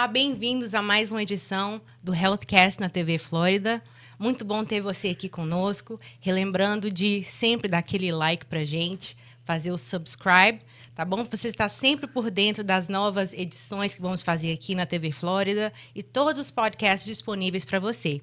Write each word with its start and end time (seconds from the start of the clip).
Olá, 0.00 0.08
bem-vindos 0.08 0.74
a 0.74 0.80
mais 0.80 1.12
uma 1.12 1.22
edição 1.22 1.78
do 2.02 2.14
Healthcast 2.14 2.80
na 2.80 2.88
TV 2.88 3.18
Flórida. 3.18 3.82
Muito 4.18 4.46
bom 4.46 4.64
ter 4.64 4.80
você 4.80 5.08
aqui 5.08 5.28
conosco. 5.28 6.00
Relembrando 6.20 6.90
de 6.90 7.22
sempre 7.22 7.68
dar 7.68 7.80
aquele 7.80 8.10
like 8.10 8.46
pra 8.46 8.64
gente, 8.64 9.14
fazer 9.44 9.70
o 9.70 9.76
subscribe, 9.76 10.60
tá 10.94 11.04
bom? 11.04 11.22
Você 11.30 11.48
está 11.48 11.68
sempre 11.68 12.06
por 12.06 12.30
dentro 12.30 12.64
das 12.64 12.88
novas 12.88 13.34
edições 13.34 13.92
que 13.92 14.00
vamos 14.00 14.22
fazer 14.22 14.54
aqui 14.54 14.74
na 14.74 14.86
TV 14.86 15.12
Flórida 15.12 15.70
e 15.94 16.02
todos 16.02 16.46
os 16.46 16.50
podcasts 16.50 17.04
disponíveis 17.04 17.66
para 17.66 17.78
você. 17.78 18.22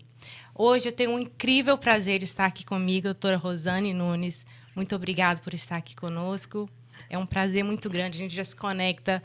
Hoje 0.55 0.87
eu 0.87 0.91
tenho 0.91 1.11
um 1.11 1.19
incrível 1.19 1.77
prazer 1.77 2.17
de 2.17 2.25
estar 2.25 2.47
aqui 2.47 2.65
comigo, 2.65 3.03
doutora 3.03 3.37
Rosane 3.37 3.93
Nunes. 3.93 4.47
Muito 4.75 4.95
obrigado 4.95 5.41
por 5.41 5.53
estar 5.53 5.75
aqui 5.75 5.95
conosco. 5.95 6.67
É 7.07 7.19
um 7.19 7.25
prazer 7.27 7.63
muito 7.63 7.87
grande. 7.87 8.17
A 8.17 8.23
gente 8.23 8.35
já 8.35 8.43
se 8.43 8.55
conecta 8.55 9.21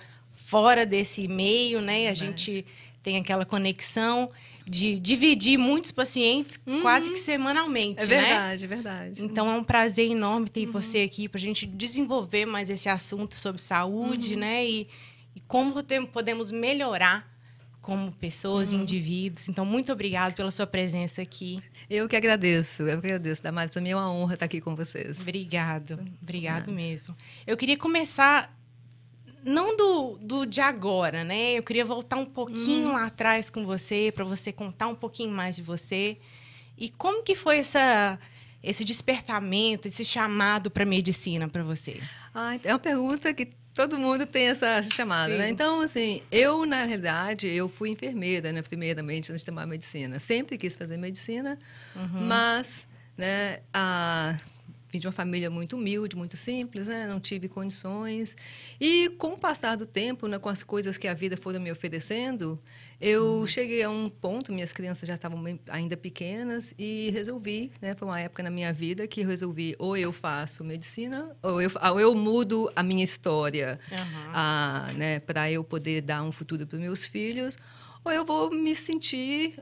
fora 0.52 0.84
desse 0.84 1.26
meio, 1.26 1.80
né? 1.80 2.08
A 2.08 2.14
gente 2.14 2.66
tem 3.02 3.16
aquela 3.16 3.46
conexão 3.46 4.30
de 4.66 4.98
dividir 4.98 5.56
muitos 5.58 5.90
pacientes 5.90 6.60
Uhum. 6.66 6.82
quase 6.82 7.08
que 7.10 7.16
semanalmente, 7.18 8.02
É 8.02 8.06
né? 8.06 8.20
verdade, 8.20 8.64
é 8.64 8.68
verdade. 8.68 9.24
Então 9.24 9.50
é 9.50 9.56
um 9.56 9.64
prazer 9.64 10.10
enorme 10.10 10.50
ter 10.50 10.66
Uhum. 10.66 10.72
você 10.72 10.98
aqui 10.98 11.26
para 11.26 11.38
a 11.38 11.40
gente 11.40 11.64
desenvolver 11.66 12.44
mais 12.44 12.68
esse 12.68 12.86
assunto 12.86 13.34
sobre 13.34 13.62
Uhum. 13.62 13.66
saúde, 13.66 14.36
né? 14.36 14.62
E, 14.66 14.86
e 15.34 15.40
como 15.48 15.82
tem- 15.82 16.04
podemos 16.04 16.50
melhorar 16.52 17.26
como 17.80 18.12
pessoas 18.12 18.72
Uhum. 18.74 18.82
indivíduos. 18.82 19.48
Então, 19.48 19.64
muito 19.64 19.90
obrigado 19.90 20.34
pela 20.34 20.50
sua 20.52 20.66
presença 20.66 21.22
aqui. 21.22 21.60
Eu 21.90 22.06
que 22.08 22.14
agradeço, 22.14 22.82
eu 22.82 23.00
que 23.00 23.06
agradeço. 23.06 23.42
Damares, 23.42 23.72
para 23.72 23.80
mim 23.82 23.88
é 23.90 23.96
uma 23.96 24.12
honra 24.12 24.34
estar 24.34 24.44
aqui 24.46 24.60
com 24.60 24.76
vocês. 24.76 25.18
Obrigado, 25.20 25.98
obrigado 26.22 26.70
mesmo. 26.70 27.16
Eu 27.46 27.56
queria 27.56 27.76
começar 27.76 28.54
não 29.44 29.76
do, 29.76 30.18
do 30.20 30.46
de 30.46 30.60
agora, 30.60 31.24
né? 31.24 31.52
Eu 31.58 31.62
queria 31.62 31.84
voltar 31.84 32.16
um 32.16 32.24
pouquinho 32.26 32.88
Uhum. 32.88 32.92
lá 32.94 33.06
atrás 33.06 33.50
com 33.50 33.64
você, 33.66 34.12
para 34.14 34.24
você 34.24 34.52
contar 34.52 34.88
um 34.88 34.94
pouquinho 34.94 35.30
mais 35.32 35.56
de 35.56 35.62
você. 35.62 36.16
E 36.78 36.88
como 36.88 37.22
que 37.22 37.34
foi 37.34 37.58
essa, 37.58 38.18
esse 38.62 38.84
despertamento, 38.84 39.88
esse 39.88 40.04
chamado 40.04 40.70
para 40.70 40.84
medicina 40.84 41.48
para 41.48 41.62
você? 41.62 42.00
Ah, 42.34 42.56
é 42.62 42.72
uma 42.72 42.78
pergunta 42.78 43.32
que 43.34 43.48
todo 43.74 43.98
mundo 43.98 44.26
tem 44.26 44.48
essa 44.48 44.82
chamada, 44.82 45.32
Sim. 45.32 45.38
né? 45.38 45.48
Então, 45.48 45.80
assim, 45.80 46.22
eu, 46.30 46.64
na 46.66 46.84
realidade, 46.84 47.48
eu 47.48 47.68
fui 47.68 47.90
enfermeira, 47.90 48.52
né? 48.52 48.62
Primeiramente, 48.62 49.30
antes 49.32 49.42
de 49.42 49.46
tomar 49.46 49.66
medicina. 49.66 50.18
Sempre 50.18 50.56
quis 50.58 50.76
fazer 50.76 50.96
medicina, 50.96 51.58
mas, 52.28 52.86
né, 53.16 53.60
a... 53.72 54.36
Vim 54.92 54.98
de 54.98 55.06
uma 55.06 55.12
família 55.12 55.48
muito 55.48 55.74
humilde, 55.74 56.14
muito 56.14 56.36
simples, 56.36 56.86
né? 56.86 57.06
não 57.06 57.18
tive 57.18 57.48
condições. 57.48 58.36
E 58.78 59.08
com 59.16 59.32
o 59.32 59.38
passar 59.38 59.74
do 59.74 59.86
tempo, 59.86 60.28
né, 60.28 60.38
com 60.38 60.50
as 60.50 60.62
coisas 60.62 60.98
que 60.98 61.08
a 61.08 61.14
vida 61.14 61.34
foram 61.34 61.58
me 61.58 61.72
oferecendo, 61.72 62.58
eu 63.00 63.46
cheguei 63.46 63.82
a 63.82 63.88
um 63.88 64.10
ponto, 64.10 64.52
minhas 64.52 64.70
crianças 64.70 65.08
já 65.08 65.14
estavam 65.14 65.42
ainda 65.70 65.96
pequenas, 65.96 66.74
e 66.78 67.08
resolvi, 67.10 67.72
né, 67.80 67.94
foi 67.94 68.06
uma 68.06 68.20
época 68.20 68.42
na 68.42 68.50
minha 68.50 68.70
vida 68.70 69.06
que 69.06 69.22
eu 69.22 69.26
resolvi 69.26 69.74
ou 69.78 69.96
eu 69.96 70.12
faço 70.12 70.62
medicina, 70.62 71.34
ou 71.42 71.62
eu, 71.62 71.70
ou 71.90 71.98
eu 71.98 72.14
mudo 72.14 72.70
a 72.76 72.82
minha 72.82 73.02
história 73.02 73.80
ah, 74.34 74.92
né, 74.94 75.20
para 75.20 75.50
eu 75.50 75.64
poder 75.64 76.02
dar 76.02 76.22
um 76.22 76.30
futuro 76.30 76.66
para 76.66 76.78
meus 76.78 77.06
filhos, 77.06 77.56
ou 78.04 78.12
eu 78.12 78.26
vou 78.26 78.50
me 78.50 78.74
sentir 78.74 79.54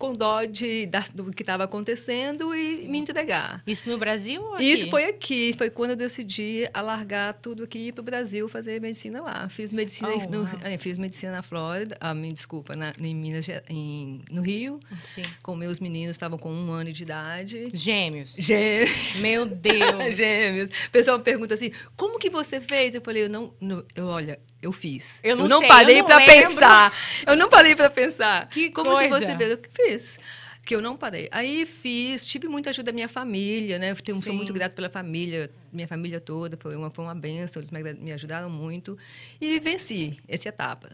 com 0.00 0.14
dó 0.14 0.44
de, 0.46 0.86
da- 0.86 1.04
do 1.14 1.30
que 1.30 1.42
estava 1.42 1.64
acontecendo 1.64 2.54
e 2.56 2.88
me 2.88 2.98
entregar. 2.98 3.62
Isso 3.66 3.88
no 3.88 3.98
Brasil 3.98 4.40
ou 4.42 4.54
aqui? 4.54 4.64
Isso 4.72 4.88
foi 4.88 5.04
aqui, 5.04 5.54
foi 5.56 5.68
quando 5.68 5.90
eu 5.90 5.96
decidi 5.96 6.66
alargar 6.72 7.34
tudo 7.34 7.64
aqui 7.64 7.78
e 7.78 7.88
ir 7.88 7.92
para 7.92 8.00
o 8.00 8.04
Brasil 8.04 8.48
fazer 8.48 8.80
medicina 8.80 9.20
lá. 9.20 9.46
Fiz 9.50 9.72
medicina, 9.72 10.10
Oh, 10.10 10.30
no, 10.30 10.42
uau. 10.44 10.48
eh, 10.64 10.78
fiz 10.78 10.96
medicina 10.96 11.32
na 11.32 11.42
Flórida, 11.42 11.98
ah, 12.00 12.14
me 12.14 12.32
desculpa, 12.32 12.74
na, 12.74 12.94
em 12.98 13.14
Minas, 13.14 13.46
em, 13.68 14.22
no 14.30 14.40
Rio, 14.40 14.80
Sim. 15.04 15.22
com 15.42 15.54
meus 15.54 15.78
meninos 15.78 16.16
estavam 16.16 16.38
com 16.38 16.50
um 16.50 16.72
ano 16.72 16.90
de 16.92 17.02
idade. 17.02 17.68
Gêmeos. 17.74 18.34
Gê- 18.38 18.86
Meu 19.20 19.44
Deus. 19.44 20.14
Gêmeos. 20.16 20.70
O 20.86 20.90
pessoal 20.90 21.18
me 21.18 21.24
pergunta 21.24 21.52
assim: 21.52 21.70
como 21.94 22.18
que 22.18 22.30
você 22.30 22.58
fez? 22.58 22.94
Eu 22.94 23.02
falei: 23.02 23.24
eu 23.24 23.28
não, 23.28 23.52
não- 23.60 23.84
eu 23.94 24.06
olha, 24.06 24.40
eu 24.62 24.72
fiz. 24.72 25.20
Eu 25.22 25.36
não 25.36 25.58
sei, 25.60 25.68
parei 25.68 25.94
eu 25.96 25.98
não 26.00 26.06
para 26.06 26.18
lembro. 26.18 26.48
pensar. 26.50 26.92
Eu 27.26 27.36
não 27.36 27.48
parei 27.48 27.74
para 27.76 27.90
pensar. 27.90 28.48
Que 28.48 28.70
como 28.70 28.94
se 28.96 29.08
coisa. 29.08 29.26
você 29.26 29.36
fez? 29.36 29.50
Eu 29.50 29.58
fiz. 29.72 30.18
Que 30.64 30.76
eu 30.76 30.80
não 30.82 30.96
parei. 30.96 31.28
Aí 31.32 31.64
fiz, 31.66 32.24
tive 32.26 32.46
muita 32.46 32.70
ajuda 32.70 32.92
da 32.92 32.94
minha 32.94 33.08
família, 33.08 33.78
né? 33.78 33.90
Eu 33.92 33.96
tenho- 33.96 34.22
sou 34.22 34.34
muito 34.34 34.52
grata 34.52 34.74
pela 34.74 34.90
família, 34.90 35.50
minha 35.72 35.88
família 35.88 36.20
toda, 36.20 36.56
foi 36.60 36.76
uma, 36.76 36.90
foi 36.90 37.04
uma 37.04 37.14
benção, 37.14 37.60
eles 37.60 37.70
me, 37.70 37.82
me 37.94 38.12
ajudaram 38.12 38.50
muito. 38.50 38.96
E 39.40 39.58
venci 39.58 40.18
essa 40.28 40.48
etapa. 40.50 40.90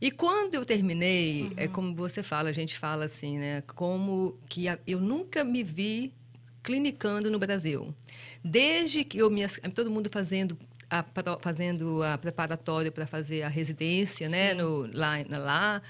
E 0.00 0.10
quando 0.12 0.54
eu 0.54 0.64
terminei, 0.64 1.50
é 1.56 1.66
como 1.66 1.94
você 1.94 2.22
fala, 2.22 2.48
a 2.48 2.52
gente 2.52 2.78
fala 2.78 3.04
assim, 3.06 3.36
né? 3.38 3.62
Como 3.74 4.38
que 4.48 4.68
a- 4.68 4.78
eu 4.86 5.00
nunca 5.00 5.42
me 5.42 5.64
vi 5.64 6.14
clinicando 6.62 7.30
no 7.30 7.38
Brasil. 7.38 7.94
Desde 8.42 9.02
que 9.04 9.18
eu 9.18 9.28
me, 9.30 9.46
todo 9.74 9.90
mundo 9.90 10.08
fazendo 10.12 10.56
a, 10.90 11.04
fazendo 11.40 12.02
a 12.02 12.16
preparatória 12.18 12.90
para 12.90 13.06
fazer 13.06 13.42
a 13.42 13.48
residência, 13.48 14.28
né, 14.28 14.54
no, 14.54 14.88
lá, 14.92 15.16
lá. 15.28 15.82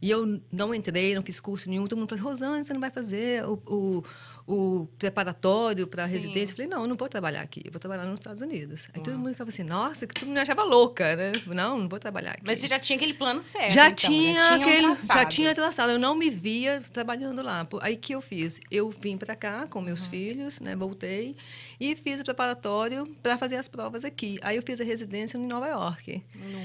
E 0.00 0.10
eu 0.10 0.40
não 0.50 0.74
entrei, 0.74 1.14
não 1.14 1.22
fiz 1.22 1.38
curso 1.38 1.70
nenhum. 1.70 1.86
Todo 1.86 1.98
mundo 1.98 2.08
falou, 2.08 2.32
Rosane, 2.32 2.64
você 2.64 2.72
não 2.72 2.80
vai 2.80 2.90
fazer 2.90 3.44
o, 3.44 3.62
o, 3.66 4.04
o 4.46 4.88
preparatório 4.98 5.86
para 5.86 6.04
residência? 6.04 6.52
Eu 6.52 6.56
falei, 6.56 6.70
não, 6.70 6.82
eu 6.82 6.88
não 6.88 6.96
vou 6.96 7.08
trabalhar 7.08 7.40
aqui, 7.42 7.62
eu 7.64 7.70
vou 7.70 7.80
trabalhar 7.80 8.04
nos 8.04 8.20
Estados 8.20 8.42
Unidos. 8.42 8.88
Aí 8.94 9.02
todo 9.02 9.18
mundo 9.18 9.30
ficava 9.30 9.50
assim, 9.50 9.62
nossa, 9.62 10.06
que 10.06 10.24
mundo 10.24 10.34
me 10.34 10.40
achava 10.40 10.62
louca, 10.62 11.14
né? 11.16 11.32
Não, 11.46 11.78
não 11.78 11.88
vou 11.88 11.98
trabalhar 11.98 12.32
aqui. 12.32 12.42
Mas 12.44 12.58
você 12.58 12.66
já 12.66 12.78
tinha 12.78 12.96
aquele 12.96 13.14
plano 13.14 13.42
certo. 13.42 13.72
Já 13.72 13.86
então, 13.86 13.96
tinha 13.96 14.40
um 14.40 14.62
aquele, 14.62 14.94
já 14.94 15.24
tinha 15.26 15.54
traçado. 15.54 15.92
Eu 15.92 15.98
não 15.98 16.14
me 16.14 16.30
via 16.30 16.82
trabalhando 16.92 17.42
lá. 17.42 17.66
Aí 17.80 17.96
que 17.96 18.14
eu 18.14 18.20
fiz? 18.20 18.60
Eu 18.70 18.90
vim 18.90 19.16
para 19.16 19.34
cá 19.36 19.66
com 19.66 19.78
Uhum. 19.78 19.86
meus 19.86 20.06
filhos, 20.06 20.60
né? 20.60 20.74
Voltei 20.76 21.36
e 21.78 21.94
fiz 21.96 22.20
o 22.20 22.24
preparatório 22.24 23.06
para 23.22 23.36
fazer 23.36 23.56
as 23.56 23.68
provas 23.68 24.04
aqui. 24.04 24.38
Aí 24.42 24.56
eu 24.56 24.62
fiz 24.62 24.80
a 24.80 24.84
residência 24.84 25.36
em 25.36 25.46
Nova 25.46 25.66
York. 25.68 26.22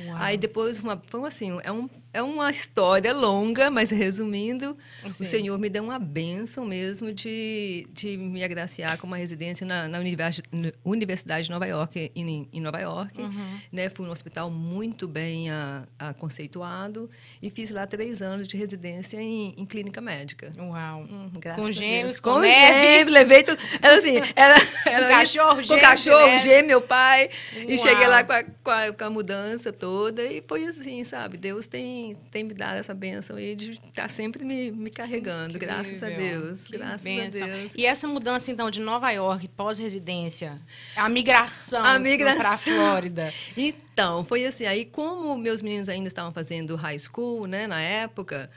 Uau. 0.08 0.18
Aí 0.18 0.38
depois 0.38 0.80
uma, 0.80 1.02
foi 1.10 1.28
assim, 1.28 1.58
é 1.64 1.72
um 1.72 1.90
é 2.14 2.22
uma 2.24 2.50
história 2.50 3.14
longa, 3.14 3.70
mas 3.70 3.92
resumindo, 3.92 4.76
Sim. 5.04 5.24
o 5.24 5.26
Senhor 5.26 5.60
me 5.60 5.70
deu 5.70 5.84
uma 5.84 6.00
bênção 6.00 6.66
mesmo 6.66 7.12
de, 7.12 7.28
de 7.92 8.18
me 8.18 8.44
agraciar 8.44 8.98
com 8.98 9.08
uma 9.08 9.18
residência 9.18 9.66
na, 9.66 9.88
na 9.88 10.00
Universidade, 10.84 11.46
de 11.46 11.52
Nova 11.52 11.66
York, 11.66 12.12
em, 12.16 12.50
em 12.52 12.62
Nova 12.62 12.80
York. 12.80 13.22
Uhum. 13.22 13.60
Né? 13.72 13.90
Fui 13.90 14.06
num 14.06 14.12
hospital 14.12 14.50
muito 14.50 15.08
bem 15.08 15.50
ah, 15.50 15.86
ah, 16.00 16.14
conceituado 16.14 17.10
e 17.42 17.50
fiz 17.50 17.72
lá 17.72 17.86
três 17.86 18.22
anos 18.22 18.48
de 18.48 18.58
residência 18.58 19.18
em, 19.18 19.54
em 19.58 19.66
clínica 19.66 20.02
médica. 20.02 20.54
Uau. 20.58 21.02
Hum, 21.02 21.30
graças 21.40 21.64
Com 21.64 21.70
a 21.70 21.72
gêmeos, 21.72 22.04
Deus. 22.04 22.20
com 22.20 22.34
com 22.34 22.42
gêmeos, 22.44 23.14
levei 23.14 23.44
tudo. 23.44 23.62
Era 23.82 23.98
assim, 23.98 24.18
era, 24.36 24.56
era 24.86 25.08
cachorro, 25.08 25.58
com 25.58 25.64
gêmeo, 25.64 25.82
cachorro, 25.82 26.28
né? 26.28 26.40
gêmeo, 26.40 26.68
meu 26.68 26.82
pai. 26.82 27.30
Uau. 27.56 27.66
E 27.68 27.78
cheguei 27.78 28.08
lá 28.08 28.24
com 28.24 28.34
a, 28.34 28.44
com, 28.44 28.72
a, 28.72 28.94
com 28.94 29.04
a 29.04 29.10
mudança 29.10 29.72
toda 29.72 30.24
e 30.24 30.44
foi 30.48 30.66
assim, 30.66 31.04
sabe? 31.04 31.38
Deus 31.38 31.68
tem, 31.68 32.18
tem 32.32 32.44
me 32.44 32.54
dado 32.54 32.78
essa 32.78 32.94
bênção 32.94 33.36
aí 33.36 33.56
de 33.56 33.72
estar 33.72 34.10
sempre 34.10 34.44
me, 34.44 34.72
me 34.72 34.90
carregando, 34.90 35.58
graças 35.58 36.02
a. 36.04 36.08
Deus. 36.18 36.66
Que 36.66 36.78
graças 36.78 37.04
bênção. 37.04 37.44
a 37.44 37.46
Deus. 37.46 37.57
E 37.76 37.86
essa 37.86 38.08
mudança, 38.08 38.52
então, 38.52 38.70
de 38.70 38.80
Nova 38.80 39.12
York, 39.12 39.48
pós-residência, 39.50 40.60
a 40.96 41.08
migração, 41.10 41.84
A 41.84 42.00
migração. 42.00 42.40
para 42.40 42.52
a 42.52 42.58
Flórida. 42.58 43.34
Então, 43.56 44.24
foi 44.24 44.46
assim, 44.46 44.66
aí 44.66 44.86
como 44.86 45.38
meus 45.38 45.62
meninos 45.62 45.90
ainda 45.90 46.08
estavam 46.08 46.32
fazendo 46.32 46.76
high 46.76 47.00
school, 47.00 47.46
né, 47.48 47.68
na 47.68 47.82
época, 47.82 48.50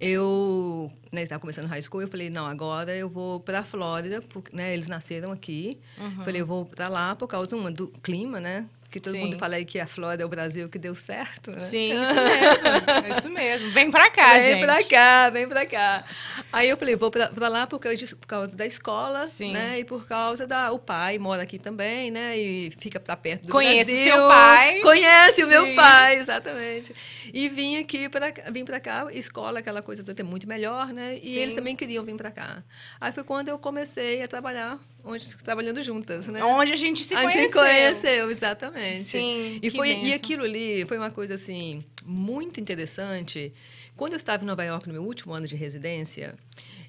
eu 0.00 0.90
né, 1.10 1.24
estava 1.24 1.40
começando 1.40 1.66
high 1.66 1.82
school, 1.82 2.00
eu 2.02 2.08
falei, 2.08 2.30
não, 2.30 2.46
agora 2.46 2.94
eu 2.94 3.08
vou 3.08 3.40
para 3.40 3.60
a 3.60 3.64
Flórida, 3.64 4.22
porque, 4.22 4.54
né, 4.54 4.72
eles 4.72 4.88
nasceram 4.88 5.32
aqui. 5.32 5.78
Uhum. 5.98 6.24
Falei, 6.24 6.40
eu 6.40 6.46
vou 6.46 6.64
para 6.64 6.88
lá 6.88 7.16
por 7.16 7.26
causa 7.26 7.56
uma, 7.56 7.70
do 7.70 7.88
clima, 7.88 8.40
né? 8.40 8.66
Que 8.90 8.98
todo 8.98 9.12
Sim. 9.12 9.20
mundo 9.20 9.36
fala 9.36 9.56
aí 9.56 9.66
que 9.66 9.78
a 9.78 9.86
Flórida 9.86 10.22
é 10.22 10.26
o 10.26 10.28
Brasil 10.30 10.66
que 10.68 10.78
deu 10.78 10.94
certo, 10.94 11.50
né? 11.50 11.60
Sim, 11.60 11.92
isso 12.00 12.14
mesmo. 12.14 13.18
Isso 13.18 13.30
mesmo. 13.30 13.70
Vem 13.72 13.90
pra 13.90 14.10
cá, 14.10 14.32
vem 14.34 14.42
gente. 14.42 14.64
pra 14.64 14.82
cá, 14.84 15.30
vem 15.30 15.46
pra 15.46 15.66
cá. 15.66 16.04
Aí 16.50 16.70
eu 16.70 16.76
falei, 16.76 16.96
vou 16.96 17.10
pra, 17.10 17.28
pra 17.28 17.48
lá 17.48 17.66
por 17.66 17.78
causa, 17.78 18.16
por 18.16 18.26
causa 18.26 18.56
da 18.56 18.64
escola, 18.64 19.26
Sim. 19.26 19.52
né? 19.52 19.78
E 19.80 19.84
por 19.84 20.06
causa 20.06 20.46
da... 20.46 20.72
O 20.72 20.78
pai 20.78 21.18
mora 21.18 21.42
aqui 21.42 21.58
também, 21.58 22.10
né? 22.10 22.38
E 22.38 22.70
fica 22.78 22.98
pra 22.98 23.14
perto 23.14 23.46
do 23.46 23.52
Conhece 23.52 23.92
Brasil. 23.92 24.12
seu 24.12 24.28
pai. 24.28 24.80
Conhece 24.80 25.42
o 25.42 25.46
Sim. 25.46 25.50
meu 25.50 25.74
pai, 25.74 26.16
exatamente. 26.16 26.94
E 27.32 27.48
vim 27.48 27.76
aqui 27.76 28.08
para 28.08 28.32
vim 28.50 28.64
pra 28.64 28.80
cá, 28.80 29.06
escola, 29.12 29.58
aquela 29.58 29.82
coisa 29.82 30.02
toda 30.02 30.22
é 30.22 30.24
muito 30.24 30.48
melhor, 30.48 30.88
né? 30.94 31.18
E 31.22 31.34
Sim. 31.34 31.38
eles 31.40 31.54
também 31.54 31.76
queriam 31.76 32.02
vir 32.04 32.16
pra 32.16 32.30
cá. 32.30 32.62
Aí 32.98 33.12
foi 33.12 33.22
quando 33.24 33.48
eu 33.48 33.58
comecei 33.58 34.22
a 34.22 34.28
trabalhar, 34.28 34.78
onde, 35.08 35.36
trabalhando 35.38 35.82
juntas, 35.82 36.26
né? 36.28 36.42
Onde 36.44 36.72
a 36.72 36.76
gente 36.76 37.02
se 37.04 37.14
a 37.14 37.22
conheceu. 37.22 37.42
gente 37.42 37.52
conheceu, 37.52 38.30
exatamente. 38.30 39.04
Sim, 39.04 39.58
E, 39.62 39.70
foi, 39.70 39.92
e 40.04 40.12
aquilo 40.12 40.44
ali 40.44 40.84
foi 40.86 40.98
uma 40.98 41.10
coisa 41.10 41.34
assim 41.34 41.84
muito 42.04 42.60
interessante. 42.60 43.52
Quando 43.96 44.12
eu 44.12 44.16
estava 44.16 44.44
em 44.44 44.46
Nova 44.46 44.62
York 44.64 44.86
no 44.86 44.92
meu 44.92 45.02
último 45.02 45.32
ano 45.34 45.46
de 45.46 45.56
residência, 45.56 46.36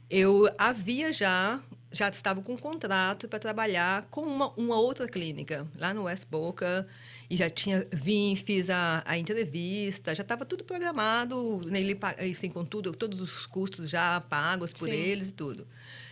eu 0.09 0.49
havia 0.57 1.11
já 1.11 1.59
já 1.91 2.07
estava 2.07 2.39
com 2.41 2.53
um 2.53 2.57
contrato 2.57 3.27
para 3.27 3.39
trabalhar 3.39 4.05
com 4.11 4.21
uma, 4.21 4.53
uma 4.55 4.79
outra 4.79 5.07
clínica 5.07 5.67
lá 5.75 5.91
no 5.91 6.03
West 6.03 6.27
Boca 6.29 6.85
e 7.29 7.35
já 7.35 7.49
tinha 7.49 7.87
vim 7.91 8.35
fiz 8.35 8.69
a, 8.69 9.03
a 9.05 9.17
entrevista 9.17 10.15
já 10.15 10.23
estava 10.23 10.45
tudo 10.45 10.63
programado 10.63 11.61
nele 11.65 11.97
assim 12.29 12.49
com 12.49 12.65
tudo 12.65 12.91
todos 12.91 13.19
os 13.19 13.45
custos 13.45 13.89
já 13.89 14.19
pagos 14.21 14.73
por 14.73 14.89
Sim. 14.89 14.95
eles 14.95 15.29
e 15.29 15.33
tudo 15.33 15.67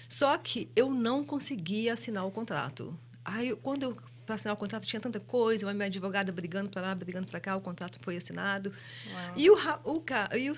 só 0.08 0.38
que 0.38 0.70
eu 0.76 0.90
não 0.90 1.24
conseguia 1.24 1.94
assinar 1.94 2.26
o 2.26 2.32
contrato 2.32 2.98
aí 3.26 3.56
quando 3.56 3.84
eu 3.84 3.98
para 4.28 4.36
assinar 4.36 4.56
o 4.56 4.60
contrato 4.60 4.86
tinha 4.86 5.00
tanta 5.00 5.22
coisa, 5.22 5.66
uma 5.66 5.74
minha 5.74 5.86
advogada 5.86 6.34
brigando 6.34 6.70
para 6.70 6.82
lá, 6.82 6.94
brigando 6.94 7.28
para 7.28 7.40
cá, 7.40 7.56
o 7.56 7.62
contrato 7.62 7.98
foi 8.02 8.18
assinado. 8.18 8.74
Uau. 9.10 9.34
E, 9.38 9.50
o, 9.50 9.56
o, 9.56 10.04
e 10.36 10.52
o, 10.52 10.56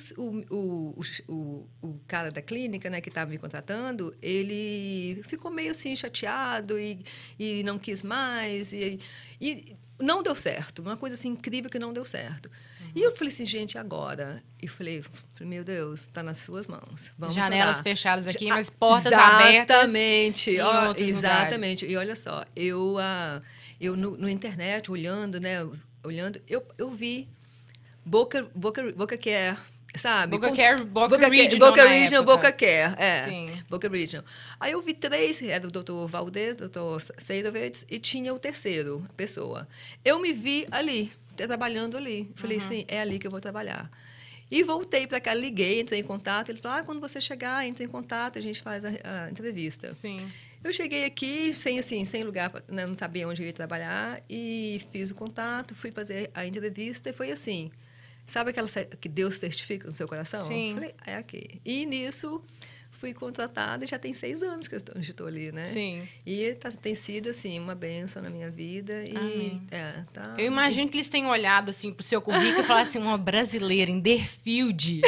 o, 0.49 1.01
o, 1.27 1.67
o, 1.79 1.99
cara 2.07 2.31
da 2.31 2.41
clínica, 2.41 2.89
né, 2.89 2.99
que 2.99 3.09
estava 3.09 3.29
me 3.29 3.37
contratando, 3.37 4.15
ele 4.23 5.21
ficou 5.27 5.51
meio 5.51 5.69
assim 5.69 5.95
chateado 5.95 6.79
e, 6.79 6.99
e 7.37 7.61
não 7.61 7.77
quis 7.77 8.01
mais. 8.01 8.73
E, 8.73 8.99
e 9.39 9.77
não 9.99 10.23
deu 10.23 10.33
certo, 10.33 10.81
uma 10.81 10.95
coisa 10.95 11.15
assim 11.15 11.29
incrível 11.29 11.69
que 11.69 11.77
não 11.77 11.91
deu 11.91 12.05
certo. 12.05 12.49
Uhum. 12.79 12.91
E 12.95 13.01
eu 13.01 13.11
falei 13.15 13.33
assim, 13.33 13.45
gente, 13.45 13.77
agora? 13.77 14.41
E 14.61 14.67
falei, 14.67 15.03
meu 15.41 15.63
Deus, 15.63 16.01
está 16.01 16.23
nas 16.23 16.37
suas 16.37 16.65
mãos. 16.65 17.13
Vamos 17.17 17.35
Janelas 17.35 17.77
orar. 17.77 17.83
fechadas 17.83 18.27
aqui, 18.27 18.47
mas 18.47 18.69
portas 18.69 19.11
abertas. 19.11 19.77
Exatamente, 19.77 20.51
exatamente. 20.97 21.85
E 21.85 21.97
olha 21.97 22.15
só, 22.15 22.43
eu, 22.55 22.95
uh, 22.95 23.41
eu 23.79 23.95
no, 23.97 24.17
no, 24.17 24.29
internet, 24.29 24.89
olhando, 24.89 25.39
né, 25.39 25.67
olhando, 26.03 26.41
eu, 26.47 26.65
eu 26.77 26.89
vi 26.89 27.29
Boca, 28.05 28.49
Boca, 28.55 28.91
Boca 28.93 29.17
Care 29.17 29.57
sabe? 29.95 30.37
Boca 30.37 30.51
Care, 30.55 30.83
Boca, 30.83 31.09
Boca 31.09 31.27
Regional. 31.27 31.69
Boca 31.69 31.87
Regional, 31.87 32.23
Boca 32.23 32.51
Care, 32.51 32.95
é. 32.97 33.23
Sim. 33.25 33.63
Boca 33.69 33.89
Regional. 33.89 34.25
Aí 34.59 34.71
eu 34.71 34.81
vi 34.81 34.93
três, 34.93 35.41
era 35.41 35.67
o 35.67 35.71
doutor 35.71 36.07
Valdez, 36.07 36.55
doutor 36.55 37.01
Seidovitz, 37.17 37.85
e 37.89 37.99
tinha 37.99 38.33
o 38.33 38.39
terceiro, 38.39 39.05
pessoa. 39.17 39.67
Eu 40.03 40.19
me 40.19 40.33
vi 40.33 40.67
ali, 40.71 41.11
trabalhando 41.35 41.97
ali. 41.97 42.31
Falei, 42.35 42.57
uhum. 42.57 42.63
sim, 42.63 42.85
é 42.87 43.01
ali 43.01 43.19
que 43.19 43.27
eu 43.27 43.31
vou 43.31 43.39
trabalhar. 43.39 43.89
E 44.51 44.63
voltei 44.63 45.05
para 45.05 45.19
cá, 45.19 45.33
liguei, 45.33 45.81
entrei 45.81 45.99
em 45.99 46.03
contato. 46.03 46.49
Eles 46.49 46.59
falaram, 46.59 46.81
ah, 46.81 46.85
quando 46.85 46.99
você 46.99 47.21
chegar, 47.21 47.67
entre 47.67 47.85
em 47.85 47.87
contato, 47.87 48.39
a 48.39 48.41
gente 48.41 48.61
faz 48.61 48.83
a, 48.83 48.89
a 48.89 49.29
entrevista. 49.29 49.93
Sim. 49.93 50.27
Eu 50.63 50.73
cheguei 50.73 51.05
aqui 51.05 51.53
sem 51.53 51.79
assim, 51.79 52.03
sem 52.03 52.23
lugar, 52.23 52.51
né, 52.67 52.85
não 52.85 52.97
sabia 52.97 53.27
onde 53.27 53.41
eu 53.41 53.47
ia 53.47 53.53
trabalhar 53.53 54.21
e 54.29 54.81
fiz 54.91 55.09
o 55.09 55.15
contato, 55.15 55.73
fui 55.73 55.89
fazer 55.89 56.29
a 56.33 56.45
entrevista 56.45 57.09
e 57.09 57.13
foi 57.13 57.31
assim. 57.31 57.71
Sabe 58.29 58.51
aquela 58.51 58.67
que 59.01 59.09
Deus 59.09 59.37
certifica 59.37 59.87
no 59.87 59.95
seu 59.95 60.07
coração? 60.07 60.39
Sim. 60.41 60.75
Falei, 60.75 60.93
é 61.03 61.15
aqui. 61.15 61.59
E 61.65 61.83
nisso 61.83 62.43
fui 62.91 63.11
contratada 63.11 63.85
e 63.85 63.87
já 63.87 63.97
tem 63.97 64.13
seis 64.13 64.43
anos 64.43 64.67
que 64.67 64.75
eu 64.75 64.81
estou 64.99 65.25
ali, 65.25 65.51
né? 65.51 65.65
Sim. 65.65 66.07
E 66.23 66.53
tá, 66.53 66.69
tem 66.71 66.93
sido, 66.93 67.29
assim, 67.29 67.59
uma 67.59 67.73
benção 67.73 68.21
na 68.21 68.29
minha 68.29 68.51
vida. 68.51 69.03
E, 69.03 69.17
Amém. 69.17 69.67
É, 69.71 70.03
tá, 70.13 70.35
eu 70.37 70.45
imagino 70.45 70.85
e... 70.85 70.89
que 70.89 70.97
eles 70.97 71.09
tenham 71.09 71.31
olhado, 71.31 71.69
assim, 71.69 71.91
pro 71.91 72.03
seu 72.03 72.21
currículo 72.21 72.59
e 72.59 72.63
falaram 72.63 72.87
assim, 72.87 72.99
uma 72.99 73.17
brasileira 73.17 73.89
em 73.89 73.99
Deerfield. 73.99 75.01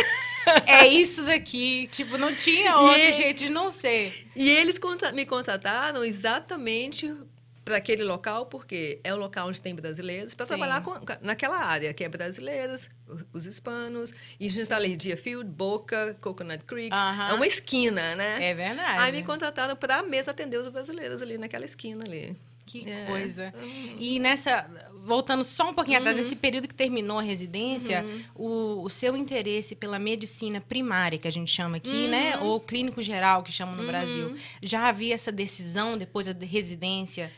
é 0.66 0.88
isso 0.88 1.24
daqui. 1.24 1.88
Tipo, 1.92 2.18
não 2.18 2.34
tinha 2.34 2.76
outro 2.78 3.02
e, 3.02 3.14
jeito 3.14 3.38
de 3.38 3.50
não 3.50 3.70
ser. 3.70 4.28
E 4.36 4.50
eles 4.50 4.80
me 5.14 5.28
contrataram 5.28 6.04
exatamente 6.04 7.14
para 7.64 7.78
aquele 7.78 8.04
local, 8.04 8.48
porque 8.48 9.00
é 9.04 9.14
o 9.14 9.18
local 9.18 9.48
onde 9.48 9.62
tem 9.62 9.76
brasileiros, 9.76 10.34
para 10.34 10.46
trabalhar 10.46 10.82
com, 10.82 10.96
naquela 11.22 11.58
área, 11.58 11.94
que 11.94 12.04
é 12.04 12.10
brasileiros, 12.10 12.90
os 13.32 13.46
hispanos, 13.46 14.14
e 14.40 14.48
a 14.48 14.50
gente 14.50 14.62
está 14.62 14.78
ali, 14.78 14.96
Deerfield, 14.96 15.50
Boca, 15.50 16.18
Coconut 16.20 16.64
Creek, 16.66 16.94
uh 16.94 16.98
-huh. 16.98 17.32
é 17.32 17.34
uma 17.34 17.48
esquina, 17.48 18.16
né? 18.16 18.50
É 18.50 18.54
verdade. 18.54 19.00
Aí 19.00 19.12
me 19.12 19.24
contrataram 19.24 19.76
para 19.76 20.02
mesmo 20.02 20.32
atender 20.32 20.58
os 20.58 20.68
brasileiros 20.70 21.22
ali 21.22 21.38
naquela 21.38 21.66
esquina 21.66 22.04
ali. 22.04 22.36
Que 22.66 22.90
é. 22.90 23.06
coisa. 23.06 23.54
Uhum. 23.62 23.96
E 24.00 24.20
nessa, 24.20 24.70
voltando 25.04 25.44
só 25.44 25.70
um 25.70 25.74
pouquinho 25.74 25.98
uhum. 25.98 26.04
atrás, 26.04 26.18
esse 26.18 26.36
período 26.36 26.68
que 26.68 26.74
terminou 26.74 27.20
a 27.20 27.22
residência, 27.22 28.04
uhum. 28.04 28.24
o, 28.36 28.84
o, 28.84 28.90
seu 28.90 29.18
interesse 29.18 29.76
pela 29.76 30.00
medicina 30.00 30.62
primária, 30.62 31.18
que 31.18 31.28
a 31.28 31.32
gente 31.32 31.52
chama 31.52 31.78
aqui, 31.78 32.08
né? 32.08 32.38
Ou 32.38 32.62
clínico 32.62 33.02
geral, 33.02 33.44
que 33.44 33.52
chamam 33.52 33.76
no 33.76 33.86
Brasil, 33.86 34.36
já 34.64 34.88
havia 34.88 35.14
essa 35.14 35.32
decisão 35.32 35.98
depois 35.98 36.28
da 36.34 36.46
residência? 36.46 37.32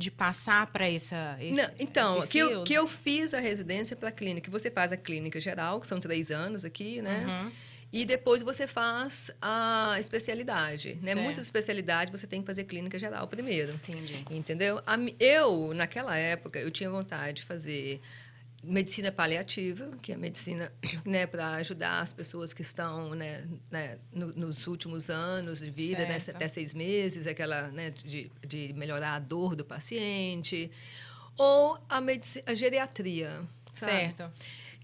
De 0.00 0.10
passar 0.10 0.66
para 0.68 0.90
essa 0.90 1.36
esse, 1.38 1.60
Não, 1.60 1.70
então 1.78 2.26
que 2.26 2.38
eu, 2.38 2.64
que 2.64 2.72
eu 2.72 2.88
fiz 2.88 3.34
a 3.34 3.38
residência 3.38 3.94
para 3.94 4.08
a 4.08 4.12
clínica 4.12 4.50
você 4.50 4.70
faz 4.70 4.90
a 4.92 4.96
clínica 4.96 5.38
geral 5.38 5.78
que 5.78 5.86
são 5.86 6.00
três 6.00 6.30
anos 6.30 6.64
aqui 6.64 7.02
né 7.02 7.24
uhum. 7.26 7.52
e 7.92 8.06
depois 8.06 8.42
você 8.42 8.66
faz 8.66 9.30
a 9.42 9.96
especialidade 9.98 10.98
né 11.02 11.12
certo. 11.12 11.22
muitas 11.22 11.44
especialidades 11.44 12.10
você 12.10 12.26
tem 12.26 12.40
que 12.40 12.46
fazer 12.46 12.64
clínica 12.64 12.98
geral 12.98 13.28
primeiro 13.28 13.74
Entendi. 13.74 14.24
entendeu 14.30 14.80
eu 15.20 15.74
naquela 15.74 16.16
época 16.16 16.58
eu 16.58 16.70
tinha 16.70 16.88
vontade 16.88 17.38
de 17.38 17.42
fazer 17.42 18.00
medicina 18.62 19.10
paliativa, 19.10 19.90
que 20.02 20.12
é 20.12 20.14
a 20.14 20.18
medicina 20.18 20.72
né, 21.04 21.26
para 21.26 21.50
ajudar 21.56 22.00
as 22.00 22.12
pessoas 22.12 22.52
que 22.52 22.62
estão 22.62 23.14
né, 23.14 23.44
né, 23.70 23.98
no, 24.12 24.28
nos 24.34 24.66
últimos 24.66 25.08
anos 25.08 25.60
de 25.60 25.70
vida, 25.70 26.04
né, 26.06 26.16
até 26.16 26.46
seis 26.46 26.74
meses, 26.74 27.26
aquela 27.26 27.68
né, 27.68 27.90
de, 27.90 28.30
de 28.46 28.72
melhorar 28.74 29.14
a 29.14 29.18
dor 29.18 29.56
do 29.56 29.64
paciente, 29.64 30.70
ou 31.36 31.78
a, 31.88 32.00
medicina, 32.00 32.44
a 32.46 32.54
geriatria. 32.54 33.42
Sabe? 33.74 33.92
Certo. 33.92 34.30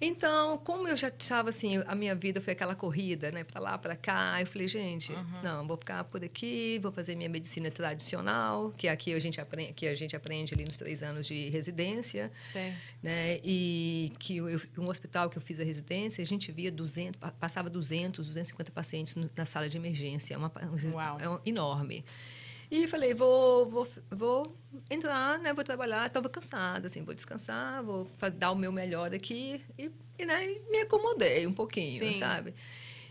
Então, 0.00 0.58
como 0.58 0.86
eu 0.86 0.94
já 0.96 1.08
estava 1.08 1.48
assim, 1.48 1.82
a 1.86 1.94
minha 1.94 2.14
vida 2.14 2.38
foi 2.38 2.52
aquela 2.52 2.74
corrida, 2.74 3.30
né, 3.30 3.44
para 3.44 3.58
lá, 3.58 3.78
para 3.78 3.96
cá, 3.96 4.38
eu 4.40 4.46
falei, 4.46 4.68
gente, 4.68 5.10
uhum. 5.10 5.42
não, 5.42 5.66
vou 5.66 5.76
ficar 5.76 6.04
por 6.04 6.22
aqui, 6.22 6.78
vou 6.82 6.92
fazer 6.92 7.14
minha 7.14 7.30
medicina 7.30 7.70
tradicional, 7.70 8.72
que 8.76 8.88
aqui 8.88 9.14
a 9.14 9.18
gente 9.18 9.40
aprende, 9.40 9.72
que 9.72 9.86
a 9.86 9.94
gente 9.94 10.14
aprende 10.14 10.52
ali 10.52 10.64
nos 10.64 10.76
três 10.76 11.02
anos 11.02 11.26
de 11.26 11.48
residência, 11.48 12.30
certo. 12.42 12.76
né, 13.02 13.40
e 13.42 14.12
que 14.18 14.36
eu, 14.36 14.60
um 14.76 14.88
hospital 14.88 15.30
que 15.30 15.38
eu 15.38 15.42
fiz 15.42 15.58
a 15.60 15.64
residência, 15.64 16.20
a 16.20 16.26
gente 16.26 16.52
via 16.52 16.70
200, 16.70 17.18
passava 17.40 17.70
200, 17.70 18.26
250 18.26 18.72
pacientes 18.72 19.14
na 19.34 19.46
sala 19.46 19.66
de 19.66 19.78
emergência, 19.78 20.34
é 20.34 20.36
uma, 20.36 20.52
Uau. 20.92 21.18
é 21.18 21.28
um, 21.28 21.38
enorme. 21.46 22.04
E 22.70 22.86
falei, 22.86 23.14
vou, 23.14 23.68
vou, 23.68 23.88
vou 24.10 24.50
entrar, 24.90 25.38
né? 25.38 25.52
Vou 25.52 25.64
trabalhar. 25.64 26.06
Estava 26.06 26.28
cansada, 26.28 26.86
assim, 26.86 27.02
vou 27.02 27.14
descansar, 27.14 27.82
vou 27.82 28.08
dar 28.34 28.50
o 28.50 28.56
meu 28.56 28.72
melhor 28.72 29.14
aqui. 29.14 29.62
E, 29.78 29.90
e, 30.18 30.26
né, 30.26 30.46
me 30.70 30.80
acomodei 30.80 31.46
um 31.46 31.52
pouquinho, 31.52 31.98
Sim. 31.98 32.14
sabe? 32.14 32.54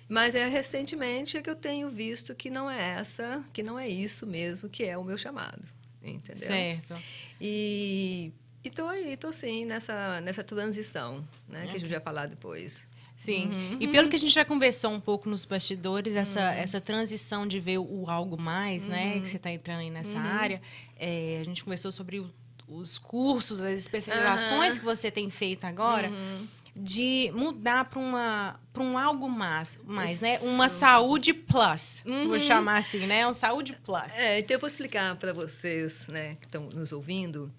Mas 0.07 0.35
é 0.35 0.47
recentemente 0.47 1.41
que 1.41 1.49
eu 1.49 1.55
tenho 1.55 1.89
visto 1.89 2.35
que 2.35 2.49
não 2.49 2.69
é 2.69 2.99
essa, 2.99 3.43
que 3.51 3.63
não 3.63 3.77
é 3.77 3.87
isso 3.87 4.27
mesmo 4.27 4.69
que 4.69 4.83
é 4.83 4.97
o 4.97 5.03
meu 5.03 5.17
chamado, 5.17 5.63
entendeu? 6.03 6.47
Certo. 6.47 6.95
E 7.41 8.31
estou 8.63 8.87
aí, 8.87 9.13
estou 9.13 9.33
sim 9.33 9.65
nessa, 9.65 10.21
nessa 10.21 10.43
transição, 10.43 11.27
né? 11.47 11.59
Okay. 11.59 11.71
Que 11.71 11.77
a 11.77 11.79
gente 11.79 11.89
vai 11.89 11.99
falar 11.99 12.27
depois. 12.27 12.87
Sim. 13.15 13.47
Uhum. 13.47 13.77
E 13.79 13.87
pelo 13.87 14.09
que 14.09 14.15
a 14.15 14.19
gente 14.19 14.33
já 14.33 14.43
conversou 14.43 14.91
um 14.91 14.99
pouco 14.99 15.29
nos 15.29 15.45
bastidores, 15.45 16.15
essa, 16.15 16.39
uhum. 16.39 16.45
essa 16.47 16.81
transição 16.81 17.47
de 17.47 17.59
ver 17.59 17.77
o 17.77 18.09
algo 18.09 18.39
mais, 18.39 18.85
né? 18.85 19.13
Que 19.13 19.19
uhum. 19.19 19.25
você 19.25 19.37
está 19.37 19.51
entrando 19.51 19.79
aí 19.79 19.89
nessa 19.89 20.17
uhum. 20.17 20.23
área. 20.23 20.61
É, 20.97 21.39
a 21.41 21.43
gente 21.43 21.63
conversou 21.63 21.91
sobre 21.91 22.19
o, 22.19 22.29
os 22.67 22.97
cursos, 22.97 23.61
as 23.61 23.79
especializações 23.79 24.77
que 24.77 24.83
você 24.83 25.09
tem 25.09 25.29
feito 25.29 25.65
agora. 25.65 26.09
Uhum. 26.09 26.47
De 26.77 27.31
mudar 27.33 27.85
para 27.85 27.99
uma 27.99 28.59
para 28.73 28.83
um 28.83 28.97
algo 28.97 29.29
mais, 29.29 29.79
mais 29.85 30.19
né? 30.19 30.37
Uma 30.39 30.67
saúde 30.67 31.33
plus, 31.33 32.03
vou 32.03 32.33
uhum. 32.33 32.39
chamar 32.39 32.79
assim, 32.79 33.07
né? 33.07 33.25
Um 33.25 33.33
saúde 33.33 33.71
plus. 33.81 34.13
É, 34.13 34.39
então 34.39 34.55
eu 34.55 34.59
vou 34.59 34.67
explicar 34.67 35.15
para 35.15 35.31
vocês, 35.31 36.09
né, 36.09 36.35
que 36.35 36.45
estão 36.45 36.67
nos 36.75 36.91
ouvindo, 36.91 37.49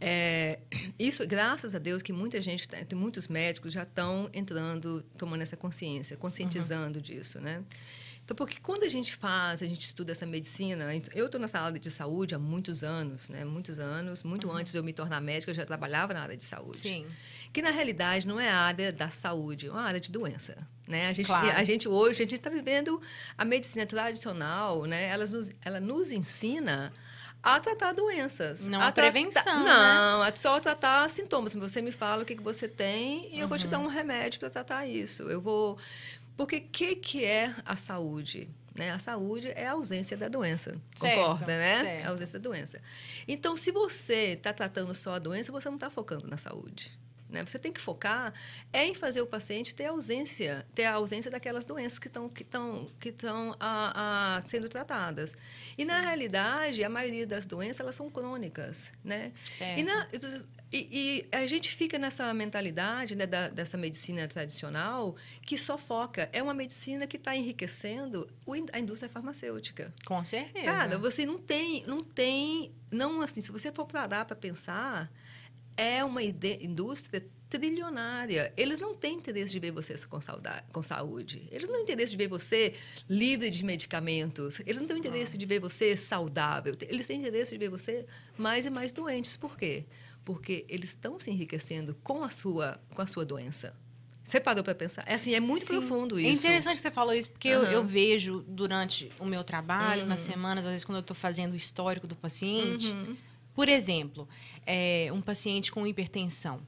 é, 0.00 0.58
isso, 0.98 1.26
graças 1.26 1.74
a 1.74 1.78
Deus, 1.78 2.02
que 2.02 2.12
muita 2.12 2.40
gente, 2.40 2.66
tem 2.66 2.98
muitos 2.98 3.28
médicos 3.28 3.72
já 3.72 3.82
estão 3.82 4.30
entrando, 4.32 5.02
tomando 5.18 5.42
essa 5.42 5.56
consciência, 5.56 6.16
conscientizando 6.16 6.98
uhum. 6.98 7.02
disso, 7.02 7.40
né? 7.40 7.62
Então, 8.24 8.36
porque 8.36 8.58
quando 8.62 8.84
a 8.84 8.88
gente 8.88 9.16
faz, 9.16 9.60
a 9.60 9.66
gente 9.66 9.80
estuda 9.80 10.12
essa 10.12 10.24
medicina, 10.24 10.86
eu 11.12 11.26
estou 11.26 11.40
nessa 11.40 11.58
área 11.58 11.78
de 11.78 11.90
saúde 11.90 12.34
há 12.34 12.38
muitos 12.38 12.84
anos, 12.84 13.28
né? 13.28 13.44
Muitos 13.44 13.80
anos, 13.80 14.22
muito 14.22 14.48
uhum. 14.48 14.54
antes 14.54 14.72
de 14.72 14.78
eu 14.78 14.84
me 14.84 14.92
tornar 14.92 15.20
médica, 15.20 15.50
eu 15.50 15.54
já 15.54 15.66
trabalhava 15.66 16.14
na 16.14 16.22
área 16.22 16.36
de 16.36 16.44
saúde. 16.44 16.78
Sim. 16.78 17.06
Que 17.52 17.60
na 17.60 17.70
realidade 17.70 18.26
não 18.26 18.38
é 18.38 18.48
a 18.48 18.56
área 18.56 18.92
da 18.92 19.10
saúde, 19.10 19.66
é 19.66 19.70
uma 19.70 19.82
área 19.82 20.00
de 20.00 20.12
doença. 20.12 20.56
Né? 20.86 21.08
A, 21.08 21.12
gente, 21.12 21.26
claro. 21.26 21.50
a 21.50 21.64
gente 21.64 21.88
hoje, 21.88 22.22
a 22.22 22.24
gente 22.24 22.36
está 22.36 22.50
vivendo 22.50 23.00
a 23.36 23.44
medicina 23.44 23.84
tradicional, 23.84 24.84
né? 24.84 25.08
Ela 25.08 25.26
nos, 25.26 25.52
ela 25.62 25.80
nos 25.80 26.12
ensina 26.12 26.92
a 27.42 27.58
tratar 27.60 27.92
doenças. 27.92 28.66
Não 28.66 28.80
a, 28.80 28.88
a 28.88 28.92
prevenção, 28.92 29.64
Não, 29.64 30.20
né? 30.22 30.28
é 30.28 30.36
só 30.36 30.58
tratar 30.60 31.08
sintomas. 31.08 31.54
Você 31.54 31.80
me 31.80 31.92
fala 31.92 32.22
o 32.22 32.26
que, 32.26 32.36
que 32.36 32.42
você 32.42 32.68
tem 32.68 33.28
e 33.30 33.36
uhum. 33.36 33.40
eu 33.40 33.48
vou 33.48 33.58
te 33.58 33.66
dar 33.66 33.78
uhum. 33.78 33.86
um 33.86 33.88
remédio 33.88 34.40
para 34.40 34.50
tratar 34.50 34.86
isso. 34.86 35.22
Eu 35.24 35.40
vou... 35.40 35.78
Porque 36.36 36.56
o 36.56 36.68
que, 36.70 36.96
que 36.96 37.24
é 37.24 37.54
a 37.64 37.76
saúde? 37.76 38.48
Né? 38.74 38.90
A 38.92 38.98
saúde 38.98 39.52
é 39.54 39.66
a 39.66 39.72
ausência 39.72 40.16
da 40.16 40.28
doença. 40.28 40.80
Certo, 40.94 41.16
concorda, 41.16 41.46
né? 41.46 41.80
Certo. 41.82 42.06
A 42.06 42.10
ausência 42.10 42.38
da 42.38 42.48
doença. 42.48 42.80
Então, 43.26 43.56
se 43.56 43.70
você 43.70 44.32
está 44.32 44.52
tratando 44.52 44.94
só 44.94 45.14
a 45.14 45.18
doença, 45.18 45.52
você 45.52 45.68
não 45.68 45.76
está 45.76 45.90
focando 45.90 46.26
na 46.28 46.36
saúde. 46.36 46.90
Né? 47.30 47.44
Você 47.44 47.58
tem 47.58 47.72
que 47.72 47.80
focar 47.80 48.32
é 48.72 48.84
em 48.86 48.94
fazer 48.94 49.20
o 49.20 49.26
paciente 49.26 49.74
ter 49.74 49.86
ausência, 49.86 50.66
ter 50.74 50.84
a 50.84 50.94
ausência 50.94 51.30
daquelas 51.30 51.64
doenças 51.64 51.98
que 51.98 52.08
estão 52.08 52.28
que 52.28 52.42
estão 52.42 52.86
que 52.98 53.08
estão 53.10 53.56
a, 53.58 54.36
a, 54.36 54.42
sendo 54.42 54.68
tratadas. 54.68 55.34
E 55.76 55.82
Sim. 55.82 55.88
na 55.88 56.00
realidade, 56.00 56.82
a 56.84 56.88
maioria 56.88 57.26
das 57.26 57.46
doenças 57.46 57.80
elas 57.80 57.94
são 57.94 58.10
crônicas, 58.10 58.90
né? 59.04 59.32
E, 59.76 59.82
na, 59.82 60.06
e, 60.72 61.26
e, 61.32 61.36
a 61.36 61.46
gente 61.46 61.74
fica 61.74 61.98
nessa 61.98 62.32
mentalidade 62.32 63.16
né, 63.16 63.26
da, 63.26 63.48
dessa 63.48 63.76
medicina 63.76 64.26
tradicional 64.28 65.16
que 65.42 65.58
só 65.58 65.76
foca. 65.76 66.28
É 66.32 66.42
uma 66.42 66.54
medicina 66.54 67.06
que 67.06 67.16
está 67.16 67.34
enriquecendo 67.34 68.28
a 68.72 68.78
indústria 68.78 69.10
farmacêutica. 69.10 69.92
Com 70.04 70.24
certeza. 70.24 70.64
Cara, 70.64 70.98
você 70.98 71.26
não 71.26 71.38
tem, 71.38 71.84
não 71.86 72.04
tem, 72.04 72.72
não 72.90 73.20
assim, 73.20 73.40
se 73.40 73.50
você 73.50 73.72
for 73.72 73.86
parar 73.86 74.24
para 74.24 74.36
pensar, 74.36 75.10
é 75.80 76.04
uma 76.04 76.22
indústria 76.22 77.24
trilionária. 77.48 78.52
Eles 78.54 78.78
não 78.78 78.94
têm 78.94 79.14
interesse 79.14 79.50
de 79.50 79.58
ver 79.58 79.70
você 79.70 79.96
com, 80.06 80.20
saudade, 80.20 80.66
com 80.70 80.82
saúde. 80.82 81.48
Eles 81.50 81.66
não 81.66 81.76
têm 81.76 81.84
interesse 81.84 82.12
de 82.12 82.18
ver 82.18 82.28
você 82.28 82.74
livre 83.08 83.50
de 83.50 83.64
medicamentos. 83.64 84.60
Eles 84.60 84.78
não 84.78 84.86
têm 84.86 84.98
interesse 84.98 85.38
de 85.38 85.46
ver 85.46 85.58
você 85.58 85.96
saudável. 85.96 86.76
Eles 86.86 87.06
têm 87.06 87.18
interesse 87.18 87.52
de 87.52 87.56
ver 87.56 87.70
você 87.70 88.04
mais 88.36 88.66
e 88.66 88.70
mais 88.70 88.92
doentes. 88.92 89.38
Por 89.38 89.56
quê? 89.56 89.86
Porque 90.22 90.66
eles 90.68 90.90
estão 90.90 91.18
se 91.18 91.30
enriquecendo 91.30 91.96
com 92.04 92.22
a 92.22 92.28
sua, 92.28 92.78
com 92.94 93.00
a 93.00 93.06
sua 93.06 93.24
doença. 93.24 93.74
Você 94.22 94.38
parou 94.38 94.62
para 94.62 94.74
pensar? 94.74 95.02
É 95.06 95.14
assim, 95.14 95.34
é 95.34 95.40
muito 95.40 95.62
Sim. 95.62 95.72
profundo 95.72 96.18
é 96.18 96.22
isso. 96.22 96.30
É 96.30 96.34
interessante 96.34 96.76
que 96.76 96.82
você 96.82 96.90
falou 96.90 97.14
isso, 97.14 97.30
porque 97.30 97.56
uhum. 97.56 97.64
eu, 97.64 97.70
eu, 97.72 97.84
vejo 97.84 98.44
durante 98.46 99.10
o 99.18 99.24
meu 99.24 99.42
trabalho, 99.42 100.02
uhum. 100.02 100.08
nas 100.08 100.20
semanas, 100.20 100.66
às 100.66 100.70
vezes 100.70 100.84
quando 100.84 100.96
eu 100.98 101.00
estou 101.00 101.16
fazendo 101.16 101.54
o 101.54 101.56
histórico 101.56 102.06
do 102.06 102.14
paciente, 102.14 102.92
uhum. 102.92 103.16
Por 103.60 103.68
exemplo, 103.68 104.26
é, 104.64 105.10
um 105.12 105.20
paciente 105.20 105.70
com 105.70 105.86
hipertensão 105.86 106.62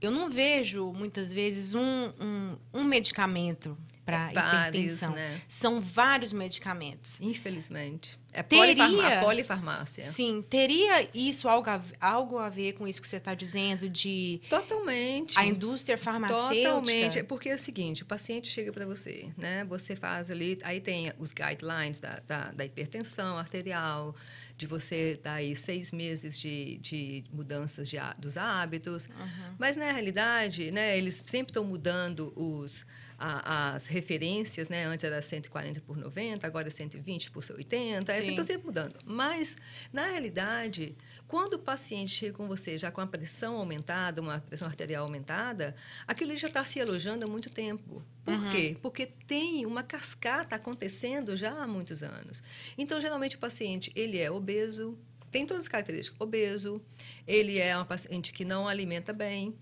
eu 0.00 0.10
não 0.10 0.30
vejo 0.30 0.92
muitas 0.92 1.32
vezes 1.32 1.74
um, 1.74 2.12
um, 2.20 2.56
um 2.72 2.84
medicamento 2.84 3.76
para 4.04 4.28
hipertensão. 4.28 5.12
Né? 5.12 5.40
São 5.48 5.80
vários 5.80 6.32
medicamentos. 6.32 7.20
Infelizmente. 7.20 8.16
É 8.36 8.42
teria, 8.42 9.20
a 9.20 9.24
polifarmácia. 9.24 10.04
Sim, 10.04 10.42
teria 10.42 11.08
isso 11.14 11.48
algo 11.48 11.70
a, 11.70 11.80
algo 11.98 12.38
a 12.38 12.50
ver 12.50 12.74
com 12.74 12.86
isso 12.86 13.00
que 13.00 13.08
você 13.08 13.16
está 13.16 13.34
dizendo 13.34 13.88
de 13.88 14.42
totalmente 14.50 15.38
a 15.38 15.46
indústria 15.46 15.96
farmacêutica. 15.96 16.68
Totalmente, 16.68 17.22
porque 17.22 17.48
é 17.48 17.54
o 17.54 17.58
seguinte, 17.58 18.02
o 18.02 18.06
paciente 18.06 18.48
chega 18.48 18.70
para 18.70 18.84
você, 18.84 19.30
né? 19.38 19.64
Você 19.64 19.96
faz 19.96 20.30
ali, 20.30 20.58
aí 20.62 20.80
tem 20.80 21.12
os 21.18 21.32
guidelines 21.32 21.98
da, 21.98 22.20
da, 22.28 22.52
da 22.52 22.64
hipertensão 22.64 23.38
arterial, 23.38 24.14
de 24.56 24.66
você 24.66 25.18
dar 25.22 25.34
aí 25.34 25.54
seis 25.54 25.92
meses 25.92 26.38
de, 26.38 26.78
de 26.78 27.24
mudanças 27.32 27.88
de, 27.88 27.96
dos 28.18 28.36
hábitos. 28.36 29.06
Uhum. 29.06 29.54
Mas, 29.58 29.76
na 29.76 29.90
realidade, 29.90 30.70
né, 30.70 30.96
eles 30.96 31.22
sempre 31.26 31.50
estão 31.50 31.64
mudando 31.64 32.32
os, 32.34 32.84
a, 33.18 33.74
as 33.74 33.86
referências, 33.86 34.68
né? 34.68 34.84
Antes 34.84 35.04
era 35.04 35.20
140 35.20 35.80
por 35.80 35.96
90, 35.96 36.46
agora 36.46 36.68
é 36.68 36.70
120 36.70 37.30
por 37.30 37.44
80. 37.50 38.12
Sim. 38.12 38.30
Estão 38.30 38.44
sempre 38.44 38.66
mudando. 38.66 38.98
Mas, 39.04 39.56
na 39.92 40.06
realidade, 40.06 40.96
quando 41.26 41.54
o 41.54 41.58
paciente 41.58 42.10
chega 42.10 42.34
com 42.34 42.46
você 42.46 42.76
já 42.76 42.90
com 42.90 43.00
a 43.00 43.06
pressão 43.06 43.56
aumentada, 43.56 44.20
uma 44.20 44.40
pressão 44.40 44.68
arterial 44.68 45.04
aumentada, 45.04 45.74
aquilo 46.06 46.36
já 46.36 46.48
está 46.48 46.64
se 46.64 46.80
alojando 46.80 47.24
há 47.26 47.28
muito 47.30 47.50
tempo. 47.50 48.02
Por 48.24 48.34
uhum. 48.34 48.50
quê? 48.50 48.76
Porque 48.82 49.06
tem 49.06 49.64
uma 49.64 49.82
cascata 49.82 50.56
acontecendo 50.56 51.34
já 51.34 51.52
há 51.52 51.66
muitos 51.66 52.02
anos. 52.02 52.42
Então, 52.76 53.00
geralmente, 53.00 53.36
o 53.36 53.38
paciente 53.38 53.90
ele 53.94 54.18
é 54.18 54.30
obeso, 54.30 54.98
tem 55.30 55.46
todas 55.46 55.64
as 55.64 55.68
características. 55.68 56.20
Obeso, 56.20 56.82
ele 57.26 57.58
é 57.58 57.76
um 57.78 57.84
paciente 57.84 58.32
que 58.32 58.44
não 58.44 58.68
alimenta 58.68 59.12
bem, 59.12 59.54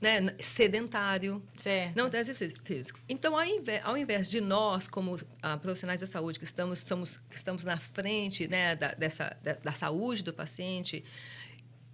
né, 0.00 0.34
sedentário, 0.40 1.42
certo. 1.56 1.96
não 1.96 2.10
tem 2.10 2.20
exercício 2.20 2.56
físico. 2.62 2.98
Então, 3.08 3.36
ao 3.36 3.44
invés, 3.44 3.84
ao 3.84 3.96
invés 3.96 4.28
de 4.28 4.40
nós, 4.40 4.86
como 4.86 5.18
ah, 5.42 5.56
profissionais 5.56 6.00
da 6.00 6.06
saúde, 6.06 6.38
que 6.38 6.44
estamos, 6.44 6.80
estamos, 6.80 7.18
que 7.28 7.36
estamos 7.36 7.64
na 7.64 7.78
frente 7.78 8.46
né, 8.46 8.76
da, 8.76 8.94
dessa, 8.94 9.36
da, 9.42 9.54
da 9.54 9.72
saúde 9.72 10.22
do 10.22 10.32
paciente, 10.32 11.04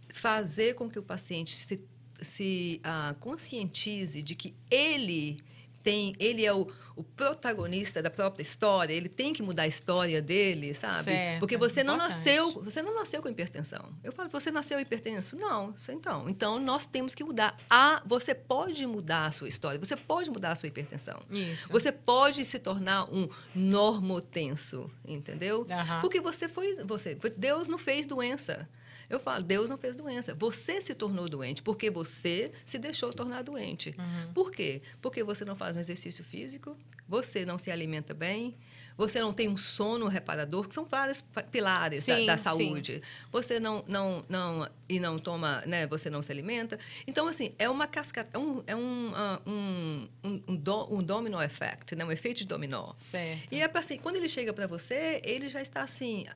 fazer 0.08 0.74
com 0.74 0.88
que 0.88 0.98
o 0.98 1.02
paciente 1.02 1.54
se, 1.54 1.84
se 2.20 2.80
ah, 2.82 3.14
conscientize 3.20 4.22
de 4.22 4.34
que 4.34 4.54
ele 4.70 5.38
tem, 5.86 6.16
ele 6.18 6.44
é 6.44 6.52
o, 6.52 6.66
o, 6.96 7.04
protagonista 7.04 8.02
da 8.02 8.10
própria 8.10 8.42
história, 8.42 8.92
ele 8.92 9.08
tem 9.08 9.32
que 9.32 9.40
mudar 9.40 9.62
a 9.62 9.66
história 9.68 10.20
dele, 10.20 10.74
sabe? 10.74 11.04
Certo, 11.04 11.38
Porque 11.38 11.56
você 11.56 11.84
não 11.84 11.94
importante. 11.94 12.16
nasceu, 12.16 12.52
você 12.60 12.82
não 12.82 12.92
nasceu 12.92 13.22
com 13.22 13.28
hipertensão. 13.28 13.88
Eu 14.02 14.10
falo, 14.10 14.28
você 14.28 14.50
nasceu 14.50 14.80
hipertenso? 14.80 15.36
Não, 15.36 15.72
então, 15.88 16.28
então 16.28 16.58
nós 16.58 16.86
temos 16.86 17.14
que 17.14 17.22
mudar. 17.22 17.56
A, 17.70 18.02
você 18.04 18.34
pode 18.34 18.84
mudar 18.84 19.26
a 19.26 19.30
sua 19.30 19.46
história, 19.46 19.78
você 19.78 19.94
pode 19.94 20.28
mudar 20.28 20.50
a 20.50 20.56
sua 20.56 20.66
hipertensão. 20.66 21.22
Isso. 21.30 21.72
Você 21.72 21.92
pode 21.92 22.44
se 22.44 22.58
tornar 22.58 23.04
um 23.04 23.28
normotenso, 23.54 24.90
entendeu? 25.06 25.60
Uhum. 25.60 26.00
Porque 26.00 26.20
você 26.20 26.48
foi, 26.48 26.82
você, 26.84 27.16
Deus 27.36 27.68
não 27.68 27.78
fez 27.78 28.06
doença. 28.06 28.68
Eu 29.08 29.20
falo, 29.20 29.42
Deus 29.42 29.70
não 29.70 29.76
fez 29.76 29.96
doença. 29.96 30.34
Você 30.34 30.80
se 30.80 30.94
tornou 30.94 31.28
doente 31.28 31.62
porque 31.62 31.90
você 31.90 32.52
se 32.64 32.78
deixou 32.78 33.12
tornar 33.12 33.42
doente. 33.42 33.94
Uhum. 33.98 34.32
Por 34.32 34.50
quê? 34.50 34.82
Porque 35.00 35.22
você 35.22 35.44
não 35.44 35.56
faz 35.56 35.76
um 35.76 35.78
exercício 35.78 36.24
físico, 36.24 36.76
você 37.08 37.44
não 37.44 37.56
se 37.56 37.70
alimenta 37.70 38.12
bem, 38.12 38.56
você 38.96 39.20
não 39.20 39.32
tem 39.32 39.48
um 39.48 39.56
sono 39.56 40.08
reparador, 40.08 40.66
que 40.66 40.74
são 40.74 40.84
vários 40.84 41.22
pilares 41.50 42.02
sim, 42.02 42.26
da, 42.26 42.32
da, 42.32 42.38
saúde. 42.38 42.94
Sim. 42.94 43.00
Você 43.30 43.60
não, 43.60 43.84
não, 43.86 44.24
não 44.28 44.68
e 44.88 44.98
não 44.98 45.18
toma, 45.18 45.62
né? 45.66 45.86
Você 45.86 46.10
não 46.10 46.20
se 46.20 46.32
alimenta. 46.32 46.78
Então 47.06 47.28
assim 47.28 47.54
é 47.58 47.68
uma 47.68 47.86
cascata, 47.86 48.36
é 48.36 48.38
um, 48.38 48.62
é 48.66 48.74
um, 48.74 49.10
uh, 49.10 49.50
um, 49.50 50.08
um, 50.24 50.42
um, 50.48 50.56
do, 50.56 50.94
um 50.94 51.02
domino 51.02 51.40
effect, 51.40 51.94
né? 51.94 52.04
Um 52.04 52.10
efeito 52.10 52.38
de 52.38 52.46
dominó. 52.46 52.92
Certo. 52.98 53.52
E 53.52 53.60
é 53.60 53.70
assim, 53.72 53.98
quando 53.98 54.16
ele 54.16 54.28
chega 54.28 54.52
para 54.52 54.66
você, 54.66 55.20
ele 55.24 55.48
já 55.48 55.60
está 55.60 55.82
assim 55.82 56.26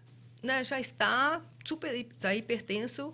né, 0.43 0.65
já 0.65 0.81
está 0.81 1.43
super 1.65 2.05
tá 2.19 2.35
hipertenso. 2.35 3.13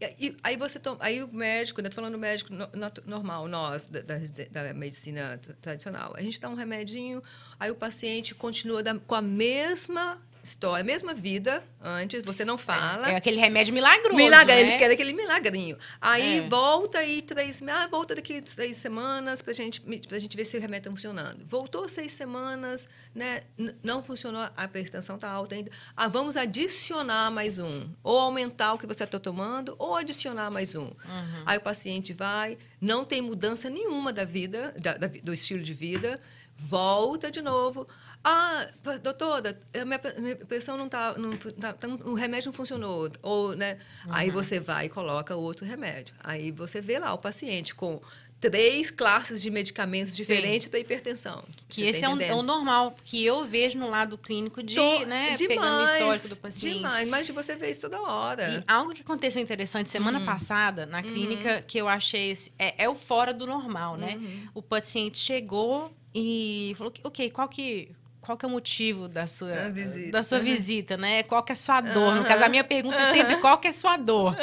E, 0.00 0.28
e, 0.28 0.36
aí 0.42 0.56
você 0.56 0.78
toma, 0.78 0.98
aí 1.00 1.22
o 1.22 1.28
médico, 1.28 1.80
né, 1.80 1.88
tô 1.88 1.94
falando 1.94 2.18
médico 2.18 2.52
no, 2.52 2.68
normal, 3.06 3.48
nós 3.48 3.88
da, 3.88 4.00
da, 4.00 4.18
da, 4.62 4.74
medicina 4.74 5.40
tradicional, 5.60 6.14
a 6.14 6.20
gente 6.20 6.38
dá 6.38 6.50
um 6.50 6.54
remedinho, 6.54 7.22
aí 7.58 7.70
o 7.70 7.74
paciente 7.74 8.34
continua 8.34 8.82
da, 8.82 8.98
com 8.98 9.14
a 9.14 9.22
mesma 9.22 10.20
história, 10.46 10.82
a 10.82 10.84
mesma 10.84 11.12
vida 11.12 11.62
antes, 11.80 12.24
você 12.24 12.44
não 12.44 12.56
fala. 12.56 13.08
É, 13.08 13.12
é 13.12 13.16
aquele 13.16 13.38
remédio 13.38 13.74
milagroso. 13.74 14.16
Milagre, 14.16 14.54
né? 14.54 14.60
eles 14.62 14.76
querem 14.76 14.94
aquele 14.94 15.12
milagrinho. 15.12 15.76
Aí 16.00 16.38
é. 16.38 16.40
volta 16.42 16.98
aí 16.98 17.20
três, 17.20 17.62
ah, 17.62 17.86
volta 17.88 18.14
daqui 18.14 18.40
três 18.40 18.76
semanas 18.76 19.42
pra 19.42 19.52
gente, 19.52 19.80
pra 19.80 20.18
gente 20.18 20.36
ver 20.36 20.44
se 20.44 20.56
o 20.56 20.60
remédio 20.60 20.88
está 20.88 20.90
funcionando. 20.90 21.44
Voltou 21.44 21.88
seis 21.88 22.12
semanas, 22.12 22.88
né? 23.14 23.42
não 23.82 24.02
funcionou, 24.02 24.48
a 24.56 24.64
hipertensão 24.64 25.16
está 25.16 25.30
alta 25.30 25.54
ainda. 25.54 25.70
Ah, 25.96 26.08
vamos 26.08 26.36
adicionar 26.36 27.30
mais 27.30 27.58
um. 27.58 27.88
Ou 28.02 28.18
aumentar 28.18 28.74
o 28.74 28.78
que 28.78 28.86
você 28.86 29.04
está 29.04 29.18
tomando, 29.18 29.74
ou 29.78 29.96
adicionar 29.96 30.50
mais 30.50 30.74
um. 30.74 30.86
Uhum. 30.86 31.42
Aí 31.44 31.58
o 31.58 31.60
paciente 31.60 32.12
vai, 32.12 32.56
não 32.80 33.04
tem 33.04 33.20
mudança 33.20 33.68
nenhuma 33.68 34.12
da 34.12 34.24
vida, 34.24 34.74
da, 34.78 34.96
da, 34.96 35.06
do 35.06 35.32
estilo 35.32 35.62
de 35.62 35.74
vida, 35.74 36.20
volta 36.56 37.30
de 37.30 37.42
novo. 37.42 37.86
Ah, 38.28 38.66
doutora, 39.04 39.56
minha, 39.72 40.00
minha 40.18 40.34
pressão 40.34 40.76
não 40.76 40.86
está, 40.86 41.14
não, 41.16 41.30
tá, 41.36 41.72
tá, 41.72 41.86
o 41.86 42.14
remédio 42.14 42.48
não 42.48 42.52
funcionou. 42.52 43.08
Ou, 43.22 43.54
né? 43.54 43.78
Uhum. 44.04 44.12
Aí 44.12 44.30
você 44.30 44.58
vai 44.58 44.86
e 44.86 44.88
coloca 44.88 45.36
outro 45.36 45.64
remédio. 45.64 46.12
Aí 46.24 46.50
você 46.50 46.80
vê 46.80 46.98
lá 46.98 47.14
o 47.14 47.18
paciente 47.18 47.72
com 47.72 48.00
três 48.40 48.90
classes 48.90 49.40
de 49.40 49.48
medicamentos 49.48 50.16
diferentes 50.16 50.66
da 50.66 50.76
hipertensão. 50.76 51.44
Que 51.68 51.84
esse 51.84 52.00
tá 52.00 52.08
é, 52.08 52.10
um, 52.10 52.20
é, 52.20 52.34
o 52.34 52.42
normal, 52.42 52.96
que 53.04 53.24
eu 53.24 53.44
vejo 53.44 53.78
no 53.78 53.88
lado 53.88 54.18
clínico 54.18 54.60
de, 54.60 54.74
Tô, 54.74 55.06
né, 55.06 55.36
demais, 55.36 55.46
pegando 55.46 55.80
o 55.80 55.84
histórico 55.84 56.28
do 56.30 56.36
paciente. 56.36 56.76
Demais, 56.78 57.08
mas 57.08 57.30
você 57.30 57.54
vê 57.54 57.70
isso 57.70 57.82
toda 57.82 58.00
hora. 58.00 58.64
E 58.66 58.70
algo 58.70 58.92
que 58.92 59.02
aconteceu 59.02 59.40
interessante 59.40 59.88
semana 59.88 60.18
uhum. 60.18 60.26
passada 60.26 60.84
na 60.84 60.98
uhum. 60.98 61.04
clínica, 61.04 61.62
que 61.62 61.78
eu 61.78 61.86
achei, 61.86 62.36
é, 62.58 62.84
é, 62.84 62.88
o 62.88 62.96
fora 62.96 63.32
do 63.32 63.46
normal, 63.46 63.96
né? 63.96 64.16
Uhum. 64.16 64.48
O 64.52 64.62
paciente 64.62 65.16
chegou 65.16 65.92
e 66.12 66.74
falou, 66.76 66.92
ok, 67.04 67.30
qual 67.30 67.48
que 67.48 67.88
qual 68.26 68.36
que 68.36 68.44
é 68.44 68.48
o 68.48 68.50
motivo 68.50 69.06
da 69.06 69.24
sua, 69.28 69.70
da 70.10 70.20
sua 70.24 70.40
visita, 70.40 70.96
né? 70.96 71.22
Qual 71.22 71.44
que 71.44 71.52
é 71.52 71.54
a 71.54 71.56
sua 71.56 71.80
dor? 71.80 72.16
No 72.16 72.24
caso, 72.24 72.42
a 72.42 72.48
minha 72.48 72.64
pergunta 72.64 72.96
é 72.96 73.04
sempre 73.04 73.36
qual 73.36 73.58
que 73.58 73.68
é 73.68 73.70
a 73.70 73.72
sua 73.72 73.96
dor, 73.96 74.36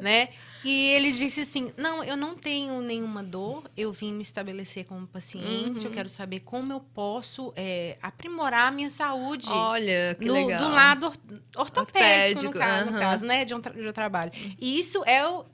né? 0.00 0.30
E 0.64 0.88
ele 0.94 1.12
disse 1.12 1.42
assim: 1.42 1.70
Não, 1.76 2.02
eu 2.02 2.16
não 2.16 2.34
tenho 2.34 2.80
nenhuma 2.80 3.22
dor, 3.22 3.70
eu 3.76 3.92
vim 3.92 4.12
me 4.12 4.22
estabelecer 4.22 4.86
como 4.86 5.06
paciente, 5.06 5.80
uhum. 5.80 5.84
eu 5.84 5.90
quero 5.90 6.08
saber 6.08 6.40
como 6.40 6.72
eu 6.72 6.80
posso 6.80 7.52
é, 7.54 7.98
aprimorar 8.02 8.68
a 8.68 8.70
minha 8.70 8.88
saúde. 8.88 9.48
Olha, 9.50 10.16
que 10.18 10.24
no, 10.24 10.32
legal. 10.32 10.58
Do 10.58 10.68
lado 10.72 11.06
ortopédico, 11.06 11.60
ortopédico 11.60 12.44
no, 12.44 12.52
caso, 12.52 12.86
uhum. 12.86 12.92
no 12.94 12.98
caso, 12.98 13.24
né? 13.26 13.44
De 13.44 13.54
um, 13.54 13.60
de 13.60 13.88
um 13.88 13.92
trabalho. 13.92 14.32
E 14.58 14.78
isso 14.78 15.04
é 15.04 15.24
o, 15.26 15.44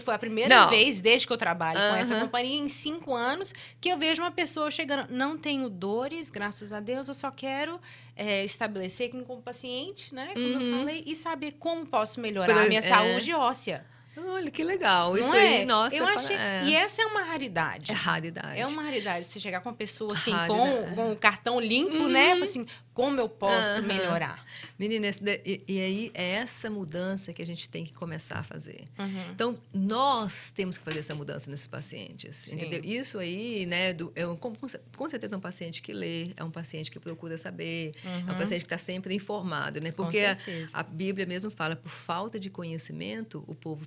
foi 0.00 0.14
a 0.14 0.18
primeira 0.18 0.54
não. 0.54 0.68
vez, 0.68 1.00
desde 1.00 1.26
que 1.26 1.32
eu 1.32 1.36
trabalho 1.36 1.78
uhum. 1.78 1.90
com 1.90 1.96
essa 1.96 2.20
companhia, 2.20 2.58
em 2.58 2.68
cinco 2.68 3.14
anos, 3.14 3.54
que 3.80 3.88
eu 3.88 3.98
vejo 3.98 4.22
uma 4.22 4.30
pessoa 4.30 4.70
chegando. 4.70 5.06
Não 5.10 5.36
tenho 5.38 5.68
dores, 5.68 6.30
graças 6.30 6.72
a 6.72 6.80
Deus, 6.80 7.08
eu 7.08 7.14
só 7.14 7.30
quero 7.30 7.80
é, 8.14 8.44
estabelecer 8.44 9.10
com 9.10 9.34
o 9.34 9.42
paciente, 9.42 10.14
né? 10.14 10.30
Como 10.32 10.46
uhum. 10.46 10.60
eu 10.60 10.78
falei, 10.78 11.04
e 11.06 11.14
saber 11.14 11.52
como 11.58 11.86
posso 11.86 12.20
melhorar 12.20 12.62
a 12.62 12.66
minha 12.66 12.80
é. 12.80 12.82
saúde 12.82 13.32
óssea. 13.32 13.84
Olha, 14.16 14.50
que 14.50 14.64
legal. 14.64 15.16
Isso 15.18 15.28
não 15.30 15.36
aí, 15.36 15.62
é? 15.62 15.64
nossa. 15.64 15.96
Eu 15.96 16.04
para- 16.04 16.14
achei... 16.14 16.36
é. 16.36 16.64
E 16.64 16.74
essa 16.74 17.02
é 17.02 17.06
uma 17.06 17.22
raridade. 17.22 17.92
É 17.92 17.94
raridade. 17.94 18.60
É 18.60 18.66
uma 18.66 18.82
raridade 18.82 19.26
você 19.26 19.38
chegar 19.38 19.60
com 19.60 19.68
uma 19.68 19.74
pessoa 19.74 20.12
assim, 20.14 20.32
com, 20.46 20.94
com 20.94 21.12
o 21.12 21.16
cartão 21.16 21.60
limpo, 21.60 22.08
né? 22.08 22.34
Uhum. 22.34 22.42
Assim, 22.42 22.66
como 22.94 23.20
eu 23.20 23.28
posso 23.28 23.80
Aham. 23.80 23.86
melhorar? 23.86 24.42
Menina, 24.78 25.08
e, 25.44 25.62
e 25.68 25.80
aí 25.80 26.10
é 26.14 26.30
essa 26.36 26.70
mudança 26.70 27.30
que 27.30 27.42
a 27.42 27.46
gente 27.46 27.68
tem 27.68 27.84
que 27.84 27.92
começar 27.92 28.38
a 28.38 28.42
fazer. 28.42 28.84
Uhum. 28.98 29.30
Então, 29.32 29.58
nós 29.74 30.50
temos 30.50 30.78
que 30.78 30.84
fazer 30.84 31.00
essa 31.00 31.14
mudança 31.14 31.50
nesses 31.50 31.66
pacientes, 31.66 32.36
Sim. 32.36 32.56
entendeu? 32.56 32.80
Isso 32.82 33.18
aí, 33.18 33.66
né, 33.66 33.92
do, 33.92 34.10
é 34.16 34.26
um, 34.26 34.34
com, 34.34 34.54
com 34.96 35.08
certeza 35.10 35.34
é 35.34 35.38
um 35.38 35.40
paciente 35.42 35.82
que 35.82 35.92
lê, 35.92 36.30
é 36.38 36.42
um 36.42 36.50
paciente 36.50 36.90
que 36.90 36.98
procura 36.98 37.36
saber, 37.36 37.94
é 38.02 38.32
um 38.32 38.36
paciente 38.36 38.60
que 38.60 38.66
está 38.74 38.78
sempre 38.78 39.14
informado, 39.14 39.78
né? 39.78 39.90
Uhum. 39.90 39.94
Porque 39.94 40.20
a, 40.20 40.38
a 40.72 40.82
Bíblia 40.82 41.26
mesmo 41.26 41.50
fala, 41.50 41.76
por 41.76 41.90
falta 41.90 42.40
de 42.40 42.48
conhecimento, 42.48 43.44
o 43.46 43.54
povo 43.54 43.86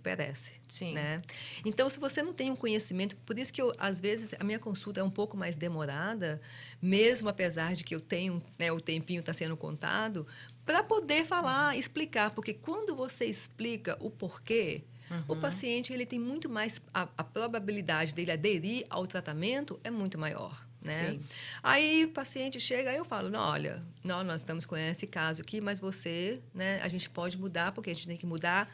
Sim. 0.67 0.93
Né? 0.93 1.21
Então, 1.65 1.89
se 1.89 1.99
você 1.99 2.21
não 2.21 2.33
tem 2.33 2.51
um 2.51 2.55
conhecimento, 2.55 3.15
por 3.17 3.37
isso 3.37 3.51
que 3.51 3.61
eu, 3.61 3.73
às 3.77 3.99
vezes 3.99 4.35
a 4.39 4.43
minha 4.43 4.59
consulta 4.59 4.99
é 4.99 5.03
um 5.03 5.09
pouco 5.09 5.35
mais 5.37 5.55
demorada, 5.55 6.39
mesmo 6.81 7.29
apesar 7.29 7.73
de 7.73 7.83
que 7.83 7.95
eu 7.95 8.01
tenho, 8.01 8.41
né, 8.57 8.71
o 8.71 8.79
tempinho 8.79 9.19
está 9.19 9.33
sendo 9.33 9.55
contado, 9.57 10.27
para 10.65 10.83
poder 10.83 11.25
falar, 11.25 11.77
explicar, 11.77 12.31
porque 12.31 12.53
quando 12.53 12.95
você 12.95 13.25
explica 13.25 13.97
o 13.99 14.09
porquê, 14.09 14.83
o 15.27 15.33
Uhum. 15.33 15.39
paciente 15.39 15.91
ele 15.91 16.05
tem 16.05 16.19
muito 16.19 16.47
mais 16.47 16.79
a, 16.93 17.07
a 17.17 17.23
probabilidade 17.23 18.13
dele 18.13 18.31
aderir 18.31 18.85
ao 18.89 19.07
tratamento 19.07 19.79
é 19.83 19.89
muito 19.89 20.19
maior. 20.19 20.63
Né? 20.81 21.13
Sim. 21.13 21.21
Aí 21.61 22.05
o 22.05 22.09
paciente 22.09 22.59
chega, 22.59 22.91
aí 22.91 22.97
eu 22.97 23.03
falo, 23.03 23.29
não, 23.29 23.39
olha, 23.39 23.83
não, 24.03 24.23
nós 24.23 24.41
estamos 24.41 24.65
com 24.65 24.77
esse 24.77 25.05
caso 25.07 25.41
aqui, 25.41 25.59
mas 25.59 25.79
você, 25.79 26.39
né, 26.53 26.79
a 26.81 26.87
gente 26.87 27.09
pode 27.09 27.37
mudar, 27.37 27.71
porque 27.73 27.89
a 27.89 27.93
gente 27.93 28.07
tem 28.07 28.17
que 28.17 28.25
mudar 28.25 28.71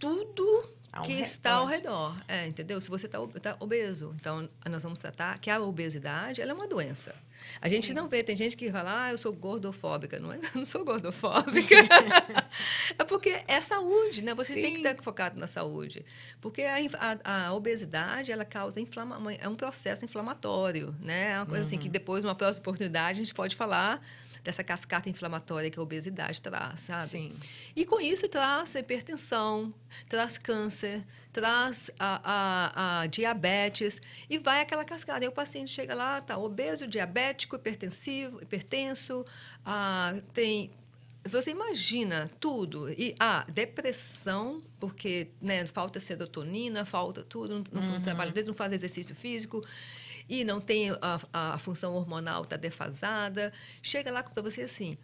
tudo 0.00 0.68
Ao 0.92 1.04
que 1.04 1.12
redor 1.12 1.22
está 1.22 1.52
ao 1.52 1.66
redor. 1.66 2.20
É, 2.26 2.46
entendeu? 2.46 2.80
Se 2.80 2.88
você 2.90 3.06
está 3.06 3.20
obeso, 3.60 4.12
então 4.18 4.48
nós 4.68 4.82
vamos 4.82 4.98
tratar 4.98 5.38
que 5.38 5.48
a 5.50 5.60
obesidade 5.60 6.40
ela 6.42 6.50
é 6.50 6.54
uma 6.54 6.66
doença. 6.66 7.14
A 7.60 7.68
gente 7.68 7.94
não 7.94 8.06
vê, 8.06 8.22
tem 8.22 8.36
gente 8.36 8.54
que 8.54 8.70
fala, 8.70 9.04
ah, 9.06 9.10
eu 9.12 9.16
sou 9.18 9.32
gordofóbica. 9.32 10.18
Não, 10.18 10.30
é, 10.32 10.36
eu 10.36 10.42
não 10.56 10.64
sou 10.64 10.84
gordofóbica. 10.84 11.74
é 12.98 13.04
porque 13.04 13.42
é 13.46 13.60
saúde, 13.60 14.22
né? 14.22 14.34
Você 14.34 14.54
tem 14.54 14.74
que 14.74 14.82
Sim. 14.82 14.86
estar 14.88 15.02
focado 15.02 15.38
na 15.38 15.46
saúde. 15.46 16.04
Porque 16.40 16.62
a, 16.62 16.76
a- 16.98 17.46
a 17.46 17.54
obesidade, 17.54 18.30
ela 18.32 18.44
causa 18.44 18.78
inflama, 18.80 19.32
é 19.34 19.48
um 19.48 19.54
processo 19.54 20.04
inflamatório, 20.04 20.94
né? 21.00 21.32
É 21.32 21.36
uma 21.38 21.46
coisa 21.46 21.62
assim 21.62 21.78
que 21.78 21.88
depois, 21.88 22.22
numa 22.24 22.34
próxima 22.34 22.60
oportunidade, 22.62 23.20
a 23.20 23.24
gente 23.24 23.34
pode 23.34 23.56
falar 23.56 24.02
dessa 24.42 24.62
cascata 24.64 25.08
inflamatória 25.08 25.70
que 25.70 25.78
a 25.78 25.82
obesidade 25.82 26.40
traz, 26.40 26.80
sabe? 26.80 27.06
Sim. 27.06 27.32
E 27.76 27.84
com 27.84 28.00
isso 28.00 28.28
traz 28.28 28.74
hipertensão, 28.74 29.72
traz 30.08 30.38
câncer, 30.38 31.06
traz 31.32 31.90
a, 31.98 32.20
a- 32.24 33.00
a 33.02 33.06
diabetes 33.06 34.00
e 34.28 34.38
vai 34.38 34.60
aquela 34.62 34.84
cascada. 34.84 35.24
Aí 35.24 35.28
o 35.28 35.32
paciente 35.32 35.70
chega 35.70 35.94
lá, 35.94 36.20
tá 36.22 36.36
obeso, 36.38 36.86
diabético, 36.86 37.56
hipertensivo, 37.56 38.42
hipertenso, 38.42 39.24
ah, 39.64 40.14
tem 40.32 40.70
você 41.22 41.50
imagina 41.50 42.30
tudo. 42.40 42.88
E 42.90 43.14
a 43.20 43.44
depressão, 43.46 44.62
porque 44.80 45.28
né, 45.40 45.66
falta 45.66 46.00
serotonina, 46.00 46.86
falta 46.86 47.22
tudo, 47.22 47.62
não, 47.70 47.82
não 47.82 48.00
trabalha 48.00 48.30
direito, 48.30 48.46
não 48.46 48.54
faz 48.54 48.72
exercício 48.72 49.14
físico 49.14 49.62
e 50.30 50.44
não 50.44 50.60
tem 50.60 50.90
a, 50.92 51.20
a 51.54 51.58
função 51.58 51.92
hormonal 51.94 52.42
está 52.44 52.56
defasada. 52.56 53.52
Chega 53.82 54.10
lá 54.12 54.22
para 54.22 54.42
você 54.42 54.62
assim, 54.62 54.96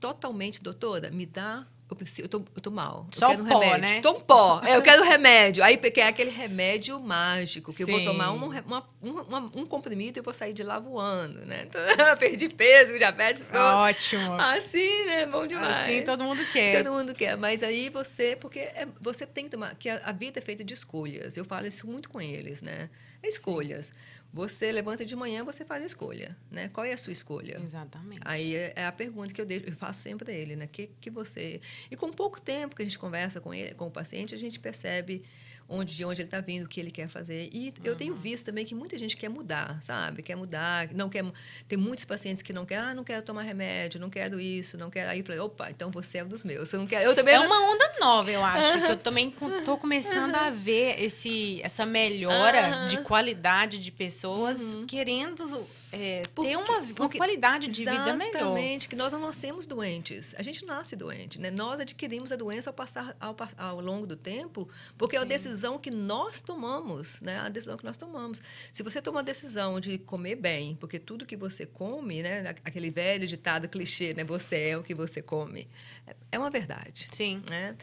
totalmente, 0.00 0.62
doutora, 0.62 1.10
me 1.10 1.24
dá. 1.24 1.66
Eu, 1.88 1.94
preciso, 1.94 2.22
eu, 2.22 2.28
tô, 2.28 2.38
eu 2.52 2.60
tô 2.60 2.68
mal. 2.72 3.06
Só 3.12 3.26
eu 3.26 3.30
quero 3.30 3.44
um 3.44 3.48
pó, 3.48 3.60
remédio. 3.60 3.80
né? 3.88 4.00
Tô 4.00 4.10
um 4.10 4.20
pó. 4.20 4.60
É, 4.64 4.74
eu 4.76 4.82
quero 4.82 5.04
remédio. 5.04 5.62
Aí 5.62 5.76
porque 5.78 6.00
é 6.00 6.08
aquele 6.08 6.30
remédio 6.30 6.98
mágico, 6.98 7.72
que 7.72 7.84
eu 7.84 7.86
vou 7.86 8.00
Sim. 8.00 8.04
tomar 8.06 8.32
um, 8.32 8.44
uma- 8.44 8.82
um, 9.00 9.10
uma- 9.20 9.50
um 9.54 9.64
comprimido 9.64 10.18
e 10.18 10.20
vou 10.20 10.34
sair 10.34 10.52
de 10.52 10.64
lá 10.64 10.80
voando, 10.80 11.46
né? 11.46 11.62
Então, 11.68 11.80
perdi 12.18 12.48
peso, 12.48 12.98
diabetes, 12.98 13.44
pronto. 13.44 13.76
Ótimo. 13.76 14.32
Assim, 14.32 15.04
né? 15.06 15.26
Bom 15.26 15.46
demais. 15.46 15.76
Assim 15.76 16.02
todo 16.02 16.24
mundo 16.24 16.44
quer. 16.52 16.82
Todo 16.82 16.92
mundo 16.92 17.14
quer, 17.14 17.36
mas 17.36 17.62
aí 17.62 17.88
você, 17.88 18.34
porque 18.34 18.58
é- 18.58 18.88
você 19.00 19.24
tem 19.24 19.44
que 19.44 19.50
tomar, 19.52 19.76
que 19.76 19.88
a, 19.88 20.00
a 20.06 20.10
vida 20.10 20.40
é 20.40 20.42
feita 20.42 20.64
de 20.64 20.74
escolhas. 20.74 21.36
Eu 21.36 21.44
falo 21.44 21.68
isso 21.68 21.86
muito 21.86 22.10
com 22.10 22.20
eles, 22.20 22.62
né? 22.62 22.90
É 23.22 23.28
escolhas. 23.28 23.94
Você 24.36 24.70
levanta 24.70 25.02
de 25.02 25.16
manhã, 25.16 25.42
você 25.42 25.64
faz 25.64 25.82
a 25.82 25.86
escolha, 25.86 26.36
né? 26.50 26.68
Qual 26.68 26.84
é 26.84 26.92
a 26.92 26.96
sua 26.98 27.10
escolha? 27.10 27.58
Exatamente. 27.64 28.20
Aí 28.22 28.54
é 28.54 28.84
a 28.84 28.92
pergunta 28.92 29.32
que 29.32 29.40
eu, 29.40 29.46
deixo, 29.46 29.64
eu 29.64 29.72
faço 29.72 30.02
sempre 30.02 30.30
a 30.30 30.34
ele, 30.34 30.54
né? 30.54 30.66
Que 30.66 30.90
que 31.00 31.08
você 31.08 31.58
e 31.90 31.96
com 31.96 32.12
pouco 32.12 32.38
tempo 32.38 32.76
que 32.76 32.82
a 32.82 32.84
gente 32.84 32.98
conversa 32.98 33.40
com 33.40 33.54
ele, 33.54 33.74
com 33.74 33.86
o 33.86 33.90
paciente, 33.90 34.34
a 34.34 34.38
gente 34.38 34.60
percebe 34.60 35.24
onde 35.68 35.96
de 35.96 36.04
onde 36.04 36.22
ele 36.22 36.26
está 36.28 36.40
vindo, 36.40 36.64
o 36.64 36.68
que 36.68 36.78
ele 36.80 36.90
quer 36.90 37.08
fazer. 37.08 37.48
E 37.52 37.72
eu 37.82 37.96
tenho 37.96 38.14
visto 38.14 38.44
também 38.46 38.64
que 38.64 38.74
muita 38.74 38.96
gente 38.96 39.16
quer 39.16 39.28
mudar, 39.28 39.82
sabe? 39.82 40.22
Quer 40.22 40.36
mudar, 40.36 40.88
não 40.92 41.08
quer. 41.08 41.24
Tem 41.66 41.76
muitos 41.78 42.04
pacientes 42.04 42.42
que 42.42 42.52
não 42.52 42.64
querem, 42.64 42.84
ah, 42.90 42.94
não 42.94 43.02
quero 43.04 43.22
tomar 43.22 43.42
remédio, 43.42 44.00
não 44.00 44.08
quero 44.10 44.40
isso, 44.40 44.78
não 44.78 44.90
quero. 44.90 45.10
Aí 45.10 45.18
eu 45.20 45.24
falei, 45.24 45.40
opa, 45.40 45.70
então 45.70 45.90
você 45.90 46.18
é 46.18 46.24
um 46.24 46.28
dos 46.28 46.44
meus. 46.44 46.68
Você 46.68 46.76
não 46.76 46.86
quer? 46.86 47.02
Eu 47.04 47.14
também. 47.14 47.34
É 47.34 47.38
não- 47.38 47.46
uma 47.46 47.72
onda 47.72 47.92
nova, 48.00 48.30
eu 48.30 48.44
acho. 48.44 48.86
Que 48.86 48.92
eu 48.92 48.96
também 48.96 49.30
tô 49.64 49.76
começando 49.76 50.34
a 50.34 50.50
ver 50.50 51.02
esse, 51.02 51.60
essa 51.62 51.84
melhora 51.84 52.86
de 52.86 52.98
qualidade 52.98 53.78
de 53.78 53.90
pessoas 53.90 54.76
querendo 54.86 55.66
é, 55.96 56.22
Porque- 56.34 56.50
ter 56.50 56.56
uma, 56.56 56.78
uma 56.78 56.94
porque- 56.94 57.18
qualidade 57.18 57.66
de 57.68 57.84
vida 57.84 58.14
melhor. 58.14 58.34
Exatamente, 58.36 58.88
que 58.88 58.94
nós 58.96 59.12
não 59.12 59.20
nascemos 59.20 59.66
doentes. 59.66 60.34
A 60.36 60.42
gente 60.42 60.64
nasce 60.66 60.94
doente, 60.94 61.40
né? 61.40 61.50
Nós 61.50 61.80
adquirimos 61.80 62.30
a 62.30 62.36
doença 62.36 62.70
ao 62.70 62.74
passar 62.74 63.16
ao, 63.18 63.34
ao 63.56 63.80
longo 63.80 64.06
do 64.06 64.16
tempo, 64.16 64.68
porque 64.98 65.16
é 65.16 65.20
uma 65.20 65.26
decisão 65.26 65.78
que 65.78 65.90
nós 65.90 66.40
tomamos, 66.40 67.20
né? 67.20 67.36
A 67.40 67.48
decisão 67.48 67.76
que 67.76 67.84
nós 67.84 67.96
tomamos. 67.96 68.40
Se 68.72 68.82
você 68.82 69.00
toma 69.00 69.20
a 69.20 69.22
decisão 69.22 69.80
de 69.80 69.98
comer 69.98 70.36
bem, 70.36 70.76
porque 70.76 70.98
tudo 70.98 71.24
que 71.26 71.36
você 71.36 71.64
come, 71.66 72.22
né? 72.22 72.54
Aquele 72.64 72.90
velho 72.90 73.26
ditado 73.26 73.68
clichê, 73.68 74.12
né? 74.14 74.24
Você 74.24 74.56
é 74.70 74.78
o 74.78 74.82
que 74.82 74.94
você 74.94 75.22
come. 75.22 75.68
É- 76.06 76.16
É 76.32 76.38
uma 76.38 76.50
verdade 76.50 77.08
Sim. 77.12 77.42
né? 77.48 77.74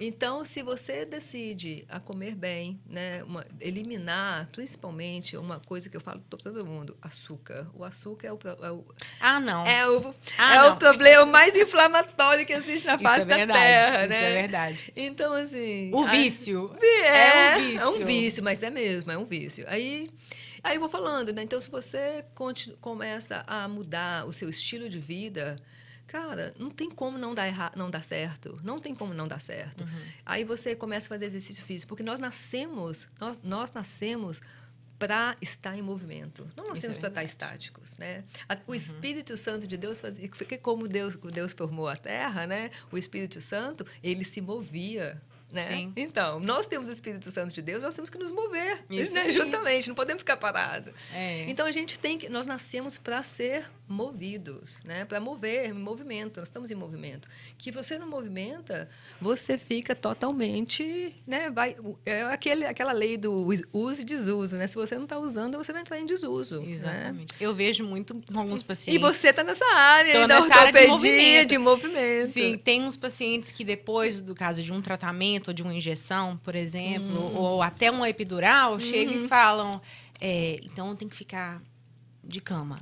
Então, 0.00 0.44
se 0.44 0.62
você 0.62 1.04
decide 1.04 1.84
a 1.88 1.98
comer 1.98 2.34
bem, 2.34 2.80
né, 2.86 3.22
uma- 3.24 3.44
eliminar, 3.60 4.48
principalmente, 4.52 5.36
uma 5.36 5.58
coisa 5.60 5.90
que 5.90 5.96
eu 5.96 6.00
falo 6.00 6.20
para 6.20 6.38
todo 6.38 6.64
mundo, 6.64 6.96
açúcar. 7.02 7.66
O 7.74 7.82
açúcar 7.84 8.28
é 8.28 8.32
o, 8.32 8.38
é 8.62 8.70
o, 8.70 8.84
Ah, 9.20 9.40
não. 9.40 9.66
é 9.66 9.88
o, 9.88 10.14
Ah, 10.36 10.54
é 10.54 10.58
não. 10.68 10.74
o 10.74 10.76
problema 10.76 11.26
mais 11.26 11.54
inflamatório 11.56 12.46
que 12.46 12.52
existe 12.52 12.86
na 12.86 12.94
Isso 12.94 13.02
face 13.02 13.22
é 13.22 13.24
da 13.26 13.36
verdade. 13.36 13.58
Terra, 13.60 14.00
Isso 14.02 14.08
né? 14.10 14.30
é 14.32 14.40
verdade. 14.42 14.92
Então, 14.96 15.32
assim... 15.32 15.90
O 15.92 16.04
aí- 16.04 16.22
vício. 16.22 16.70
é, 16.80 17.06
É 17.06 17.56
um 17.56 17.60
é 17.80 17.86
um 17.86 17.92
vício. 17.92 18.06
vício, 18.06 18.44
mas 18.44 18.62
é 18.62 18.70
mesmo, 18.70 19.10
é 19.10 19.18
um 19.18 19.24
vício. 19.24 19.64
Aí, 19.68 20.10
aí 20.62 20.76
eu 20.76 20.80
vou 20.80 20.88
falando, 20.88 21.32
né? 21.32 21.42
Então, 21.42 21.60
se 21.60 21.68
você 21.70 22.24
começa 22.80 23.42
a 23.46 23.66
mudar 23.66 24.26
o 24.26 24.32
seu 24.32 24.48
estilo 24.48 24.88
de 24.88 24.98
vida, 25.00 25.56
cara, 26.08 26.54
não 26.58 26.70
tem 26.70 26.90
como 26.90 27.16
não 27.16 27.34
dar, 27.34 27.46
erra 27.46 27.70
não 27.76 27.88
dar 27.88 28.02
certo. 28.02 28.58
Não 28.64 28.80
tem 28.80 28.94
como 28.94 29.14
não 29.14 29.28
dar 29.28 29.40
certo. 29.40 29.82
Uhum. 29.84 30.02
Aí 30.26 30.42
você 30.42 30.74
começa 30.74 31.06
a 31.06 31.10
fazer 31.10 31.26
exercício 31.26 31.62
físico, 31.62 31.88
porque 31.90 32.02
nós 32.02 32.18
nascemos, 32.18 33.06
nós, 33.20 33.38
nós 33.42 33.72
nascemos 33.72 34.40
para 34.98 35.36
estar 35.40 35.76
em 35.76 35.82
movimento. 35.82 36.50
Não 36.56 36.64
nascemos 36.64 36.96
é 36.96 37.00
para 37.00 37.10
estar 37.10 37.22
estáticos, 37.22 37.96
né? 37.98 38.24
O 38.66 38.74
Espírito 38.74 39.36
Santo 39.36 39.66
de 39.66 39.76
Deus 39.76 40.00
fazia, 40.00 40.28
porque 40.28 40.58
como 40.58 40.88
Deus, 40.88 41.14
Deus 41.14 41.52
formou 41.52 41.86
a 41.86 41.96
Terra, 41.96 42.46
né? 42.46 42.70
O 42.90 42.98
Espírito 42.98 43.40
Santo, 43.40 43.86
ele 44.02 44.24
se 44.24 44.40
movia, 44.40 45.22
né? 45.52 45.62
Sim. 45.62 45.92
Então, 45.96 46.38
nós 46.40 46.66
temos 46.66 46.88
o 46.88 46.90
Espírito 46.92 47.30
Santo 47.30 47.52
de 47.54 47.62
Deus, 47.62 47.82
nós 47.82 47.94
temos 47.94 48.10
que 48.10 48.18
nos 48.18 48.30
mover, 48.30 48.82
Isso 48.90 49.14
né? 49.14 49.30
juntamente, 49.30 49.88
não 49.88 49.94
podemos 49.94 50.20
ficar 50.20 50.36
parados. 50.36 50.92
É. 51.14 51.44
Então 51.48 51.66
a 51.66 51.72
gente 51.72 51.98
tem 51.98 52.18
que, 52.18 52.28
nós 52.28 52.46
nascemos 52.46 52.98
para 52.98 53.22
ser 53.22 53.70
movidos, 53.88 54.76
né? 54.84 55.04
Para 55.06 55.18
mover, 55.20 55.70
em 55.70 55.72
movimento, 55.72 56.38
nós 56.40 56.48
estamos 56.48 56.70
em 56.70 56.74
movimento. 56.74 57.26
Que 57.56 57.70
você 57.70 57.98
não 57.98 58.06
movimenta, 58.08 58.88
você 59.20 59.56
fica 59.56 59.94
totalmente, 59.94 61.14
né? 61.26 61.50
Vai, 61.50 61.76
é 62.04 62.22
aquele, 62.24 62.66
aquela 62.66 62.92
lei 62.92 63.16
do 63.16 63.32
uso 63.72 64.02
e 64.02 64.04
desuso, 64.04 64.56
né? 64.56 64.66
Se 64.66 64.74
você 64.74 64.94
não 64.96 65.04
está 65.04 65.18
usando, 65.18 65.56
você 65.56 65.72
vai 65.72 65.80
entrar 65.80 65.98
em 65.98 66.06
desuso. 66.06 66.60
né? 66.60 66.72
Exatamente. 66.72 67.34
Eu 67.40 67.54
vejo 67.54 67.84
muito 67.84 68.20
com 68.32 68.40
alguns 68.40 68.60
E 68.60 68.64
pacientes. 68.64 69.00
você 69.00 69.28
está 69.28 69.42
nessa 69.42 69.64
área 69.74 70.12
Tô 70.20 70.26
da 70.26 70.40
nessa 70.40 70.54
área 70.54 70.72
de 70.82 70.86
movimento. 70.86 71.48
de 71.48 71.58
movimento. 71.58 72.28
Sim, 72.32 72.58
tem 72.58 72.82
uns 72.82 72.96
pacientes 72.96 73.50
que 73.52 73.64
depois 73.64 74.20
do 74.20 74.34
caso 74.34 74.62
de 74.62 74.72
um 74.72 74.80
tratamento 74.82 75.37
ou 75.46 75.54
de 75.54 75.62
uma 75.62 75.72
injeção, 75.72 76.36
por 76.38 76.56
exemplo, 76.56 77.16
Uhum. 77.20 77.36
ou 77.36 77.62
até 77.62 77.90
uma 77.90 78.08
epidural, 78.08 78.80
chegam 78.80 79.14
e 79.14 79.28
falam, 79.28 79.80
é, 80.20 80.58
então 80.64 80.96
tem 80.96 81.06
que 81.08 81.14
ficar 81.14 81.62
de 82.24 82.40
cama. 82.40 82.78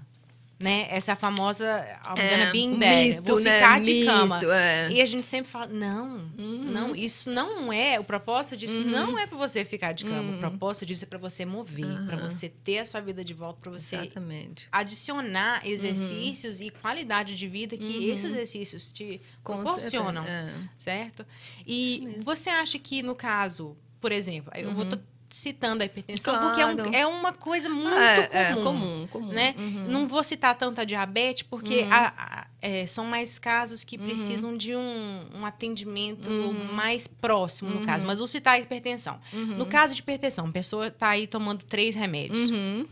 Né? 0.59 0.87
Essa 0.89 1.15
famosa 1.15 1.67
I'm 2.09 2.19
É, 2.19 2.31
gonna 2.31 2.51
be 2.51 2.61
in 2.61 2.79
bed. 2.79 3.17
mito, 3.17 3.23
Vou 3.25 3.39
né? 3.41 3.59
ficar 3.59 3.79
de 3.79 3.93
Mito, 3.93 4.07
cama. 4.07 4.39
é. 4.55 4.89
E 4.91 5.03
a 5.03 5.07
gente 5.07 5.27
sempre 5.27 5.51
fala, 5.51 5.67
não, 5.67 6.31
Uhum. 6.39 6.65
não, 6.65 6.97
isso 6.97 7.29
não 7.31 7.71
é, 7.71 8.01
o 8.01 8.05
propósito 8.05 8.57
disso 8.57 8.81
não 8.81 9.19
é 9.19 9.27
para 9.27 9.37
você 9.37 9.67
ficar 9.67 9.93
de 9.93 10.05
cama. 10.07 10.31
Uhum. 10.31 10.37
O 10.37 10.39
propósito 10.39 10.87
disso 10.87 11.05
é 11.05 11.07
para 11.07 11.19
você 11.19 11.45
mover, 11.45 12.07
para 12.07 12.17
você 12.17 12.49
ter 12.49 12.79
a 12.79 12.87
sua 12.87 13.03
vida 13.03 13.23
de 13.23 13.35
volta, 13.35 13.61
para 13.61 13.73
você 13.73 13.97
Exatamente. 13.97 14.67
adicionar 14.73 15.61
exercícios 15.69 16.63
e 16.63 16.71
qualidade 16.71 17.37
de 17.37 17.47
vida 17.47 17.77
que 17.77 18.09
esses 18.09 18.31
exercícios 18.31 18.91
te 18.91 19.21
Com 19.45 19.57
proporcionam, 19.63 20.25
certeza, 20.25 20.59
é. 20.59 20.69
certo? 20.79 21.27
E 21.67 22.17
você 22.25 22.49
acha 22.49 22.79
que, 22.79 23.03
no 23.03 23.15
caso, 23.15 23.77
por 24.01 24.11
exemplo, 24.11 24.51
eu 24.55 24.73
vou 24.73 24.85
Uhum. 24.85 24.99
Citando 25.29 25.83
a 25.83 25.87
hipertensão 25.87 26.39
porque 26.39 26.61
é, 26.61 26.67
um- 26.67 26.75
Claro. 26.77 26.95
é 26.95 27.07
uma 27.07 27.33
coisa 27.33 27.69
muito 27.69 27.89
é, 27.97 28.27
comum. 28.27 28.31
é, 28.39 28.55
comum, 28.63 29.07
comum. 29.09 29.29
Né? 29.33 29.55
Uhum. 29.59 29.87
Não 29.89 30.07
vou 30.09 30.23
citar 30.25 30.57
tanto 30.57 30.81
a 30.81 30.85
diabetes, 30.85 31.43
porque 31.43 31.83
Uhum. 31.83 31.93
a- 31.93 32.13
a- 32.17 32.47
é, 32.63 32.87
são 32.87 33.05
mais 33.05 33.39
casos 33.39 33.83
que 33.85 33.97
Uhum. 33.99 34.05
precisam 34.05 34.57
de 34.57 34.75
um, 34.77 35.21
um 35.35 35.45
atendimento 35.47 36.31
Uhum. 36.31 36.73
mais 36.73 37.07
próximo, 37.07 37.71
no 37.71 37.85
caso. 37.85 38.07
Mas 38.07 38.19
vou 38.19 38.27
citar 38.27 38.55
a 38.55 38.59
hipertensão. 38.59 39.21
Uhum. 39.33 39.57
No 39.59 39.67
caso 39.67 39.95
de 39.95 40.01
hipertensão, 40.01 40.47
a 40.47 40.53
pessoa 40.53 40.87
está 40.89 41.09
aí 41.11 41.27
tomando 41.27 41.65
três 41.65 41.95
remédios. 41.95 42.51
Uhum. 42.51 42.87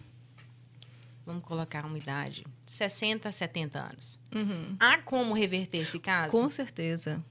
Vamos 1.27 1.43
colocar 1.45 1.85
uma 1.87 1.97
idade: 1.97 2.45
60, 2.67 3.33
70 3.33 3.79
anos. 3.81 4.19
Uhum. 4.35 4.77
Há 4.79 4.99
como 4.99 5.33
reverter 5.35 5.81
esse 5.81 5.99
caso? 5.99 6.31
Com 6.31 6.51
certeza. 6.51 7.25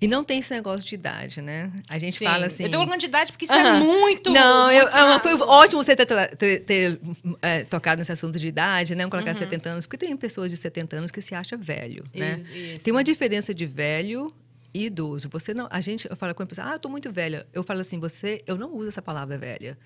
E 0.00 0.06
não 0.06 0.22
tem 0.24 0.38
esse 0.38 0.52
negócio 0.54 0.86
de 0.86 0.94
idade, 0.94 1.40
né? 1.42 1.70
A 1.88 1.98
gente 1.98 2.18
Sim. 2.18 2.24
fala 2.24 2.46
assim. 2.46 2.64
Eu 2.64 2.70
tô 2.70 2.78
colocando 2.78 3.00
de 3.00 3.06
idade 3.06 3.32
porque 3.32 3.44
isso 3.46 3.54
é 3.54 3.62
Aham. 3.62 3.78
muito. 3.80 4.30
Não, 4.30 4.70
eu, 4.70 4.82
muito 4.82 4.96
ah, 4.96 5.18
foi 5.20 5.32
raro. 5.32 5.48
ótimo 5.48 5.82
você 5.82 5.96
ter, 5.96 6.06
ter- 6.36 6.60
ter, 6.60 7.00
é, 7.42 7.64
tocado 7.64 7.98
nesse 7.98 8.12
assunto 8.12 8.38
de 8.38 8.46
idade, 8.48 8.94
né? 8.94 9.08
Colocar 9.08 9.32
Uhum. 9.32 9.38
70 9.38 9.68
anos, 9.70 9.86
porque 9.86 9.98
tem 10.06 10.16
pessoas 10.16 10.50
de 10.50 10.56
70 10.56 10.96
anos 10.96 11.10
que 11.10 11.20
se 11.20 11.34
acham 11.34 11.58
velho, 11.58 12.04
né? 12.14 12.36
Isso, 12.38 12.52
isso. 12.52 12.84
Tem 12.84 12.92
uma 12.92 13.04
diferença 13.04 13.52
de 13.54 13.66
velho 13.66 14.32
e 14.72 14.86
idoso. 14.86 15.28
Você 15.32 15.54
não, 15.54 15.66
a 15.70 15.80
gente 15.80 16.08
eu 16.08 16.16
falo 16.16 16.34
com 16.34 16.42
a 16.42 16.46
pessoa, 16.46 16.70
ah, 16.70 16.72
eu 16.74 16.78
tô 16.78 16.88
muito 16.88 17.10
velha. 17.10 17.46
Eu 17.52 17.62
falo 17.64 17.80
assim, 17.80 17.98
você, 17.98 18.42
eu 18.46 18.56
não 18.56 18.74
uso 18.74 18.88
essa 18.88 19.02
palavra 19.02 19.36
velha. 19.38 19.76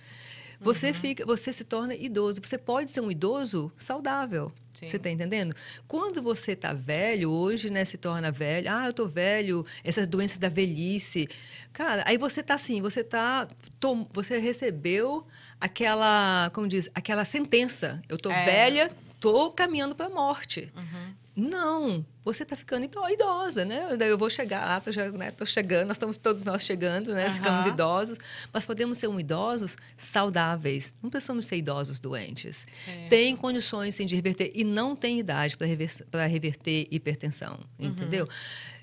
Você 0.60 0.88
Uhum. 0.88 0.94
fica, 0.94 1.24
você 1.26 1.52
se 1.52 1.64
torna 1.64 1.94
idoso. 1.94 2.40
Você 2.42 2.58
pode 2.58 2.90
ser 2.90 3.00
um 3.00 3.10
idoso 3.10 3.72
saudável. 3.76 4.52
Sim. 4.74 4.86
Você 4.88 4.96
está 4.96 5.10
entendendo? 5.10 5.54
Quando 5.88 6.22
você 6.22 6.52
está 6.52 6.72
velho, 6.72 7.30
hoje, 7.30 7.70
né, 7.70 7.84
se 7.84 7.96
torna 7.98 8.30
velho, 8.30 8.70
ah, 8.70 8.86
eu 8.86 8.92
tô 8.92 9.06
velho, 9.06 9.64
essas 9.82 10.06
doenças 10.06 10.38
da 10.38 10.48
velhice. 10.48 11.28
Cara, 11.72 12.04
aí 12.06 12.16
você 12.16 12.42
tá 12.42 12.54
assim, 12.54 12.80
você 12.80 13.02
tá. 13.02 13.48
tom- 13.80 14.06
você 14.12 14.38
recebeu 14.38 15.26
aquela, 15.60 16.50
como 16.54 16.66
diz, 16.68 16.88
aquela 16.94 17.24
sentença. 17.24 18.00
Eu 18.08 18.16
tô 18.18 18.30
É. 18.30 18.44
velha, 18.44 18.90
tô 19.18 19.50
caminhando 19.50 19.94
para 19.94 20.06
a 20.06 20.10
morte. 20.10 20.68
Uhum. 20.76 21.14
Não, 21.34 22.04
você 22.22 22.42
está 22.42 22.56
ficando 22.56 22.84
ido- 22.84 23.08
idosa, 23.08 23.64
né? 23.64 23.96
Eu 24.00 24.18
vou 24.18 24.28
chegar, 24.28 24.62
ah, 24.76 24.80
tô, 24.80 24.90
já, 24.90 25.10
né, 25.12 25.32
chegando, 25.46 25.86
nós 25.88 25.96
estamos 25.96 26.16
todos 26.16 26.42
nós 26.42 26.62
chegando, 26.62 27.14
né? 27.14 27.22
Aham. 27.26 27.30
Ficamos 27.30 27.66
idosos, 27.66 28.18
mas 28.52 28.66
podemos 28.66 28.98
ser 28.98 29.08
um 29.08 29.18
idosos 29.18 29.76
saudáveis. 29.96 30.92
Não 31.02 31.08
precisamos 31.08 31.46
ser 31.46 31.56
idosos 31.56 32.00
doentes. 32.00 32.66
Certo. 32.84 33.08
Tem 33.08 33.34
condições 33.36 33.94
sim, 33.94 34.04
de 34.06 34.14
reverter 34.16 34.50
e 34.54 34.64
não 34.64 34.96
tem 34.96 35.18
idade 35.20 35.56
para 35.56 35.66
rever, 35.66 35.90
pra 36.10 36.26
reverter 36.26 36.86
hipertensão, 36.90 37.58
Uhum. 37.78 37.86
entendeu? 37.88 38.28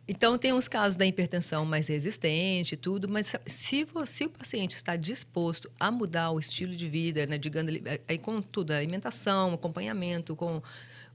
Então, 0.10 0.38
tem 0.38 0.54
os 0.54 0.70
casos 0.70 0.96
da 0.96 1.06
hipertensão 1.06 1.66
mais 1.66 1.88
resistente 1.88 2.76
e 2.76 2.78
tudo, 2.78 3.10
mas 3.10 3.36
se, 3.46 3.84
você, 3.84 4.14
se 4.14 4.24
o 4.26 4.30
paciente 4.30 4.72
está 4.72 4.96
disposto 4.96 5.70
a 5.78 5.92
mudar 5.92 6.32
o 6.32 6.40
estilo 6.40 6.74
de 6.74 6.88
vida, 6.88 7.26
né, 7.26 7.38
digamos, 7.38 7.74
aí 8.08 8.18
com 8.18 8.42
tudo, 8.42 8.72
alimentação, 8.72 9.54
acompanhamento, 9.54 10.34
com 10.34 10.62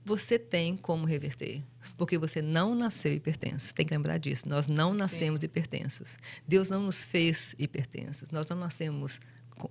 você 0.05 0.39
tem 0.39 0.77
como 0.77 1.07
reverter. 1.07 1.63
Porque 1.97 2.19
você 2.19 2.41
não 2.43 2.75
nasceu 2.75 3.13
hipertenso. 3.13 3.75
Tem 3.75 3.87
que 3.87 3.95
lembrar 3.95 4.19
disso. 4.19 4.49
Nós 4.49 4.67
não 4.67 4.95
nascemos 4.95 5.43
hipertensos. 5.43 6.17
Deus 6.47 6.71
não 6.71 6.83
nos 6.83 7.05
fez 7.05 7.55
hipertensos. 7.59 8.31
Nós 8.31 8.47
não 8.49 8.57
nascemos 8.57 9.21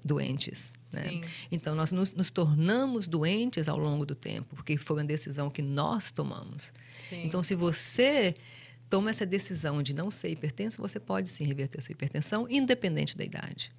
doentes. 0.03 0.73
Né? 0.91 1.09
Sim. 1.09 1.21
Então, 1.51 1.75
nós 1.75 1.91
nos, 1.91 2.11
nos 2.11 2.29
tornamos 2.29 3.07
doentes 3.07 3.67
ao 3.67 3.77
longo 3.77 4.05
do 4.05 4.15
tempo, 4.15 4.55
porque 4.55 4.77
foi 4.77 4.97
uma 4.97 5.05
decisão 5.05 5.49
que 5.49 5.61
nós 5.61 6.11
tomamos. 6.11 6.73
Sim. 7.09 7.23
Então, 7.23 7.41
se 7.41 7.55
você 7.55 8.35
toma 8.89 9.09
essa 9.09 9.25
decisão 9.25 9.81
de 9.81 9.95
não 9.95 10.11
ser 10.11 10.29
hipertenso, 10.29 10.81
você 10.81 10.99
pode 10.99 11.29
sim 11.29 11.45
reverter 11.45 11.81
sua 11.81 11.93
hipertensão, 11.93 12.45
independente 12.49 13.17
da 13.17 13.23
idade. 13.23 13.71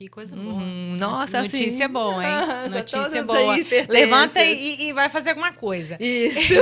Que 0.00 0.08
coisa 0.08 0.34
boa. 0.34 0.54
Hum, 0.54 0.96
nossa, 0.98 1.42
Notícia 1.42 1.84
assim, 1.84 1.92
boa, 1.92 2.24
hein? 2.24 2.70
Notícia 2.72 3.22
boa. 3.22 3.54
Levanta 3.86 4.42
e, 4.42 4.88
e 4.88 4.92
vai 4.94 5.10
fazer 5.10 5.28
alguma 5.28 5.52
coisa. 5.52 5.98
Isso. 6.00 6.54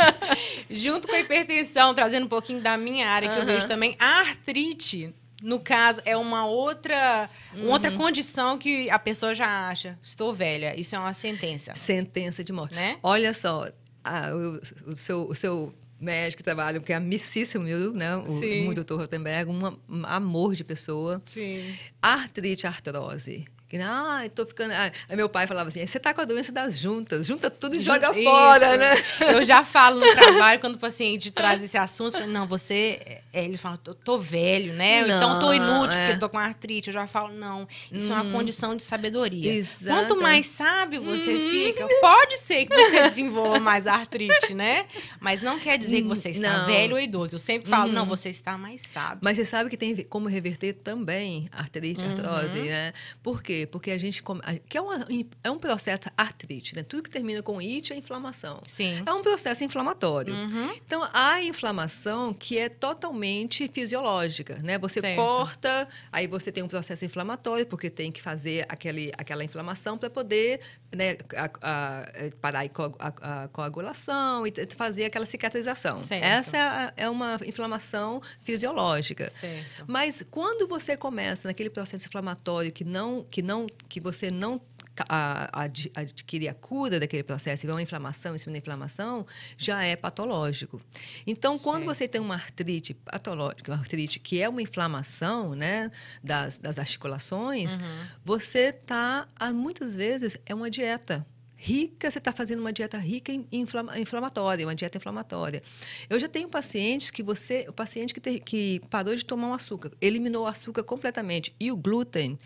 Junto 0.70 1.06
com 1.06 1.14
a 1.14 1.20
hipertensão, 1.20 1.92
trazendo 1.92 2.24
um 2.24 2.28
pouquinho 2.30 2.62
da 2.62 2.78
minha 2.78 3.06
área 3.10 3.28
que 3.28 3.38
eu 3.38 3.44
vejo 3.44 3.68
também, 3.68 3.94
a 3.98 4.20
artrite, 4.20 5.12
no 5.42 5.60
caso, 5.60 6.00
é 6.06 6.16
uma 6.16 6.46
outra, 6.46 7.28
uma 7.52 7.64
Uhum. 7.64 7.70
outra 7.70 7.92
condição 7.92 8.56
que 8.56 8.88
a 8.88 8.98
pessoa 8.98 9.34
já 9.34 9.68
acha. 9.68 9.98
Estou 10.02 10.32
velha. 10.32 10.74
Isso 10.80 10.96
é 10.96 10.98
uma 10.98 11.12
sentença. 11.12 11.74
Sentença 11.74 12.42
de 12.42 12.50
morte. 12.50 12.74
Né? 12.74 12.96
Olha 13.02 13.34
só, 13.34 13.68
a- 14.02 14.30
o, 14.32 14.90
o 14.92 14.96
seu, 14.96 15.28
o 15.28 15.34
seu 15.34 15.74
médico 16.00 16.38
que 16.38 16.44
trabalha, 16.44 16.80
que 16.80 16.92
é 16.92 16.96
amicíssimo, 16.96 17.64
né? 17.64 18.16
O, 18.16 18.28
Sim. 18.28 18.68
o 18.68 18.74
Dr. 18.74 18.94
Rotenberg, 18.94 19.50
um, 19.50 19.76
um 19.88 20.06
amor 20.06 20.54
de 20.54 20.64
pessoa. 20.64 21.20
Sim. 21.26 21.74
Artrite, 22.00 22.66
artrose. 22.66 23.46
Ah, 23.82 24.20
eu 24.24 24.30
tô 24.30 24.44
ficando. 24.46 24.72
Ah, 24.72 24.90
aí 25.08 25.16
meu 25.16 25.28
pai 25.28 25.46
falava 25.46 25.68
assim: 25.68 25.86
você 25.86 25.98
tá 26.00 26.12
com 26.14 26.20
a 26.20 26.24
doença 26.24 26.50
das 26.50 26.78
juntas, 26.78 27.26
junta 27.26 27.50
tudo 27.50 27.76
e 27.76 27.80
joga 27.80 28.10
Isso. 28.10 28.22
fora, 28.24 28.76
né? 28.76 28.94
Eu 29.32 29.44
já 29.44 29.62
falo 29.64 30.00
no 30.00 30.10
trabalho, 30.14 30.60
quando 30.60 30.74
o 30.74 30.78
paciente 30.78 31.30
traz 31.30 31.62
esse 31.62 31.76
assunto, 31.78 32.14
eu 32.14 32.20
falo, 32.20 32.32
não, 32.32 32.46
você. 32.46 33.20
É, 33.32 33.44
ele 33.44 33.56
fala, 33.56 33.76
tô, 33.76 33.94
tô 33.94 34.18
velho, 34.18 34.72
né? 34.72 35.02
Não, 35.06 35.16
então 35.16 35.38
tô 35.38 35.52
inútil, 35.52 35.98
é. 35.98 36.06
porque 36.06 36.16
eu 36.16 36.18
tô 36.18 36.28
com 36.28 36.38
artrite. 36.38 36.88
Eu 36.88 36.94
já 36.94 37.06
falo, 37.06 37.32
não, 37.32 37.66
isso 37.92 38.10
é 38.12 38.14
uma 38.14 38.32
condição 38.32 38.74
de 38.76 38.82
sabedoria. 38.82 39.52
Exato. 39.52 39.86
Quanto 39.86 40.20
mais 40.22 40.46
sábio 40.46 41.02
você 41.02 41.38
fica, 41.50 41.86
pode 42.00 42.38
ser 42.38 42.66
que 42.66 42.74
você 42.74 43.02
desenvolva 43.02 43.60
mais 43.60 43.86
artrite, 43.86 44.54
né? 44.54 44.86
Mas 45.20 45.42
não 45.42 45.58
quer 45.58 45.78
dizer 45.78 46.02
que 46.02 46.08
você 46.08 46.30
está 46.30 46.58
Não. 46.58 46.66
velho 46.66 46.94
ou 46.94 47.00
idoso. 47.00 47.34
Eu 47.34 47.38
sempre 47.38 47.68
falo, 47.68 47.92
não, 47.92 48.06
você 48.06 48.30
está 48.30 48.56
mais 48.58 48.82
sábio. 48.82 49.18
Mas 49.22 49.36
você 49.36 49.44
sabe 49.44 49.70
que 49.70 49.76
tem 49.76 49.94
como 50.04 50.28
reverter 50.28 50.72
também 50.74 51.48
artrite, 51.52 52.04
artrose, 52.04 52.58
Uhum. 52.58 52.64
né? 52.64 52.92
Por 53.22 53.42
quê? 53.42 53.59
Porque 53.66 53.90
a 53.90 53.98
gente. 53.98 54.22
a- 54.42 54.54
Que 54.68 54.78
é, 54.78 54.80
uma, 54.80 55.06
é 55.44 55.50
um 55.50 55.58
processo 55.58 56.02
artrite, 56.16 56.74
né? 56.74 56.82
Tudo 56.82 57.02
que 57.04 57.10
termina 57.10 57.42
com 57.42 57.58
it 57.58 57.92
é 57.92 57.96
inflamação. 57.96 58.62
Sim. 58.66 59.02
É 59.06 59.12
um 59.12 59.22
processo 59.22 59.62
inflamatório. 59.64 60.34
Uhum. 60.34 60.70
Então, 60.84 61.08
há 61.12 61.42
inflamação 61.42 62.32
que 62.34 62.58
é 62.58 62.68
totalmente 62.68 63.68
fisiológica, 63.68 64.58
né? 64.62 64.78
Você 64.78 65.00
Certo. 65.00 65.16
corta, 65.16 65.88
aí 66.12 66.26
você 66.26 66.52
tem 66.52 66.62
um 66.62 66.68
processo 66.68 67.04
inflamatório, 67.04 67.66
porque 67.66 67.88
tem 67.90 68.10
que 68.12 68.20
fazer 68.22 68.64
aquele, 68.68 69.12
aquela 69.18 69.44
inflamação 69.44 69.96
para 69.98 70.10
poder 70.10 70.60
né, 70.94 71.16
a- 71.36 71.50
a- 71.62 72.06
parar 72.40 72.60
a, 72.64 73.08
a- 73.08 73.44
a 73.44 73.48
coagulação 73.48 74.46
e 74.46 74.52
fazer 74.76 75.04
aquela 75.04 75.24
cicatrização. 75.26 75.98
Certo. 75.98 76.22
Essa 76.24 76.56
é, 76.56 76.60
a- 76.60 76.92
é 76.96 77.08
uma 77.08 77.38
inflamação 77.46 78.20
fisiológica. 78.40 79.30
Certo. 79.30 79.84
Mas 79.86 80.24
quando 80.30 80.66
você 80.68 80.96
começa 80.96 81.48
naquele 81.48 81.70
processo 81.70 82.06
inflamatório 82.06 82.70
que 82.72 82.84
não 82.84 83.24
que 83.30 83.40
não 83.42 83.49
que 83.88 84.00
você 84.00 84.30
não 84.30 84.60
ca- 84.94 85.06
a- 85.08 85.62
ad- 85.64 85.90
adquire 85.94 86.48
a 86.48 86.54
cura 86.54 86.98
daquele 87.00 87.22
processo 87.22 87.64
e 87.64 87.66
vê 87.66 87.72
uma 87.72 87.82
inflamação 87.82 88.34
em 88.34 88.38
cima 88.38 88.52
da 88.52 88.58
inflamação, 88.58 89.26
já 89.56 89.82
é 89.84 89.96
patológico. 89.96 90.80
Então, 91.26 91.58
quando 91.58 91.84
Certo. 91.84 91.94
você 91.96 92.08
tem 92.08 92.20
uma 92.20 92.34
artrite 92.34 92.94
patológica, 92.94 93.72
uma 93.72 93.78
artrite 93.78 94.18
que 94.18 94.40
é 94.40 94.48
uma 94.48 94.62
inflamação 94.62 95.54
né, 95.54 95.90
das, 96.22 96.58
das 96.58 96.78
articulações, 96.78 97.74
Uhum. 97.74 98.06
você 98.24 98.68
está, 98.68 99.26
muitas 99.54 99.96
vezes, 99.96 100.36
é 100.44 100.54
uma 100.54 100.70
dieta 100.70 101.26
rica, 101.62 102.10
você 102.10 102.16
está 102.18 102.32
fazendo 102.32 102.60
uma 102.60 102.72
dieta 102.72 102.96
rica 102.96 103.30
em 103.30 103.46
inflama- 103.52 103.98
inflamatória, 103.98 104.66
uma 104.66 104.74
dieta 104.74 104.96
inflamatória. 104.96 105.60
Eu 106.08 106.18
já 106.18 106.26
tenho 106.26 106.48
pacientes 106.48 107.10
que 107.10 107.22
você, 107.22 107.66
o 107.68 107.72
paciente 107.72 108.14
que, 108.14 108.20
te- 108.20 108.40
que 108.40 108.80
parou 108.88 109.14
de 109.14 109.22
tomar 109.22 109.50
o 109.50 109.52
açúcar, 109.52 109.90
eliminou 110.00 110.44
o 110.44 110.46
açúcar 110.46 110.82
completamente 110.82 111.54
e 111.60 111.70
o 111.70 111.76
glúten, 111.76 112.38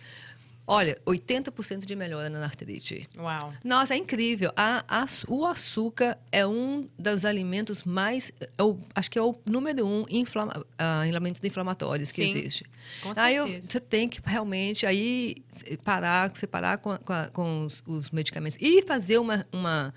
olha, 0.66 0.98
80% 1.06 1.84
de 1.84 1.94
melhora 1.94 2.30
na 2.30 2.42
artrite. 2.44 3.08
Uau. 3.18 3.52
Nossa, 3.62 3.94
é 3.94 3.96
incrível. 3.98 4.50
A, 4.56 4.84
a- 4.88 5.06
o 5.28 5.44
açúcar 5.44 6.18
é 6.32 6.46
um 6.46 6.88
dos 6.98 7.24
alimentos 7.24 7.82
mais. 7.84 8.32
é 8.56 8.62
o- 8.62 8.78
acho 8.94 9.10
que 9.10 9.18
é 9.18 9.22
o 9.22 9.34
número 9.48 9.86
um 9.86 10.04
em 10.08 10.20
inflama, 10.20 10.64
ah, 10.78 11.06
em 11.06 11.10
alimentos 11.10 11.40
inflamatórios 11.44 12.10
que 12.12 12.24
Sim, 12.26 12.38
existe. 12.38 12.64
com 13.02 13.12
aí 13.16 13.36
eu- 13.36 13.46
você 13.62 13.78
tem 13.80 14.08
que 14.08 14.20
realmente 14.24 14.86
aí 14.86 15.36
parar, 15.84 16.30
você 16.34 16.46
parar 16.46 16.78
com, 16.78 16.96
com, 16.98 17.14
com 17.32 17.66
os, 17.66 17.82
os 17.86 18.10
medicamentos 18.10 18.56
e 18.60 18.82
fazer 18.82 19.18
uma, 19.18 19.46
uma, 19.52 19.92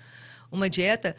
uma 0.52 0.68
dieta 0.68 1.16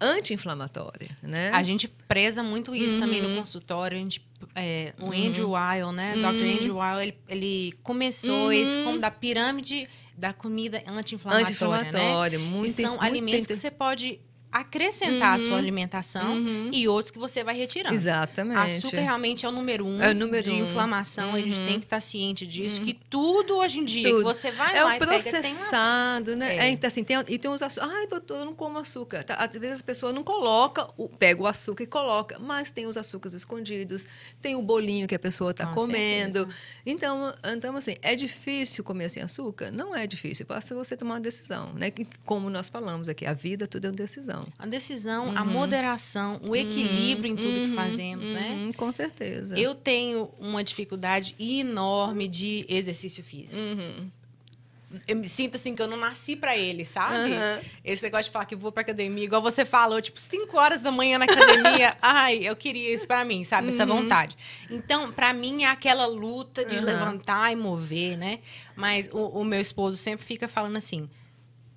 anti-inflamatória, 0.00 1.16
né? 1.22 1.50
A 1.52 1.62
gente 1.62 1.86
preza 2.08 2.42
muito 2.42 2.74
isso 2.74 2.98
também 2.98 3.20
Uhum. 3.22 3.28
no 3.30 3.36
consultório. 3.40 3.96
A 3.98 4.00
gente, 4.00 4.24
é, 4.54 4.92
o 5.00 5.12
Andrew 5.12 5.50
Weil, 5.50 5.92
né? 5.92 6.14
Dr. 6.16 6.44
Andrew 6.56 6.76
Weil, 6.76 7.00
ele, 7.00 7.18
ele 7.28 7.74
começou 7.82 8.46
Uhum. 8.46 8.52
esse 8.52 8.82
como 8.82 8.98
da 8.98 9.10
pirâmide 9.10 9.86
da 10.16 10.32
comida 10.32 10.82
anti-inflamatória, 10.86 11.46
Anti-inflamatória, 11.46 12.38
né? 12.38 12.44
muito 12.44 12.66
e 12.68 12.72
são 12.72 12.90
muito 12.90 13.02
alimentos 13.04 13.46
que 13.46 13.54
você 13.54 13.70
pode 13.70 14.20
acrescentar 14.52 15.30
Uhum. 15.30 15.34
à 15.34 15.38
sua 15.48 15.56
alimentação 15.58 16.34
Uhum. 16.36 16.70
e 16.72 16.86
outros 16.88 17.10
que 17.10 17.18
você 17.18 17.42
vai 17.44 17.56
retirando. 17.56 17.94
Exatamente. 17.94 18.58
Açúcar 18.58 19.00
realmente 19.00 19.46
é 19.46 19.48
o 19.48 19.52
número 19.52 19.86
um 19.86 20.02
É 20.02 20.10
o 20.10 20.14
número 20.14 20.42
de 20.44 20.50
um. 20.50 20.64
inflamação. 20.64 21.34
A 21.34 21.40
gente 21.40 21.58
Uhum. 21.60 21.66
tem 21.66 21.78
que 21.78 21.84
estar 21.86 22.00
ciente 22.00 22.46
disso. 22.46 22.80
Que 22.80 22.94
tudo 22.94 23.56
hoje 23.58 23.78
em 23.78 23.84
dia 23.84 24.04
que 24.04 24.10
Tudo. 24.10 24.22
você 24.24 24.50
vai 24.50 24.76
É 24.76 24.82
lá 24.82 24.90
um 24.90 24.94
e 24.94 24.98
pega, 24.98 25.10
tem 25.12 25.18
um 25.18 25.22
processado, 25.22 26.36
né? 26.36 26.56
É. 26.56 26.58
É, 26.66 26.68
então, 26.70 26.88
assim, 26.88 27.04
tem, 27.04 27.16
e 27.28 27.38
tem 27.38 27.50
os 27.50 27.62
açúcares. 27.62 27.94
Ai, 27.94 28.06
doutor, 28.06 28.38
eu 28.38 28.44
não 28.44 28.54
como 28.54 28.78
açúcar. 28.78 29.22
Tá, 29.24 29.34
Às 29.34 29.50
vezes 29.58 29.80
a 29.80 29.84
pessoa 29.84 30.12
não 30.12 30.22
coloca, 30.24 30.88
o- 30.96 31.08
pega 31.08 31.42
o 31.42 31.46
açúcar 31.46 31.82
e 31.84 31.86
coloca, 31.86 32.38
mas 32.38 32.70
tem 32.70 32.86
os 32.86 32.96
açúcares 32.96 33.34
escondidos, 33.34 34.06
tem 34.42 34.54
o 34.56 34.62
bolinho 34.62 35.06
que 35.06 35.14
a 35.14 35.18
pessoa 35.18 35.50
está 35.52 35.66
Com 35.66 35.74
comendo. 35.74 36.48
Então, 36.84 37.32
então, 37.44 37.76
assim, 37.76 37.96
é 38.02 38.14
difícil 38.14 38.82
comer 38.84 39.08
sem 39.08 39.22
açúcar? 39.22 39.70
Não 39.70 39.94
é 39.94 40.06
difícil, 40.06 40.46
basta 40.46 40.74
você 40.74 40.96
tomar 40.96 41.14
uma 41.14 41.20
decisão, 41.20 41.72
né? 41.74 41.90
Que, 41.90 42.06
Como 42.24 42.48
nós 42.50 42.68
falamos 42.68 43.08
aqui, 43.08 43.26
a 43.26 43.32
vida 43.32 43.66
tudo 43.66 43.86
é 43.86 43.88
uma 43.90 43.96
decisão. 43.96 44.39
A 44.58 44.66
decisão, 44.66 45.32
a 45.36 45.44
moderação, 45.44 46.40
o 46.48 46.54
equilíbrio 46.56 47.32
em 47.32 47.36
tudo 47.36 47.60
que 47.60 47.68
Uhum, 47.68 47.74
fazemos, 47.74 48.30
né? 48.30 48.50
uhum, 48.52 48.72
Com 48.72 48.90
certeza. 48.92 49.58
Eu 49.58 49.74
tenho 49.74 50.30
uma 50.38 50.62
dificuldade 50.64 51.34
enorme 51.38 52.28
de 52.28 52.64
exercício 52.68 53.22
físico. 53.24 53.60
Uhum. 53.60 54.10
Eu 55.06 55.14
me 55.14 55.28
sinto 55.28 55.54
assim 55.54 55.72
que 55.76 55.80
eu 55.80 55.86
não 55.86 55.96
nasci 55.96 56.34
pra 56.34 56.56
ele, 56.56 56.84
sabe? 56.84 57.30
Esse 57.84 58.02
negócio 58.02 58.24
de 58.24 58.30
falar 58.32 58.44
que 58.44 58.56
vou 58.56 58.72
pra 58.72 58.80
academia, 58.82 59.22
igual 59.22 59.40
você 59.40 59.64
falou, 59.64 60.02
tipo, 60.02 60.18
5 60.18 60.56
horas 60.58 60.80
da 60.80 60.90
manhã 60.90 61.16
na 61.16 61.26
academia. 61.26 61.96
ai, 62.02 62.38
eu 62.38 62.56
queria 62.56 62.92
isso 62.92 63.06
pra 63.06 63.24
mim, 63.24 63.44
sabe? 63.44 63.68
Essa 63.68 63.86
vontade. 63.86 64.36
Então, 64.68 65.12
pra 65.12 65.32
mim 65.32 65.62
é 65.62 65.68
aquela 65.68 66.06
luta 66.06 66.64
de 66.64 66.80
levantar 66.80 67.52
e 67.52 67.56
mover, 67.56 68.16
né? 68.18 68.40
Mas 68.74 69.08
o, 69.12 69.28
o 69.28 69.44
meu 69.44 69.60
esposo 69.60 69.96
sempre 69.96 70.26
fica 70.26 70.48
falando 70.48 70.74
assim: 70.76 71.08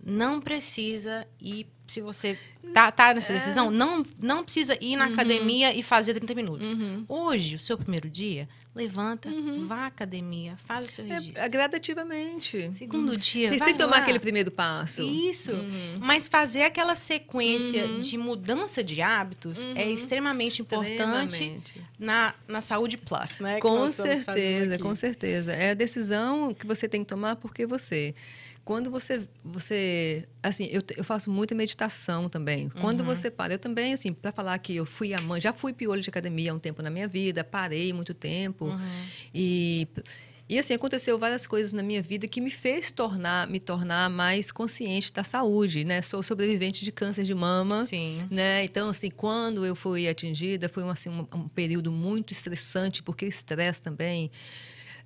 não 0.03 0.41
precisa 0.41 1.27
ir. 1.39 1.67
Se 1.93 2.01
você 2.01 2.35
tá, 2.73 2.91
tá 2.91 3.13
nessa 3.13 3.31
decisão, 3.31 3.69
não, 3.69 4.03
não 4.19 4.43
precisa 4.43 4.75
ir 4.81 4.95
na 4.95 5.05
academia 5.05 5.75
e 5.75 5.83
fazer 5.83 6.15
30 6.15 6.33
minutos. 6.33 6.73
Uhum. 6.73 7.05
Hoje, 7.07 7.53
o 7.53 7.59
seu 7.59 7.77
primeiro 7.77 8.09
dia, 8.09 8.49
levanta, 8.75 9.29
vá 9.67 9.81
à 9.81 9.85
academia, 9.85 10.57
faz 10.65 10.87
o 10.87 10.91
seu 10.91 11.05
registro. 11.05 11.39
É, 11.39 11.45
é 11.45 11.49
gradativamente. 11.49 12.71
Segundo 12.73 13.15
dia, 13.15 13.49
Você 13.49 13.63
tem 13.63 13.73
que 13.73 13.79
tomar 13.79 13.97
aquele 13.97 14.17
primeiro 14.17 14.49
passo. 14.49 15.03
Isso. 15.03 15.53
Uhum. 15.53 15.97
Mas 15.99 16.27
fazer 16.27 16.63
aquela 16.63 16.95
sequência 16.95 17.87
de 17.99 18.17
mudança 18.17 18.83
de 18.83 18.99
hábitos 18.99 19.63
é 19.75 19.87
extremamente 19.87 20.63
importante 20.63 20.93
Extremamente. 20.93 21.81
na, 21.99 22.33
na 22.47 22.59
saúde 22.59 22.97
plus, 22.97 23.37
né? 23.37 23.59
Com 23.59 23.87
certeza, 23.87 24.79
com 24.79 24.95
certeza. 24.95 25.53
É 25.53 25.71
a 25.71 25.75
decisão 25.75 26.55
que 26.55 26.65
você 26.65 26.89
tem 26.89 27.03
que 27.03 27.07
tomar 27.07 27.35
porque 27.35 27.67
você. 27.67 28.15
Quando 28.65 28.89
você, 28.89 29.27
você, 29.43 30.25
assim, 30.41 30.67
eu, 30.71 30.81
eu 30.95 31.03
faço 31.03 31.29
muita 31.29 31.53
meditação 31.53 32.29
também. 32.29 32.69
Quando 32.69 33.01
Uhum. 33.01 33.07
você 33.07 33.29
para, 33.29 33.53
eu 33.53 33.59
também, 33.59 33.91
assim, 33.93 34.13
para 34.13 34.31
falar 34.31 34.57
que 34.59 34.73
eu 34.75 34.85
fui 34.85 35.13
amante, 35.13 35.43
já 35.43 35.51
fui 35.53 35.73
piolho 35.73 36.01
de 36.01 36.09
academia 36.09 36.51
há 36.51 36.55
um 36.55 36.59
tempo 36.59 36.81
na 36.81 36.89
minha 36.89 37.07
vida, 37.07 37.43
parei 37.43 37.91
muito 37.91 38.13
tempo 38.13 38.65
Uhum. 38.65 39.05
e 39.33 39.87
e 40.49 40.59
assim 40.59 40.73
aconteceu 40.73 41.17
várias 41.17 41.47
coisas 41.47 41.71
na 41.71 41.81
minha 41.81 42.01
vida 42.01 42.27
que 42.27 42.41
me 42.41 42.49
fez 42.49 42.91
tornar, 42.91 43.47
me 43.47 43.61
tornar 43.61 44.09
mais 44.09 44.51
consciente 44.51 45.11
da 45.11 45.23
saúde, 45.23 45.85
né? 45.85 46.01
Sou 46.01 46.21
sobrevivente 46.21 46.83
de 46.83 46.91
câncer 46.91 47.23
de 47.23 47.33
mama 47.33 47.83
Sim. 47.83 48.27
né? 48.29 48.63
Então, 48.63 48.89
assim, 48.89 49.09
quando 49.09 49.65
eu 49.65 49.73
fui 49.73 50.07
atingida, 50.07 50.67
foi 50.67 50.83
um, 50.83 50.89
assim, 50.89 51.09
um, 51.09 51.25
um 51.33 51.47
período 51.47 51.91
muito 51.93 52.33
estressante, 52.33 53.01
porque 53.01 53.25
estresse 53.25 53.81
também, 53.81 54.29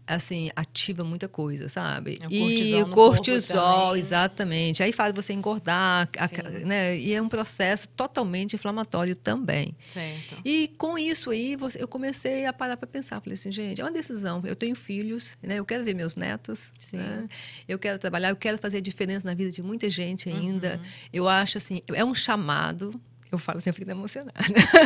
assim, 0.08 0.50
ativa 0.56 1.04
muita 1.04 1.28
coisa, 1.28 1.68
sabe? 1.68 2.18
É 2.22 2.28
o 2.28 2.32
e 2.32 2.40
cortisol 2.40 2.90
cortisol, 2.90 3.98
exatamente. 3.98 4.82
Aí 4.82 4.92
faz 4.94 5.14
você 5.14 5.34
engordar, 5.34 6.10
a- 6.18 6.66
né? 6.66 6.98
E 6.98 7.14
é 7.14 7.22
um 7.22 7.28
processo 7.30 7.90
totalmente 7.90 8.54
inflamatório 8.56 9.16
também. 9.16 9.76
Certo. 9.88 10.38
E 10.46 10.70
com 10.78 10.98
isso 10.98 11.30
aí, 11.32 11.56
você- 11.56 11.82
eu 11.84 11.88
comecei 11.88 12.46
a 12.46 12.54
parar 12.54 12.78
para 12.78 12.88
pensar. 12.88 13.20
Falei 13.20 13.34
assim, 13.34 13.52
gente, 13.52 13.82
é 13.82 13.84
uma 13.84 13.92
decisão. 13.92 14.42
Eu 14.46 14.56
tenho 14.56 14.76
filhos, 14.76 15.38
né? 15.44 15.56
Eu 15.60 15.66
quero 15.66 15.84
ver 15.84 15.94
meus 15.94 16.16
netos. 16.16 16.72
Sim. 16.80 16.98
né? 16.98 17.28
Eu 17.68 17.78
quero 17.78 18.00
trabalhar, 18.00 18.30
eu 18.30 18.36
quero 18.36 18.58
fazer 18.58 18.80
diferença 18.82 19.28
na 19.28 19.34
vida 19.36 19.52
de 19.52 19.62
muita 19.62 19.90
gente 19.90 20.30
ainda. 20.30 20.76
Uhum. 20.82 20.90
Eu 21.12 21.28
acho 21.30 21.58
assim, 21.58 21.82
é 21.94 22.04
um 22.06 22.16
chamado. 22.16 23.00
Eu 23.32 23.38
falo 23.38 23.58
assim, 23.58 23.70
eu 23.70 23.74
fico 23.74 23.90
emocionada. 23.92 24.34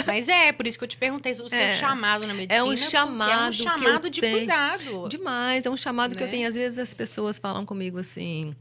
Mas 0.07 0.27
é, 0.27 0.51
por 0.51 0.65
isso 0.65 0.77
que 0.77 0.83
eu 0.83 0.87
te 0.87 0.97
perguntei 0.97 1.31
o 1.31 1.35
seu 1.47 1.47
É. 1.57 1.75
chamado 1.75 2.25
na 2.25 2.33
medicina. 2.33 2.55
É 2.55 2.63
um 2.63 2.75
chamado 2.75 3.31
É 3.45 3.49
um 3.49 3.51
chamado 3.53 4.09
de 4.09 4.19
tenho. 4.21 4.37
cuidado. 4.37 5.07
Demais, 5.09 5.65
é 5.65 5.69
um 5.69 5.77
chamado 5.77 6.15
que 6.15 6.23
eu 6.23 6.27
Né? 6.27 6.31
tenho. 6.31 6.47
Às 6.47 6.55
vezes 6.55 6.79
as 6.79 6.93
pessoas 6.93 7.37
falam 7.37 7.65
comigo 7.65 7.99
assim, 7.99 8.55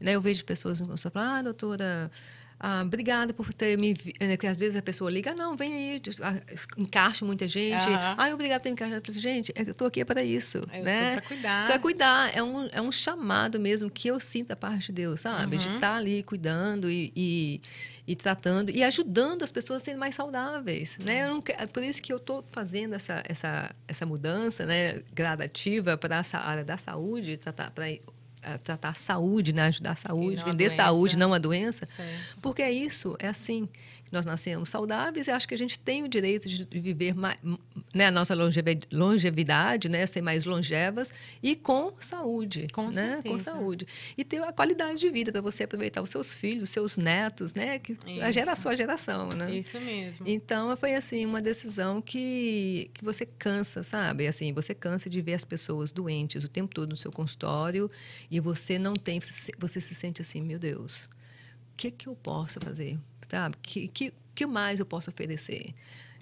né? 0.00 0.12
Eu 0.12 0.20
vejo 0.20 0.44
pessoas 0.44 0.80
que 0.80 1.10
falam, 1.10 1.36
ah, 1.36 1.42
doutora, 1.42 2.10
ah, 2.58 2.82
obrigada 2.82 3.32
por 3.32 3.52
ter 3.52 3.76
me 3.78 3.92
vi-", 3.94 4.14
né, 4.20 4.36
Porque 4.36 4.46
às 4.46 4.58
vezes 4.58 4.76
a 4.76 4.82
pessoa 4.82 5.10
liga, 5.10 5.32
"Ah, 5.32 5.34
não, 5.38 5.56
vem 5.56 5.74
aí, 5.74 6.02
ah, 6.22 6.34
encaixa 6.76 7.24
muita 7.24 7.46
gente. 7.46 7.86
Ah, 7.88 8.28
obrigada 8.32 8.60
por 8.60 8.64
ter 8.64 8.70
me 8.70 8.74
encaixado. 8.74 9.02
Eu 9.06 9.10
assim, 9.10 9.20
gente, 9.20 9.52
eu 9.54 9.70
estou 9.70 9.86
aqui 9.86 10.04
para 10.04 10.22
isso, 10.22 10.58
Eu 10.58 10.66
tô 10.66 10.84
né? 10.84 11.12
pra 11.14 11.22
cuidar. 11.22 11.66
Para 11.66 11.78
cuidar. 11.78 12.36
É 12.36 12.42
um, 12.42 12.68
é 12.72 12.80
um 12.80 12.92
chamado 12.92 13.60
mesmo 13.60 13.90
que 13.90 14.08
eu 14.08 14.18
sinto 14.20 14.48
da 14.48 14.56
parte 14.56 14.86
de 14.86 14.92
Deus, 14.92 15.20
sabe? 15.20 15.56
Uhum. 15.56 15.62
De 15.62 15.74
estar 15.74 15.96
ali 15.96 16.22
cuidando 16.22 16.90
e, 16.90 17.12
e, 17.14 17.60
e 18.06 18.16
tratando 18.16 18.70
e 18.70 18.82
ajudando 18.82 19.42
as 19.42 19.52
pessoas 19.52 19.82
a 19.82 19.84
serem 19.84 19.98
mais 19.98 20.14
saudáveis, 20.14 20.98
né? 21.04 21.24
Eu 21.24 21.28
não 21.28 21.42
é 21.46 21.66
por 21.66 21.82
isso 21.82 22.00
que 22.00 22.12
eu 22.12 22.18
estou 22.18 22.44
fazendo 22.52 22.94
essa, 22.94 23.22
essa, 23.26 23.74
essa 23.86 24.06
mudança 24.06 24.64
né, 24.64 25.02
gradativa 25.12 25.96
para 25.96 26.16
essa 26.16 26.38
área 26.38 26.64
da 26.64 26.76
saúde, 26.76 27.38
para 27.74 27.88
tratar 28.58 28.90
a 28.90 28.94
saúde, 28.94 29.52
né? 29.52 29.62
ajudar 29.62 29.92
a 29.92 29.96
saúde, 29.96 30.40
a 30.40 30.44
vender 30.44 30.70
saúde, 30.70 31.16
não 31.16 31.34
a 31.34 31.38
doença. 31.38 31.86
Certo. 31.86 32.38
Porque 32.40 32.62
é 32.62 32.72
isso, 32.72 33.16
é 33.18 33.28
assim 33.28 33.68
nós 34.12 34.24
nascemos 34.24 34.68
saudáveis 34.68 35.26
e 35.26 35.30
acho 35.30 35.46
que 35.48 35.54
a 35.54 35.58
gente 35.58 35.78
tem 35.78 36.02
o 36.02 36.08
direito 36.08 36.48
de 36.48 36.64
viver 36.80 37.14
mais, 37.14 37.36
né, 37.92 38.06
a 38.06 38.10
nossa 38.10 38.34
longevi- 38.34 38.80
longevidade, 38.92 39.88
né, 39.88 40.06
ser 40.06 40.22
mais 40.22 40.44
longevas 40.44 41.10
e 41.42 41.56
com 41.56 41.92
saúde, 41.98 42.68
Com 42.72 42.88
né, 42.90 43.20
com 43.26 43.38
saúde 43.38 43.86
e 44.16 44.24
ter 44.24 44.42
a 44.42 44.52
qualidade 44.52 45.00
de 45.00 45.10
vida 45.10 45.32
para 45.32 45.40
você 45.40 45.64
aproveitar 45.64 46.02
os 46.02 46.10
seus 46.10 46.36
filhos, 46.36 46.62
os 46.64 46.70
seus 46.70 46.96
netos, 46.96 47.54
né, 47.54 47.78
que 47.78 47.98
a, 48.22 48.30
gera, 48.30 48.52
a 48.52 48.56
sua 48.56 48.76
geração, 48.76 49.28
né? 49.28 49.56
Isso 49.56 49.78
mesmo. 49.80 50.26
Então 50.26 50.74
foi 50.76 50.94
assim 50.94 51.26
uma 51.26 51.42
decisão 51.42 52.00
que, 52.00 52.90
que 52.94 53.04
você 53.04 53.26
cansa, 53.26 53.82
sabe? 53.82 54.26
Assim, 54.26 54.52
você 54.52 54.74
cansa 54.74 55.10
de 55.10 55.20
ver 55.20 55.34
as 55.34 55.44
pessoas 55.44 55.90
doentes 55.92 56.44
o 56.44 56.48
tempo 56.48 56.74
todo 56.74 56.90
no 56.90 56.96
seu 56.96 57.10
consultório 57.10 57.90
e 58.30 58.35
você 58.40 58.78
não 58.78 58.94
tem, 58.94 59.20
você, 59.58 59.80
se- 59.80 59.94
sente 59.94 60.20
assim, 60.22 60.42
meu 60.42 60.58
Deus, 60.58 61.04
o 61.04 61.76
que 61.76 61.90
que 61.90 62.08
eu 62.08 62.14
posso 62.16 62.60
fazer, 62.60 62.98
sabe? 63.30 63.56
Que 63.62 63.88
que, 63.88 64.14
que 64.34 64.46
mais 64.46 64.78
eu 64.80 64.86
posso 64.86 65.10
oferecer? 65.10 65.74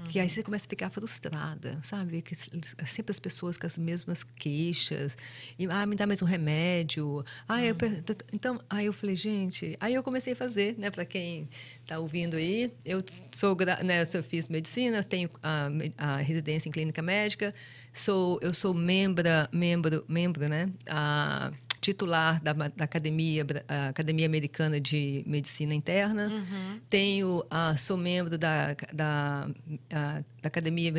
Que 0.09 0.18
aí 0.18 0.29
você 0.29 0.42
começa 0.42 0.66
a 0.66 0.68
ficar 0.68 0.90
frustrada, 0.90 1.79
sabe? 1.85 2.20
Que 2.20 2.35
s- 2.35 2.50
sempre 2.85 3.12
as 3.12 3.20
pessoas 3.20 3.57
com 3.57 3.64
as 3.64 3.79
mesmas 3.79 4.24
queixas. 4.24 5.16
E, 5.57 5.66
ah, 5.70 5.87
me 5.87 5.94
dá 5.94 6.05
mais 6.05 6.20
um 6.20 6.24
remédio. 6.24 7.24
Ah, 7.48 7.62
eu, 7.64 7.77
t- 7.77 8.03
t- 8.03 8.24
então, 8.33 8.61
aí 8.68 8.87
eu 8.87 8.92
falei, 8.92 9.14
gente... 9.14 9.77
Aí 9.79 9.94
eu 9.94 10.03
comecei 10.03 10.33
a 10.33 10.37
fazer, 10.37 10.74
né? 10.79 10.90
Para 10.90 11.05
quem 11.05 11.48
está 11.81 12.00
ouvindo 12.00 12.35
aí, 12.37 12.72
eu 12.85 13.05
sou, 13.33 13.57
né, 13.85 14.03
eu 14.12 14.22
fiz 14.24 14.48
medicina, 14.48 15.00
tenho 15.05 15.31
a, 15.40 15.68
a 15.96 16.16
residência 16.16 16.68
em 16.68 16.72
clínica 16.72 17.00
médica, 17.00 17.55
sou, 17.92 18.40
eu 18.42 18.53
sou 18.53 18.74
membra, 18.74 19.48
membro, 19.53 20.05
membro, 20.09 20.48
né? 20.48 20.70
A, 20.88 21.53
titular 21.85 22.40
da, 22.42 22.53
da 22.55 22.85
academia, 22.85 23.44
academia 23.90 24.25
Americana 24.27 24.81
de 24.81 25.23
Medicina 25.27 25.75
Interna. 25.75 26.29
Uhum. 26.29 26.81
Tenho, 26.88 27.44
ah, 27.51 27.77
sou 27.77 27.99
membro 27.99 28.38
da, 28.38 28.75
da, 28.92 29.47
da 29.90 30.25
Academia 30.42 30.92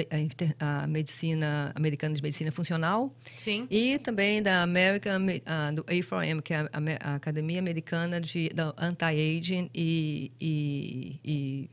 a 0.60 0.86
Medicina 0.88 1.71
Americana 1.76 2.13
de 2.13 2.21
Medicina 2.21 2.52
Funcional 2.52 3.12
Sim. 3.38 3.67
e 3.69 3.98
também 3.98 4.41
da 4.43 4.62
American 4.62 5.19
Me- 5.19 5.41
ah, 5.45 5.71
do 5.71 5.84
A4M, 5.86 6.41
que 6.41 6.54
é 6.54 6.58
a, 6.60 6.69
a 7.12 7.15
Academia 7.15 7.60
Americana 7.60 8.21
de 8.21 8.52
Anti-Aging 8.78 9.69
e, 9.74 10.32
e, 10.39 11.19
e, 11.26 11.69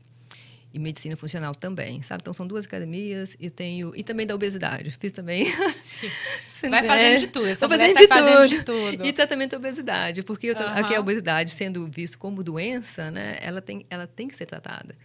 e 0.73 0.79
Medicina 0.79 1.15
Funcional 1.15 1.53
também, 1.53 2.01
sabe? 2.01 2.21
Então 2.21 2.33
são 2.33 2.47
duas 2.47 2.65
academias 2.65 3.37
e 3.39 3.49
tenho 3.49 3.95
e 3.95 4.03
também 4.03 4.25
da 4.25 4.33
obesidade. 4.33 4.89
Fiz 4.99 5.11
também. 5.11 5.45
Vai 6.69 6.83
fazendo 6.83 7.19
de 7.19 7.27
tudo. 7.27 7.47
Essa 7.47 7.67
fazendo 7.69 7.97
de 7.97 8.07
fazendo 8.07 8.35
tudo. 8.35 8.47
de 8.49 8.63
tudo. 8.63 9.05
E 9.05 9.13
tratamento 9.13 9.51
da 9.51 9.57
obesidade, 9.57 10.23
porque 10.23 10.49
Aham. 10.51 10.79
aqui 10.79 10.95
a 10.95 10.99
obesidade 10.99 11.51
sendo 11.51 11.87
visto 11.89 12.17
como 12.17 12.41
doença, 12.43 13.11
né? 13.11 13.37
Ela 13.41 13.61
tem, 13.61 13.85
ela 13.89 14.07
tem 14.07 14.27
que 14.27 14.35
ser 14.35 14.45
tratada. 14.45 14.95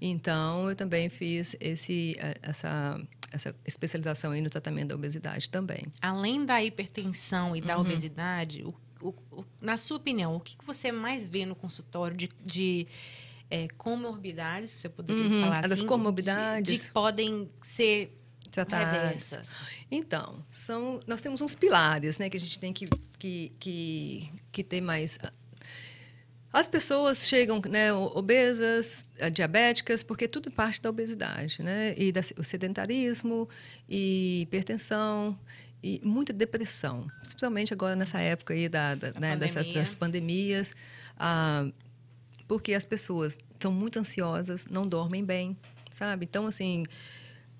Então, 0.00 0.68
eu 0.68 0.76
também 0.76 1.08
fiz 1.08 1.56
esse, 1.58 2.14
eh, 2.18 2.34
essa, 2.42 3.00
essa 3.32 3.54
especialização 3.66 4.30
aí 4.32 4.42
no 4.42 4.50
tratamento 4.50 4.88
da 4.88 4.94
obesidade 4.94 5.48
também. 5.48 5.86
Além 6.02 6.44
da 6.44 6.62
hipertensão 6.62 7.56
e 7.56 7.60
Uhum. 7.60 7.66
da 7.66 7.78
obesidade, 7.78 8.62
o- 8.62 8.74
o- 9.00 9.14
o- 9.32 9.44
na 9.60 9.78
sua 9.78 9.96
opinião, 9.96 10.36
o 10.36 10.40
que 10.40 10.56
que 10.56 10.66
você 10.66 10.92
mais 10.92 11.24
vê 11.24 11.46
no 11.46 11.54
consultório 11.54 12.14
de, 12.14 12.28
de 12.44 12.86
é, 13.50 13.68
comorbidades, 13.76 14.70
se 14.70 14.80
você 14.80 14.88
poderia 14.88 15.24
Uhum, 15.24 15.30
falar 15.40 15.62
das 15.62 15.72
assim? 15.72 15.82
de- 15.82 15.86
comorbidades. 15.88 16.72
De, 16.80 16.86
que 16.86 16.92
podem 16.92 17.50
ser 17.62 18.18
Tratadas. 18.50 18.92
reversas. 19.02 19.60
Então, 19.90 20.44
são, 20.50 21.00
nós 21.06 21.20
temos 21.20 21.40
uns 21.40 21.54
pilares 21.54 22.18
né, 22.18 22.28
que 22.30 22.36
a 22.36 22.40
gente 22.40 22.58
tem 22.58 22.72
que, 22.72 22.86
que, 23.18 23.52
que, 23.60 24.32
que 24.50 24.64
ter 24.64 24.80
mais. 24.80 25.18
As 26.52 26.66
pessoas 26.66 27.28
chegam 27.28 27.60
né, 27.68 27.92
obesas, 27.92 29.04
eh, 29.18 29.28
diabéticas, 29.28 30.02
porque 30.02 30.26
tudo 30.26 30.50
parte 30.50 30.80
da 30.80 30.88
obesidade, 30.88 31.62
né? 31.62 31.94
E 31.98 32.10
da, 32.10 32.20
o 32.38 32.42
sedentarismo, 32.42 33.46
e 33.86 34.40
hipertensão, 34.42 35.38
e 35.82 36.00
muita 36.02 36.32
depressão, 36.32 37.06
especialmente 37.22 37.74
agora 37.74 37.94
nessa 37.94 38.20
época 38.20 38.54
aí 38.54 38.70
da, 38.70 38.94
da 38.94 39.08
né, 39.08 39.12
pandemia. 39.12 39.36
dessas 39.36 39.68
das 39.68 39.94
pandemias, 39.94 40.74
ah, 41.18 41.66
porque 42.46 42.74
as 42.74 42.84
pessoas 42.84 43.38
estão 43.52 43.72
muito 43.72 43.98
ansiosas, 43.98 44.66
não 44.66 44.86
dormem 44.86 45.24
bem, 45.24 45.56
sabe? 45.92 46.24
Então, 46.24 46.46
assim, 46.46 46.84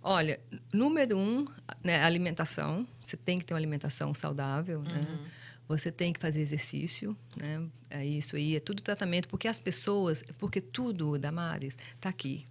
olha, 0.03 0.41
número 0.73 1.17
um, 1.19 1.47
né, 1.83 2.03
alimentação. 2.03 2.87
Você 3.01 3.17
tem 3.17 3.39
que 3.39 3.47
ter 3.47 3.55
uma 3.55 3.59
alimentação 3.59 4.15
saudável, 4.15 4.83
né? 4.83 5.07
uhum. 5.09 5.17
né? 5.17 5.31
Você 5.69 5.91
tem 5.91 6.13
que 6.13 6.21
fazer 6.21 6.41
exercício, 6.41 7.17
né? 7.37 7.67
É 7.91 8.07
isso 8.07 8.37
aí, 8.37 8.55
é 8.55 8.61
tudo 8.61 8.81
tratamento, 8.81 9.29
porque 9.29 9.49
as 9.49 9.59
pessoas, 9.59 10.23
porque 10.39 10.61
tudo, 10.61 11.19
Damares, 11.19 11.77
está 11.95 12.09
aqui. 12.09 12.47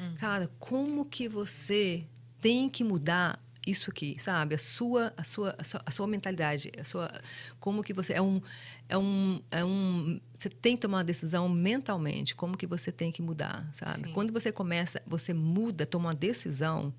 Hum. 0.00 0.14
Cara, 0.18 0.50
como 0.58 1.04
que 1.04 1.28
você 1.28 2.04
tem 2.40 2.68
que 2.68 2.82
mudar 2.82 3.40
isso 3.66 3.90
aqui, 3.90 4.14
sabe? 4.18 4.54
A 4.54 4.58
sua, 4.58 5.12
a 5.16 5.24
sua, 5.24 5.54
a 5.58 5.64
sua, 5.64 5.82
a 5.84 5.90
sua 5.90 6.06
mentalidade, 6.06 6.70
a 6.78 6.84
sua, 6.84 7.10
como 7.58 7.82
que 7.82 7.92
você 7.92 8.12
é 8.12 8.22
um, 8.22 8.40
é 8.88 8.96
um, 8.96 9.42
é 9.50 9.64
um, 9.64 10.20
você 10.38 10.48
tem 10.48 10.76
que 10.76 10.82
tomar 10.82 10.98
uma 10.98 11.04
decisão 11.04 11.48
mentalmente, 11.48 12.34
como 12.34 12.56
que 12.56 12.66
você 12.66 12.92
tem 12.92 13.10
que 13.10 13.20
mudar, 13.20 13.68
sabe? 13.72 14.04
Sim. 14.04 14.12
Quando 14.12 14.32
você 14.32 14.52
começa, 14.52 15.02
você 15.06 15.34
muda, 15.34 15.84
toma 15.84 16.10
uma 16.10 16.14
decisão, 16.14 16.94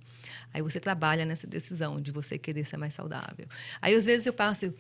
aí 0.54 0.62
você 0.62 0.80
trabalha 0.80 1.24
nessa 1.24 1.48
decisão 1.48 2.02
de 2.02 2.12
você 2.12 2.38
querer 2.38 2.66
ser 2.66 2.76
mais 2.76 2.94
saudável. 2.94 3.48
Aí 3.82 3.96
às 3.96 4.06
vezes 4.06 4.28
eu 4.28 4.34
passo 4.34 4.74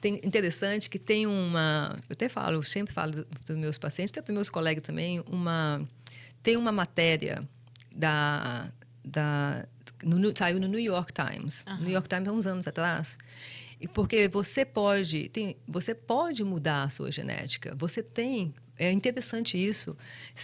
tem, 0.00 0.20
interessante 0.24 0.88
que 0.88 0.98
tem 0.98 1.26
uma. 1.26 1.96
Eu 2.08 2.12
até 2.12 2.28
falo, 2.28 2.56
eu 2.56 2.62
sempre 2.62 2.94
falo 2.94 3.26
dos 3.44 3.56
meus 3.56 3.78
pacientes, 3.78 4.12
até 4.12 4.22
dos 4.22 4.34
meus 4.34 4.50
colegas 4.50 4.82
também, 4.82 5.22
uma, 5.30 5.86
tem 6.42 6.56
uma 6.56 6.72
matéria 6.72 7.46
da. 7.94 8.70
da 9.04 9.66
no, 10.04 10.36
saiu 10.36 10.60
no 10.60 10.68
New 10.68 10.80
York 10.80 11.12
Times. 11.12 11.64
Uhum. 11.66 11.80
New 11.80 11.92
York 11.92 12.08
Times 12.08 12.28
há 12.28 12.32
uns 12.32 12.46
anos 12.46 12.66
atrás. 12.66 13.18
E 13.80 13.86
porque 13.86 14.28
você 14.28 14.64
pode, 14.64 15.28
tem, 15.28 15.56
você 15.66 15.94
pode 15.94 16.42
mudar 16.42 16.84
a 16.84 16.88
sua 16.88 17.12
genética. 17.12 17.74
Você 17.76 18.02
tem 18.02 18.54
é 18.78 18.92
interessante 18.92 19.56
isso, 19.56 19.96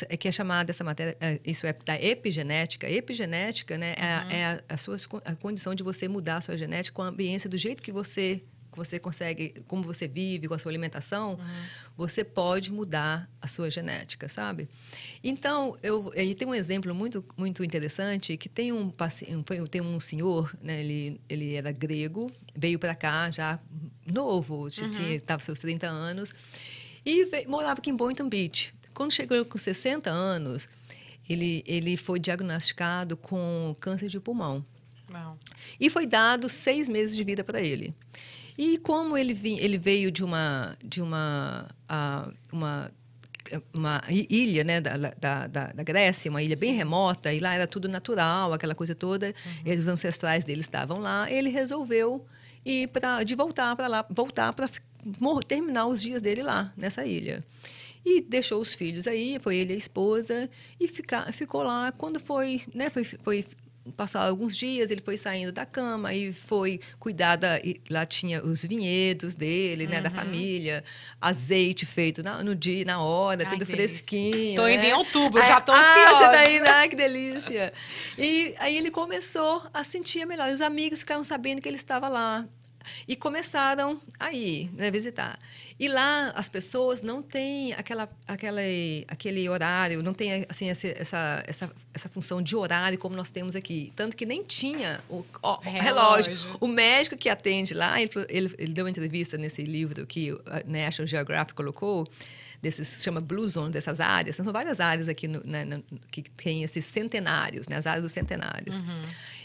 é 0.08 0.16
que 0.16 0.26
é 0.26 0.32
chamada 0.32 0.70
essa 0.70 0.82
matéria, 0.82 1.16
é, 1.20 1.38
isso 1.44 1.66
é 1.66 1.72
da 1.84 2.00
epigenética. 2.00 2.88
Epigenética, 2.88 3.76
né, 3.76 3.94
é 3.96 4.00
uhum. 4.00 4.30
é, 4.30 4.36
é 4.36 4.44
a, 4.46 4.60
a, 4.70 4.76
sua, 4.76 4.96
a 5.24 5.34
condição 5.34 5.74
de 5.74 5.82
você 5.82 6.08
mudar 6.08 6.36
a 6.36 6.40
sua 6.40 6.56
genética 6.56 6.94
com 6.94 7.02
a 7.02 7.08
ambiência 7.08 7.48
do 7.48 7.58
jeito 7.58 7.82
que 7.82 7.92
você 7.92 8.42
você 8.76 8.98
consegue, 8.98 9.62
como 9.66 9.82
você 9.82 10.08
vive, 10.08 10.48
com 10.48 10.54
a 10.54 10.58
sua 10.58 10.70
alimentação, 10.70 11.32
uhum. 11.32 11.64
você 11.96 12.24
pode 12.24 12.72
mudar 12.72 13.30
a 13.40 13.48
sua 13.48 13.70
genética, 13.70 14.28
sabe? 14.28 14.68
Então, 15.22 15.76
eu, 15.82 16.12
e 16.14 16.34
tem 16.34 16.48
um 16.48 16.54
exemplo 16.54 16.94
muito, 16.94 17.24
muito 17.36 17.62
interessante 17.62 18.36
que 18.36 18.48
tem 18.48 18.72
um, 18.72 18.92
tem 19.70 19.80
um 19.80 20.00
senhor, 20.00 20.52
né, 20.62 20.80
ele, 20.80 21.20
ele 21.28 21.54
era 21.54 21.70
grego, 21.72 22.30
veio 22.54 22.78
para 22.78 22.94
cá 22.94 23.30
já 23.30 23.58
novo, 24.06 24.64
uhum. 24.64 24.68
tinha 24.70 25.14
estava 25.14 25.42
seus 25.42 25.58
30 25.58 25.86
anos, 25.86 26.34
e 27.04 27.24
veio, 27.24 27.50
morava 27.50 27.80
aqui 27.80 27.90
em 27.90 27.96
Boynton 27.96 28.28
Beach. 28.28 28.74
Quando 28.94 29.12
chegou 29.12 29.44
com 29.44 29.58
60 29.58 30.10
anos, 30.10 30.68
ele, 31.28 31.62
ele 31.66 31.96
foi 31.96 32.18
diagnosticado 32.18 33.16
com 33.16 33.74
câncer 33.80 34.08
de 34.08 34.20
pulmão. 34.20 34.64
E 35.78 35.90
foi 35.90 36.06
dado 36.06 36.48
seis 36.48 36.88
meses 36.88 37.14
de 37.14 37.22
vida 37.22 37.44
para 37.44 37.60
ele. 37.60 37.94
E 38.56 38.78
como 38.78 39.16
ele, 39.16 39.32
vi, 39.32 39.58
ele 39.58 39.78
veio 39.78 40.10
de 40.10 40.24
uma, 40.24 40.76
de 40.82 41.00
uma, 41.02 41.66
uh, 41.90 42.32
uma 42.52 42.92
uma 43.72 44.02
ilha 44.08 44.64
né, 44.64 44.80
da, 44.80 44.96
da, 44.96 45.46
da, 45.46 45.82
Grécia, 45.82 46.30
uma 46.30 46.42
ilha 46.42 46.56
bem 46.56 46.74
remota, 46.74 47.32
e 47.32 47.40
lá 47.40 47.54
era 47.54 47.66
tudo 47.66 47.88
natural, 47.88 48.52
aquela 48.52 48.74
coisa 48.74 48.94
toda, 48.94 49.26
uhum. 49.26 49.72
e 49.72 49.76
os 49.76 49.88
ancestrais 49.88 50.44
dele 50.44 50.60
estavam 50.60 50.98
lá. 50.98 51.30
Ele 51.30 51.50
resolveu 51.50 52.24
ir 52.64 52.88
pra, 52.88 53.22
de 53.22 53.34
voltar 53.34 53.74
para 53.76 53.88
lá, 53.88 54.06
voltar 54.08 54.52
para 54.52 54.68
terminar 55.46 55.86
os 55.86 56.00
dias 56.00 56.22
dele 56.22 56.42
lá, 56.42 56.72
nessa 56.76 57.04
ilha. 57.04 57.44
E 58.04 58.20
deixou 58.20 58.60
os 58.60 58.74
filhos 58.74 59.06
aí, 59.06 59.38
foi 59.40 59.56
ele 59.56 59.72
e 59.72 59.74
a 59.74 59.78
esposa, 59.78 60.50
e 60.78 60.88
ficar, 60.88 61.32
ficou 61.32 61.62
lá. 61.62 61.92
Quando 61.92 62.18
foi, 62.18 62.62
né, 62.74 62.90
foi, 62.90 63.04
foi 63.04 63.44
passaram 63.96 64.28
alguns 64.28 64.56
dias, 64.56 64.90
ele 64.90 65.00
foi 65.00 65.16
saindo 65.16 65.50
da 65.50 65.66
cama 65.66 66.14
e 66.14 66.32
foi 66.32 66.80
cuidar 66.98 67.36
da, 67.36 67.60
lá 67.90 68.06
tinha 68.06 68.42
os 68.44 68.64
vinhedos 68.64 69.34
dele, 69.34 69.86
né, 69.86 70.00
da 70.00 70.08
uhum. 70.08 70.14
família, 70.14 70.84
azeite 71.20 71.84
feito 71.84 72.22
na, 72.22 72.42
no 72.44 72.54
dia, 72.54 72.84
na 72.84 73.02
hora, 73.02 73.42
Ai, 73.44 73.50
tudo 73.50 73.66
fresquinho. 73.66 74.56
Tô 74.56 74.66
né? 74.66 74.74
indo 74.74 74.84
em 74.84 74.92
outubro, 74.92 75.42
aí, 75.42 75.48
já 75.48 75.60
tô 75.60 75.72
ansiosa. 75.72 76.00
Ah, 76.00 76.18
você 76.18 76.24
tá 76.24 76.50
indo, 76.50 76.66
ah, 76.66 76.88
que 76.88 76.96
delícia. 76.96 77.72
E 78.16 78.54
aí 78.58 78.76
ele 78.76 78.90
começou 78.90 79.62
a 79.72 79.82
sentir 79.82 80.24
melhor. 80.26 80.48
E 80.48 80.52
os 80.52 80.60
amigos 80.60 81.00
ficaram 81.00 81.24
sabendo 81.24 81.60
que 81.60 81.68
ele 81.68 81.76
estava 81.76 82.08
lá. 82.08 82.46
E 83.06 83.16
começaram 83.16 84.00
a 84.18 84.32
ir, 84.32 84.70
né, 84.74 84.90
visitar. 84.90 85.38
E 85.78 85.88
lá 85.88 86.30
as 86.34 86.48
pessoas 86.48 87.02
não 87.02 87.22
têm 87.22 87.72
aquela, 87.72 88.08
aquela, 88.26 88.60
aquele 89.08 89.48
horário, 89.48 90.02
não 90.02 90.14
tem 90.14 90.46
assim, 90.48 90.68
essa, 90.68 90.88
essa, 91.46 91.72
essa 91.92 92.08
função 92.08 92.40
de 92.40 92.54
horário 92.54 92.98
como 92.98 93.16
nós 93.16 93.30
temos 93.30 93.56
aqui. 93.56 93.92
Tanto 93.96 94.16
que 94.16 94.24
nem 94.24 94.42
tinha 94.42 95.00
o 95.08 95.24
ó, 95.42 95.58
relógio. 95.60 96.34
relógio. 96.34 96.56
O 96.60 96.68
médico 96.68 97.16
que 97.16 97.28
atende 97.28 97.74
lá, 97.74 98.00
ele, 98.00 98.10
ele, 98.28 98.54
ele, 98.58 98.72
deu 98.72 98.84
uma 98.84 98.90
entrevista 98.90 99.36
nesse 99.36 99.62
livro 99.62 100.06
que 100.06 100.32
o 100.32 100.40
National 100.66 101.06
Geographic 101.06 101.54
colocou, 101.54 102.06
desses 102.62 103.02
chama 103.02 103.20
Blue 103.20 103.46
Zone, 103.48 103.72
dessas 103.72 103.98
áreas. 103.98 104.36
São 104.36 104.44
várias 104.52 104.78
áreas 104.78 105.08
aqui 105.08 105.26
no, 105.26 105.42
né, 105.44 105.64
no, 105.64 105.82
que 106.10 106.22
tem 106.22 106.62
esses 106.62 106.84
centenários, 106.84 107.66
né, 107.66 107.76
as 107.76 107.86
áreas 107.86 108.04
dos 108.04 108.12
centenários. 108.12 108.78
Uhum. 108.78 109.02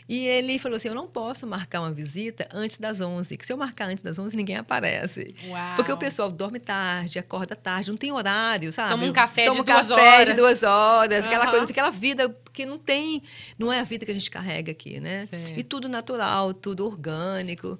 E 0.07 0.25
ele 0.25 0.57
falou 0.57 0.77
assim: 0.77 0.87
Eu 0.87 0.95
não 0.95 1.07
posso 1.07 1.45
marcar 1.45 1.81
uma 1.81 1.91
visita 1.91 2.47
antes 2.53 2.77
das 2.77 3.01
11, 3.01 3.37
que 3.37 3.45
se 3.45 3.51
eu 3.51 3.57
marcar 3.57 3.89
antes 3.89 4.01
das 4.03 4.17
11, 4.17 4.37
ninguém 4.37 4.55
aparece. 4.55 5.35
Uau. 5.47 5.75
Porque 5.75 5.91
o 5.91 5.97
pessoal 5.97 6.31
dorme 6.31 6.59
tarde, 6.59 7.19
acorda 7.19 7.55
tarde, 7.55 7.89
não 7.89 7.97
tem 7.97 8.11
horário, 8.11 8.71
sabe? 8.71 8.91
Toma 8.91 9.05
um 9.05 9.13
café 9.13 9.45
Toma 9.45 9.63
de 9.63 9.71
duas 9.71 9.89
café 9.89 10.01
horas. 10.01 10.27
de 10.27 10.33
duas 10.33 10.63
horas, 10.63 11.25
uhum. 11.25 11.31
aquela 11.31 11.51
coisa, 11.51 11.71
aquela 11.71 11.89
vida 11.89 12.35
que 12.57 12.65
não 12.65 12.79
tem, 12.79 13.21
não 13.55 13.71
é 13.71 13.79
a 13.79 13.83
vida 13.83 14.03
que 14.03 14.09
a 14.09 14.13
gente 14.15 14.31
carrega 14.31 14.71
aqui, 14.71 14.99
né? 14.99 15.27
Sim. 15.27 15.53
E 15.55 15.63
tudo 15.63 15.87
natural, 15.87 16.55
tudo 16.55 16.87
orgânico. 16.87 17.77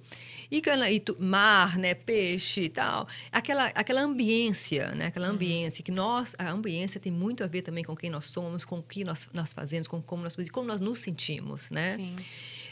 E, 0.52 0.62
e 0.62 1.04
mar, 1.18 1.80
né, 1.80 1.96
peixe 1.96 2.66
e 2.66 2.70
tal. 2.70 3.08
Aquela, 3.32 3.66
aquela 3.74 4.02
ambiência, 4.02 4.92
né? 4.92 5.08
Aquela 5.08 5.30
uhum. 5.30 5.34
ambiência 5.34 5.84
que 5.84 5.92
nós, 5.92 6.36
a 6.38 6.52
ambiência 6.52 7.00
tem 7.00 7.12
muito 7.12 7.44
a 7.44 7.48
ver 7.48 7.64
também 7.64 7.84
com 7.84 7.96
quem 7.96 8.12
nós 8.12 8.26
somos, 8.26 8.64
com 8.64 8.78
o 8.78 8.84
que 8.84 9.04
nós, 9.04 9.28
nós 9.34 9.52
fazemos, 9.52 9.88
com 9.88 10.00
como 10.00 10.22
nós, 10.22 10.36
como 10.52 10.68
nós 10.68 10.80
nos 10.80 11.00
sentimos, 11.00 11.72
né? 11.72 11.96
Sim. 11.96 12.16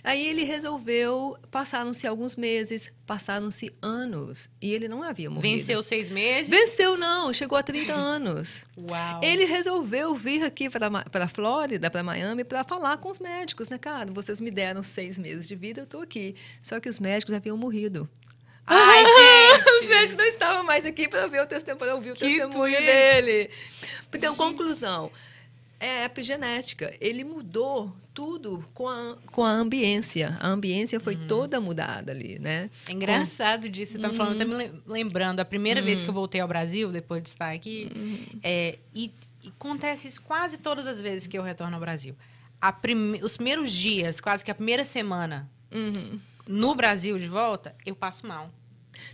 Aí 0.06 0.28
ele 0.28 0.44
resolveu, 0.44 1.36
passaram-se 1.50 2.06
alguns 2.06 2.36
meses, 2.36 2.94
passaram-se 3.08 3.74
anos, 3.82 4.48
e 4.62 4.72
ele 4.72 4.88
não 4.88 5.02
havia 5.02 5.32
morrido. 5.32 5.52
Venceu 5.52 5.82
seis 5.82 6.12
meses? 6.12 6.48
Venceu 6.48 6.96
não, 6.96 7.34
chegou 7.34 7.58
a 7.58 7.64
30 7.64 7.92
anos. 7.92 8.68
Uau. 8.78 9.20
Ele 9.24 9.46
resolveu 9.46 10.14
vir 10.14 10.44
aqui 10.44 10.70
para 10.70 10.92
a 11.12 11.28
Flórida, 11.28 11.90
para 11.90 12.04
Miami, 12.04 12.44
para 12.44 12.64
falar 12.64 12.98
com 12.98 13.10
os 13.10 13.18
médicos, 13.18 13.68
né, 13.68 13.80
cara? 13.80 14.14
Vocês 14.14 14.40
me 14.40 14.52
deram 14.52 14.84
seis 14.84 15.18
meses 15.18 15.48
de 15.48 15.56
vida, 15.56 15.82
eu 15.82 15.86
estou 15.86 16.02
aqui. 16.02 16.36
Só 16.62 16.80
que 16.80 16.88
os 16.88 17.00
médicos 17.00 17.34
haviam 17.34 17.58
morrido. 17.58 18.08
Ai, 18.68 19.04
gente! 19.04 19.70
Os 19.82 19.90
médicos 19.90 20.16
não 20.18 20.26
estavam 20.26 20.64
mais 20.64 20.86
aqui 20.86 21.08
para 21.08 21.26
ver 21.26 21.42
o 21.42 21.48
testemunho, 21.48 21.96
ouvir 21.96 22.12
o 22.12 22.14
que 22.14 22.28
testemunho 22.28 22.76
twist. 22.76 22.92
dele. 22.92 23.50
Então, 24.14 24.36
gente. 24.36 24.38
conclusão 24.38 25.12
é 25.80 26.06
epigenética. 26.06 26.94
Ele 27.00 27.24
mudou 27.24 27.96
tudo 28.14 28.64
com 28.74 28.88
a, 28.88 29.18
com 29.32 29.44
a 29.44 29.52
ambiência. 29.52 30.38
A 30.40 30.48
ambiência 30.48 31.00
foi 31.00 31.16
uhum. 31.16 31.28
toda 31.28 31.60
mudada 31.60 32.12
ali, 32.12 32.40
né? 32.40 32.70
É 32.88 32.94
engraçado 32.94 33.70
disso. 33.70 33.94
Você 33.94 34.00
tá 34.00 34.08
uhum. 34.08 34.14
falando, 34.14 34.38
tá 34.38 34.46
me 34.46 34.72
lembrando. 34.88 35.40
A 35.42 35.46
primeira 35.46 35.82
uhum. 35.82 35.86
vez 35.86 36.02
que 36.02 36.10
eu 36.10 36.14
voltei 36.14 36.42
ao 36.42 36.48
Brasil, 36.48 36.92
depois 36.92 37.22
de 37.22 37.30
estar 37.30 37.52
aqui, 37.52 37.92
uhum. 37.94 38.40
é, 38.42 38.80
e, 38.94 39.12
e, 39.44 39.50
acontece 39.50 40.08
isso 40.08 40.22
quase 40.22 40.58
todas 40.58 40.88
as 40.88 41.02
vezes 41.02 41.28
que 41.28 41.38
eu 41.38 41.44
retorno 41.44 41.76
ao 41.76 41.82
Brasil. 41.82 42.16
Prime... 42.82 43.22
Os 43.22 43.36
primeiros 43.36 43.72
dias, 43.72 44.20
quase 44.22 44.44
que 44.44 44.50
a 44.50 44.56
primeira 44.56 44.86
semana, 44.86 45.50
uhum. 45.72 46.20
no 46.48 46.74
Brasil 46.74 47.20
de 47.20 47.28
volta, 47.28 47.76
eu 47.86 47.96
passo 47.96 48.26
mal. 48.26 48.50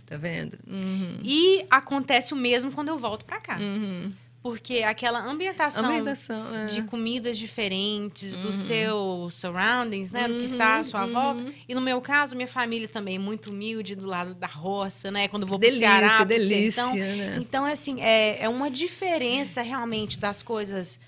Tá 0.06 0.16
vendo? 0.16 0.56
Uhum. 0.66 1.18
E 1.24 1.66
acontece 1.68 2.32
o 2.32 2.36
mesmo 2.36 2.70
quando 2.70 2.88
eu 2.88 2.98
volto 2.98 3.24
para 3.24 3.40
cá. 3.40 3.58
Uhum. 3.58 4.12
Porque 4.42 4.78
aquela 4.82 5.24
ambientação, 5.24 5.84
ambientação 5.84 6.54
é. 6.54 6.66
de 6.66 6.82
comidas 6.82 7.38
diferentes, 7.38 8.34
uhum. 8.34 8.42
do 8.42 8.52
seu 8.52 9.28
surroundings, 9.30 10.10
né? 10.10 10.26
Uhum, 10.26 10.34
do 10.34 10.38
que 10.38 10.46
está 10.46 10.78
à 10.78 10.84
sua 10.84 11.04
uhum. 11.04 11.12
volta. 11.12 11.44
E 11.68 11.74
no 11.74 11.80
meu 11.80 12.00
caso, 12.00 12.34
minha 12.34 12.48
família 12.48 12.88
também 12.88 13.20
muito 13.20 13.50
humilde, 13.50 13.94
do 13.94 14.06
lado 14.06 14.34
da 14.34 14.48
roça, 14.48 15.12
né? 15.12 15.28
Quando 15.28 15.46
vou 15.46 15.58
delícia, 15.58 15.88
pro 15.88 15.98
Ceará, 16.00 16.24
delícia, 16.24 16.72
sertão. 16.72 16.94
Né? 16.96 17.36
Então, 17.40 17.64
assim, 17.64 18.00
é, 18.00 18.42
é 18.42 18.48
uma 18.48 18.68
diferença 18.68 19.62
realmente 19.62 20.18
das 20.18 20.42
coisas 20.42 20.98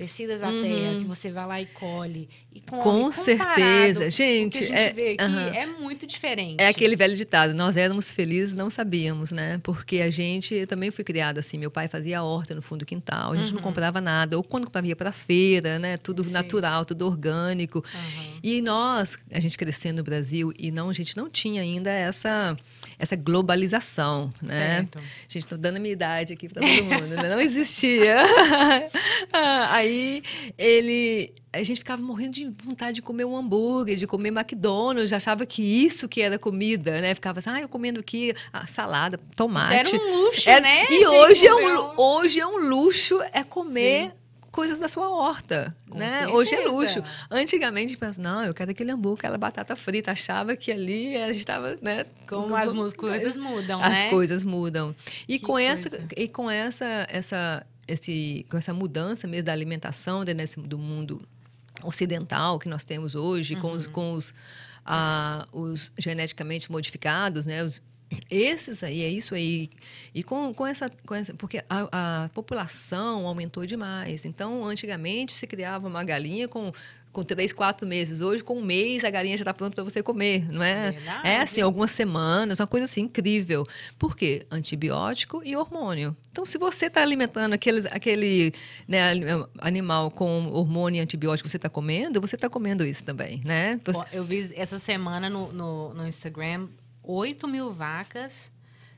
crescidas 0.00 0.40
da 0.40 0.50
terra, 0.50 0.96
que 0.98 1.04
você 1.04 1.30
vai 1.30 1.46
lá 1.46 1.60
e 1.60 1.66
colhe. 1.66 2.26
E 2.54 2.60
come, 2.62 2.82
Com 2.82 3.12
certeza. 3.12 4.08
Gente, 4.08 4.58
gente 4.60 4.72
é- 4.72 4.92
vê 4.94 5.10
aqui 5.12 5.22
aham. 5.22 5.52
é 5.54 5.66
muito 5.66 6.06
diferente. 6.06 6.56
É 6.58 6.68
aquele 6.68 6.96
velho 6.96 7.14
ditado, 7.14 7.52
nós 7.52 7.76
éramos 7.76 8.10
felizes, 8.10 8.54
não 8.54 8.70
sabíamos, 8.70 9.30
né? 9.30 9.60
Porque 9.62 10.00
a 10.00 10.08
gente, 10.08 10.54
eu 10.54 10.66
também 10.66 10.90
fui 10.90 11.04
criada 11.04 11.40
assim, 11.40 11.58
meu 11.58 11.70
pai 11.70 11.86
fazia 11.86 12.22
horta 12.22 12.54
no 12.54 12.62
fundo 12.62 12.78
do 12.80 12.86
quintal, 12.86 13.32
a 13.32 13.36
gente 13.36 13.52
não 13.52 13.60
comprava 13.60 14.00
nada, 14.00 14.38
ou 14.38 14.42
quando 14.42 14.64
comprava 14.64 14.86
ia 14.86 14.96
para 14.96 15.12
feira, 15.12 15.78
né? 15.78 15.98
Tudo 15.98 16.20
Uhum. 16.20 16.24
Sim. 16.28 16.32
natural, 16.32 16.84
tudo 16.86 17.06
orgânico. 17.06 17.84
E 18.42 18.62
nós, 18.62 19.18
a 19.30 19.38
gente 19.38 19.58
crescendo 19.58 19.98
no 19.98 20.02
Brasil, 20.04 20.50
e 20.58 20.70
não, 20.70 20.88
a 20.88 20.94
gente 20.94 21.14
não 21.14 21.28
tinha 21.28 21.60
ainda 21.60 21.90
essa, 21.90 22.56
essa 23.00 23.16
globalização, 23.16 24.32
né? 24.42 24.54
Certo. 24.54 25.00
Gente, 25.26 25.46
tô 25.46 25.56
dando 25.56 25.76
a 25.76 25.80
minha 25.80 25.92
idade 25.92 26.34
aqui 26.34 26.48
para 26.48 26.60
todo 26.60 26.84
mundo, 26.84 27.16
né? 27.16 27.28
Não 27.30 27.40
existia. 27.40 28.16
Ah, 29.32 29.74
Aí 29.74 30.22
ele. 30.58 31.32
A 31.52 31.62
gente 31.62 31.78
ficava 31.78 32.00
morrendo 32.02 32.32
de 32.32 32.44
vontade 32.64 32.96
de 32.96 33.02
comer 33.02 33.24
um 33.24 33.36
hambúrguer, 33.36 33.96
de 33.96 34.06
comer 34.06 34.28
McDonald's, 34.30 35.12
achava 35.12 35.44
que 35.44 35.62
isso 35.62 36.08
que 36.08 36.20
era 36.20 36.38
comida, 36.38 37.00
né? 37.00 37.14
Ficava 37.14 37.38
assim, 37.38 37.50
ah, 37.50 37.60
eu 37.60 37.68
comendo 37.68 38.00
aqui 38.00 38.34
a 38.52 38.66
salada, 38.66 39.18
tomate. 39.34 39.86
Isso 39.86 39.96
era 39.96 40.04
um 40.04 40.24
luxo, 40.24 40.50
É, 40.50 40.60
né? 40.60 40.86
E 40.90 41.06
hoje 41.06 41.46
é, 41.46 41.54
um, 41.54 41.92
hoje 41.96 42.40
é 42.40 42.46
um 42.46 42.56
luxo 42.68 43.20
é 43.32 43.42
comer 43.42 44.12
coisas 44.50 44.80
da 44.80 44.88
sua 44.88 45.08
horta, 45.08 45.74
Com 45.88 45.98
né? 45.98 46.26
Hoje 46.28 46.54
é 46.54 46.58
certeza. 46.62 46.76
luxo. 47.00 47.02
Antigamente, 47.30 47.86
a 47.86 47.88
gente 47.88 47.98
pensava, 47.98 48.28
não, 48.28 48.44
eu 48.44 48.52
quero 48.54 48.70
aquele 48.70 48.90
hambúrguer, 48.90 49.18
aquela 49.20 49.38
batata 49.38 49.76
frita. 49.76 50.10
Achava 50.12 50.56
que 50.56 50.72
ali 50.72 51.16
a 51.16 51.28
gente 51.28 51.40
estava, 51.40 51.78
né? 51.80 52.04
Como 52.28 52.54
as 52.56 52.72
mus- 52.72 52.92
coisas 52.94 53.36
mudam, 53.36 53.80
As 53.82 53.92
né? 53.92 54.10
coisas 54.10 54.42
mudam. 54.44 54.94
E 55.28 55.38
Que 55.38 55.46
com 55.46 55.58
essa 55.58 55.88
coisa. 55.90 56.06
e 56.16 56.28
com 56.28 56.50
essa 56.50 57.06
essa 57.08 57.66
esse 57.86 58.46
com 58.50 58.56
essa 58.56 58.72
mudança 58.74 59.26
mesmo 59.26 59.44
da 59.46 59.52
alimentação 59.52 60.24
dentro 60.24 60.38
desse- 60.38 60.60
do 60.60 60.78
mundo 60.78 61.22
ocidental 61.82 62.58
que 62.58 62.68
nós 62.68 62.84
temos 62.84 63.14
hoje 63.14 63.56
com 63.56 63.68
Uhum. 63.68 63.74
os 63.76 63.86
com 63.86 64.12
os, 64.14 64.34
ah, 64.84 65.46
os 65.52 65.90
geneticamente 65.98 66.70
modificados, 66.70 67.46
né? 67.46 67.62
Os, 67.64 67.80
esses 68.30 68.82
aí, 68.82 69.02
é 69.02 69.08
isso 69.08 69.34
aí. 69.34 69.68
E 70.14 70.22
com, 70.22 70.52
com, 70.52 70.66
essa, 70.66 70.90
com 71.06 71.14
essa. 71.14 71.34
Porque 71.34 71.62
a, 71.68 72.24
a 72.24 72.28
população 72.30 73.26
aumentou 73.26 73.64
demais. 73.66 74.24
Então, 74.24 74.64
antigamente, 74.64 75.32
se 75.32 75.46
criava 75.46 75.86
uma 75.86 76.02
galinha 76.02 76.48
com, 76.48 76.72
com 77.12 77.22
três, 77.22 77.52
quatro 77.52 77.86
meses. 77.86 78.20
Hoje, 78.20 78.42
com 78.42 78.58
um 78.58 78.62
mês, 78.64 79.04
a 79.04 79.10
galinha 79.10 79.36
já 79.36 79.42
está 79.42 79.54
pronta 79.54 79.74
para 79.76 79.84
você 79.84 80.02
comer, 80.02 80.50
não 80.52 80.62
é? 80.62 80.90
Verdade. 80.92 81.26
É 81.28 81.36
assim, 81.38 81.60
algumas 81.60 81.92
semanas, 81.92 82.58
uma 82.58 82.66
coisa 82.66 82.84
assim 82.84 83.02
incrível. 83.02 83.66
Por 83.98 84.16
quê? 84.16 84.44
Antibiótico 84.50 85.42
e 85.44 85.54
hormônio. 85.56 86.16
Então, 86.32 86.44
se 86.44 86.58
você 86.58 86.86
está 86.86 87.02
alimentando 87.02 87.52
aqueles, 87.52 87.86
aquele 87.86 88.52
né, 88.88 89.12
animal 89.60 90.10
com 90.10 90.48
hormônio 90.48 90.98
e 90.98 91.02
antibiótico 91.02 91.46
que 91.46 91.50
você 91.50 91.56
está 91.58 91.68
comendo, 91.68 92.20
você 92.20 92.34
está 92.36 92.48
comendo 92.48 92.84
isso 92.84 93.04
também, 93.04 93.40
né? 93.44 93.80
Você- 93.84 94.04
Eu 94.12 94.24
vi 94.24 94.50
essa 94.56 94.78
semana 94.78 95.28
no, 95.30 95.52
no, 95.52 95.94
no 95.94 96.06
Instagram 96.06 96.68
8 97.10 97.48
mil 97.48 97.72
vacas 97.72 98.52